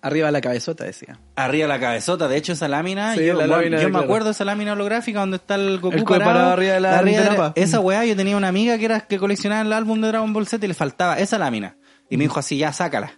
[0.03, 1.18] Arriba la cabezota, decía.
[1.36, 4.06] Arriba la cabezota, de hecho esa lámina, Sí, yo, la bueno, lámina, yo me claro.
[4.06, 7.11] acuerdo de esa lámina holográfica donde está el Goku El parado arriba de la- de
[7.15, 7.53] Nappa.
[7.56, 10.45] Esa weá, yo tenía una amiga que era que coleccionaba el álbum de Dragon Ball
[10.45, 11.77] Z y le faltaba esa lámina.
[12.11, 13.14] Y me dijo así, ya, sácala.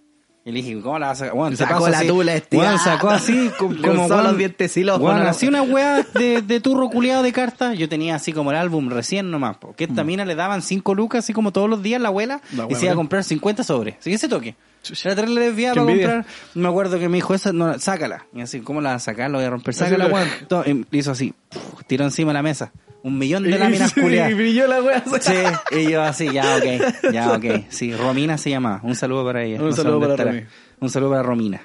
[0.48, 1.36] Y le dije, ¿cómo la vas a sacar?
[1.36, 2.08] Bueno, Sacó la así.
[2.08, 2.56] tula este.
[2.58, 2.78] Weón, Ah.
[2.78, 5.28] sacó así, como weón, los dientes y los weón, ojos.
[5.32, 7.78] así una weá de, de turro culiado de cartas.
[7.78, 11.26] Yo tenía así como el álbum recién nomás, porque esta mina le daban 5 lucas
[11.26, 12.96] así como todos los días la abuela La y se iba a weón.
[12.96, 13.96] comprar 50 sobres.
[14.00, 14.56] Así que ese toque.
[15.04, 15.74] Era para envidia.
[15.74, 16.26] comprar.
[16.56, 18.26] Me acuerdo que me dijo, esa, no, sácala.
[18.34, 19.30] Y así, ¿cómo la vas a sacar?
[19.30, 19.74] La voy a romper.
[19.74, 20.88] Sácala, lo- weón.
[20.92, 22.72] Y hizo así, puf, tiró encima de la mesa.
[23.04, 24.32] Un millón de láminas Sí, culiadas.
[24.32, 25.04] Y brilló la wea.
[25.20, 25.34] Sí,
[25.72, 27.46] y yo así, ya, ok, ya, ok.
[27.70, 28.82] Sí, Romina se llama.
[28.84, 29.62] Un saludo para ella.
[29.62, 30.32] Un saludo para estará.
[30.32, 30.46] Romy.
[30.80, 31.62] Un saludo para Romina.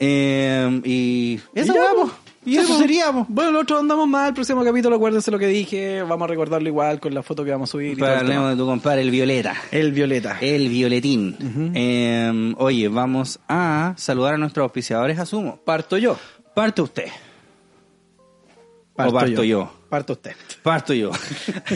[0.00, 2.10] Eh, y eso, po.
[2.44, 2.78] Y eso po.
[2.78, 3.26] sería, po.
[3.28, 4.28] Bueno, nosotros andamos mal.
[4.28, 6.02] El próximo capítulo, acuérdense lo que dije.
[6.02, 7.98] Vamos a recordarlo igual con la foto que vamos a subir.
[7.98, 9.54] Para hablemos de tu compadre, el Violeta.
[9.70, 10.38] El violeta.
[10.40, 11.72] El Violetín.
[11.74, 15.60] Eh, oye, vamos a saludar a nuestros auspiciadores, asumo.
[15.64, 16.16] Parto yo.
[16.54, 17.08] Parte usted.
[18.96, 19.77] o parto yo.
[19.88, 20.32] Parto usted.
[20.62, 21.10] Parto yo.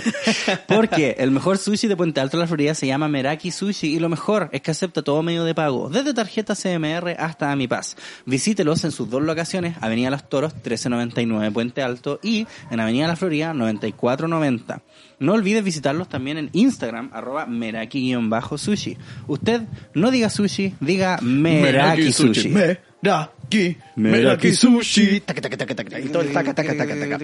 [0.68, 3.98] Porque el mejor sushi de Puente Alto de la Florida se llama Meraki Sushi y
[3.98, 7.96] lo mejor es que acepta todo medio de pago, desde tarjeta CMR hasta AmiPaz.
[8.26, 13.16] Visítelos en sus dos locaciones, Avenida Los Toros 1399 Puente Alto y en Avenida La
[13.16, 14.82] Florida 9490.
[15.18, 18.98] No olvides visitarlos también en Instagram, arroba Meraki-sushi.
[19.26, 19.62] Usted
[19.94, 22.48] no diga sushi, diga Meraki, Sushi.
[22.50, 23.76] Meraki.
[23.96, 25.20] Meraki sushi.
[25.20, 27.18] Taca, taca, taca, taca, Y todo el taca, taca, taca, taca.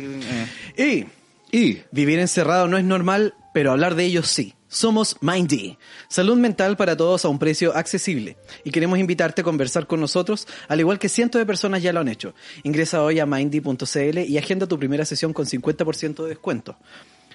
[0.78, 1.06] Y,
[1.50, 4.54] y vivir encerrado no es normal, pero hablar de ello sí.
[4.70, 5.78] Somos Mindy,
[6.08, 8.36] salud mental para todos a un precio accesible.
[8.64, 12.00] Y queremos invitarte a conversar con nosotros, al igual que cientos de personas ya lo
[12.00, 12.34] han hecho.
[12.62, 16.76] Ingresa hoy a mindy.cl y agenda tu primera sesión con 50% de descuento.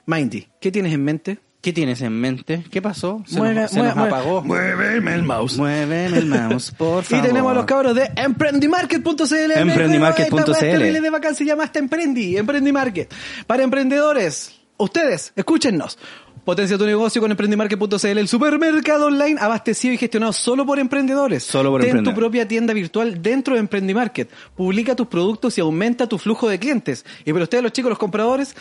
[0.06, 1.40] Mindy, ¿qué tienes en mente?
[1.62, 2.66] ¿Qué tienes en mente?
[2.70, 3.24] ¿Qué pasó?
[3.26, 4.42] Se Mueve- nos, se mueve- nos apagó.
[4.44, 5.58] Muéveme el mouse.
[5.58, 7.26] Muéveme el mouse, por Y favor.
[7.26, 9.52] tenemos a los cabros de Emprendimarket.cl.
[9.56, 11.02] Emprendimarket.cl.
[11.02, 13.14] De vacancia se llama hasta Emprendi, Emprendimarket.
[13.48, 15.98] Para emprendedores, ustedes, escúchennos.
[16.44, 21.44] Potencia tu negocio con Emprendimarket.cl, el supermercado online abastecido y gestionado solo por emprendedores.
[21.46, 24.30] Solo por Ten tu propia tienda virtual dentro de Emprendimarket.
[24.54, 27.06] Publica tus productos y aumenta tu flujo de clientes.
[27.24, 28.58] Y para ustedes, los chicos, los compradores,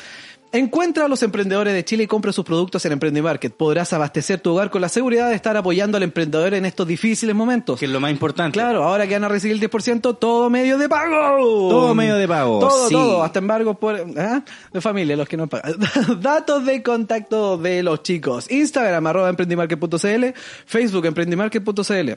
[0.55, 3.55] Encuentra a los emprendedores de Chile y compra sus productos en Emprendimarket.
[3.55, 7.35] Podrás abastecer tu hogar con la seguridad de estar apoyando al emprendedor en estos difíciles
[7.35, 7.81] momentos.
[7.81, 8.53] Que es lo más importante.
[8.53, 11.71] Claro, ahora que van a recibir el 10%, todo medio de pago.
[11.71, 12.95] Todo medio de pago, Todo, sí.
[12.95, 14.45] todo, hasta embargo por ¿ah?
[14.71, 15.77] de familia, los que no pagan.
[16.21, 18.51] Datos de contacto de los chicos.
[18.51, 20.25] Instagram, arroba emprendimarket.cl,
[20.67, 22.11] Facebook, emprendimarket.cl.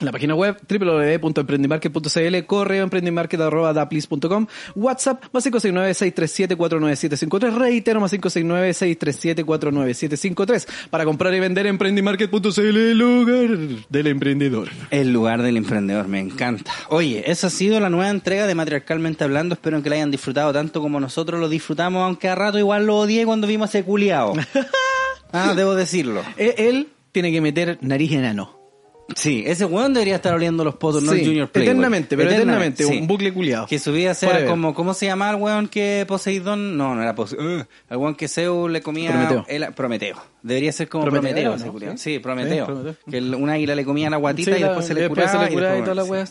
[0.00, 10.66] La página web www.emprendimarket.cl, correo emprendimarket.daplis.com, WhatsApp más 569-637-49753, reitero más 569-637-49753.
[10.88, 13.58] Para comprar y vender emprendimarket.cl, el lugar
[13.90, 14.70] del emprendedor.
[14.90, 16.72] El lugar del emprendedor, me encanta.
[16.88, 19.52] Oye, esa ha sido la nueva entrega de Matriarcalmente Hablando.
[19.52, 22.96] Espero que la hayan disfrutado tanto como nosotros lo disfrutamos, aunque a rato igual lo
[22.96, 24.32] odié cuando vimos ese culiao.
[25.32, 26.24] Ah, debo decirlo.
[26.36, 28.59] Él tiene que meter nariz en ano.
[29.16, 31.70] Sí, ese weón debería estar oliendo los potos, no el Junior Playboy.
[31.70, 33.66] eternamente, pero eternamente, un bucle culiado.
[33.66, 36.76] Que su vida sea como, ¿cómo se llama el weón que Poseidón?
[36.76, 37.66] No, no era Poseidón.
[37.88, 39.10] el weón que Zeus le comía...
[39.10, 39.44] Prometeo.
[39.48, 40.16] el- Prometeo.
[40.42, 41.96] Debería ser como Prometeo, Prometeo.
[41.96, 42.18] Sí.
[42.18, 42.94] Prometeo.
[43.10, 45.50] Que un águila le comía la guatita y después se le curaba.
[45.50, 46.26] y toda la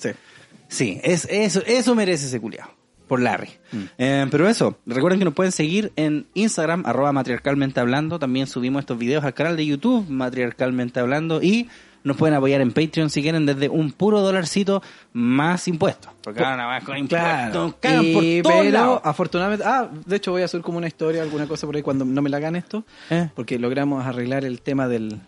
[0.68, 1.00] sí.
[1.04, 2.70] Es, eso, eso merece ese culiao.
[3.08, 3.50] Por Larry.
[3.72, 3.78] Mm.
[3.98, 8.20] Eh, pero eso, recuerden que nos pueden seguir en Instagram, arroba matriarcalmente hablando.
[8.20, 11.42] También subimos estos videos al canal de YouTube, matriarcalmente hablando.
[11.42, 11.68] Y
[12.04, 14.82] nos pueden apoyar en Patreon si quieren desde un puro dolarcito
[15.14, 16.12] más impuestos.
[16.22, 19.02] Porque ahora nada más con impuestos, por Y, todos pero lados.
[19.04, 22.06] afortunadamente, ah, de hecho voy a hacer como una historia, alguna cosa por ahí cuando
[22.06, 23.30] no me la hagan esto, ¿Eh?
[23.36, 25.20] porque logramos arreglar el tema del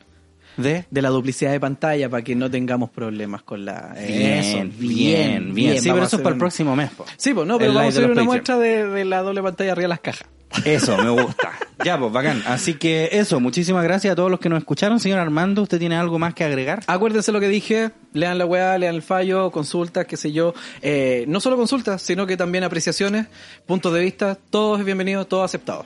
[0.57, 0.85] ¿De?
[0.91, 5.53] de la duplicidad de pantalla para que no tengamos problemas con la Bien, eso, bien,
[5.55, 5.81] bien.
[5.81, 6.89] Sí, vamos pero eso es para el próximo mes.
[6.91, 7.05] po.
[7.17, 8.27] Sí, pues no, pero El vamos a hacer una Patreon.
[8.27, 10.27] muestra de, de la doble pantalla arriba de las cajas.
[10.65, 11.51] Eso, me gusta.
[11.83, 12.43] ya, pues, bacán.
[12.45, 14.99] Así que eso, muchísimas gracias a todos los que nos escucharon.
[14.99, 16.83] Señor Armando, ¿usted tiene algo más que agregar?
[16.87, 20.53] Acuérdense lo que dije, lean la weá, lean el fallo, consultas, qué sé yo.
[20.81, 23.27] Eh, no solo consultas, sino que también apreciaciones,
[23.65, 25.85] puntos de vista, todos bienvenidos, todos aceptados.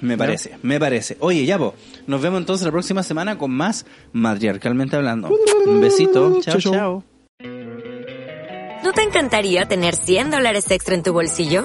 [0.00, 1.16] Me parece, me parece.
[1.20, 1.72] Oye, ya, pues,
[2.06, 5.30] nos vemos entonces la próxima semana con más Matriarcalmente Hablando.
[5.66, 6.40] Un besito.
[6.42, 6.72] Chao, chau.
[6.72, 7.04] chao.
[8.82, 11.64] ¿No te encantaría tener 100 dólares extra en tu bolsillo?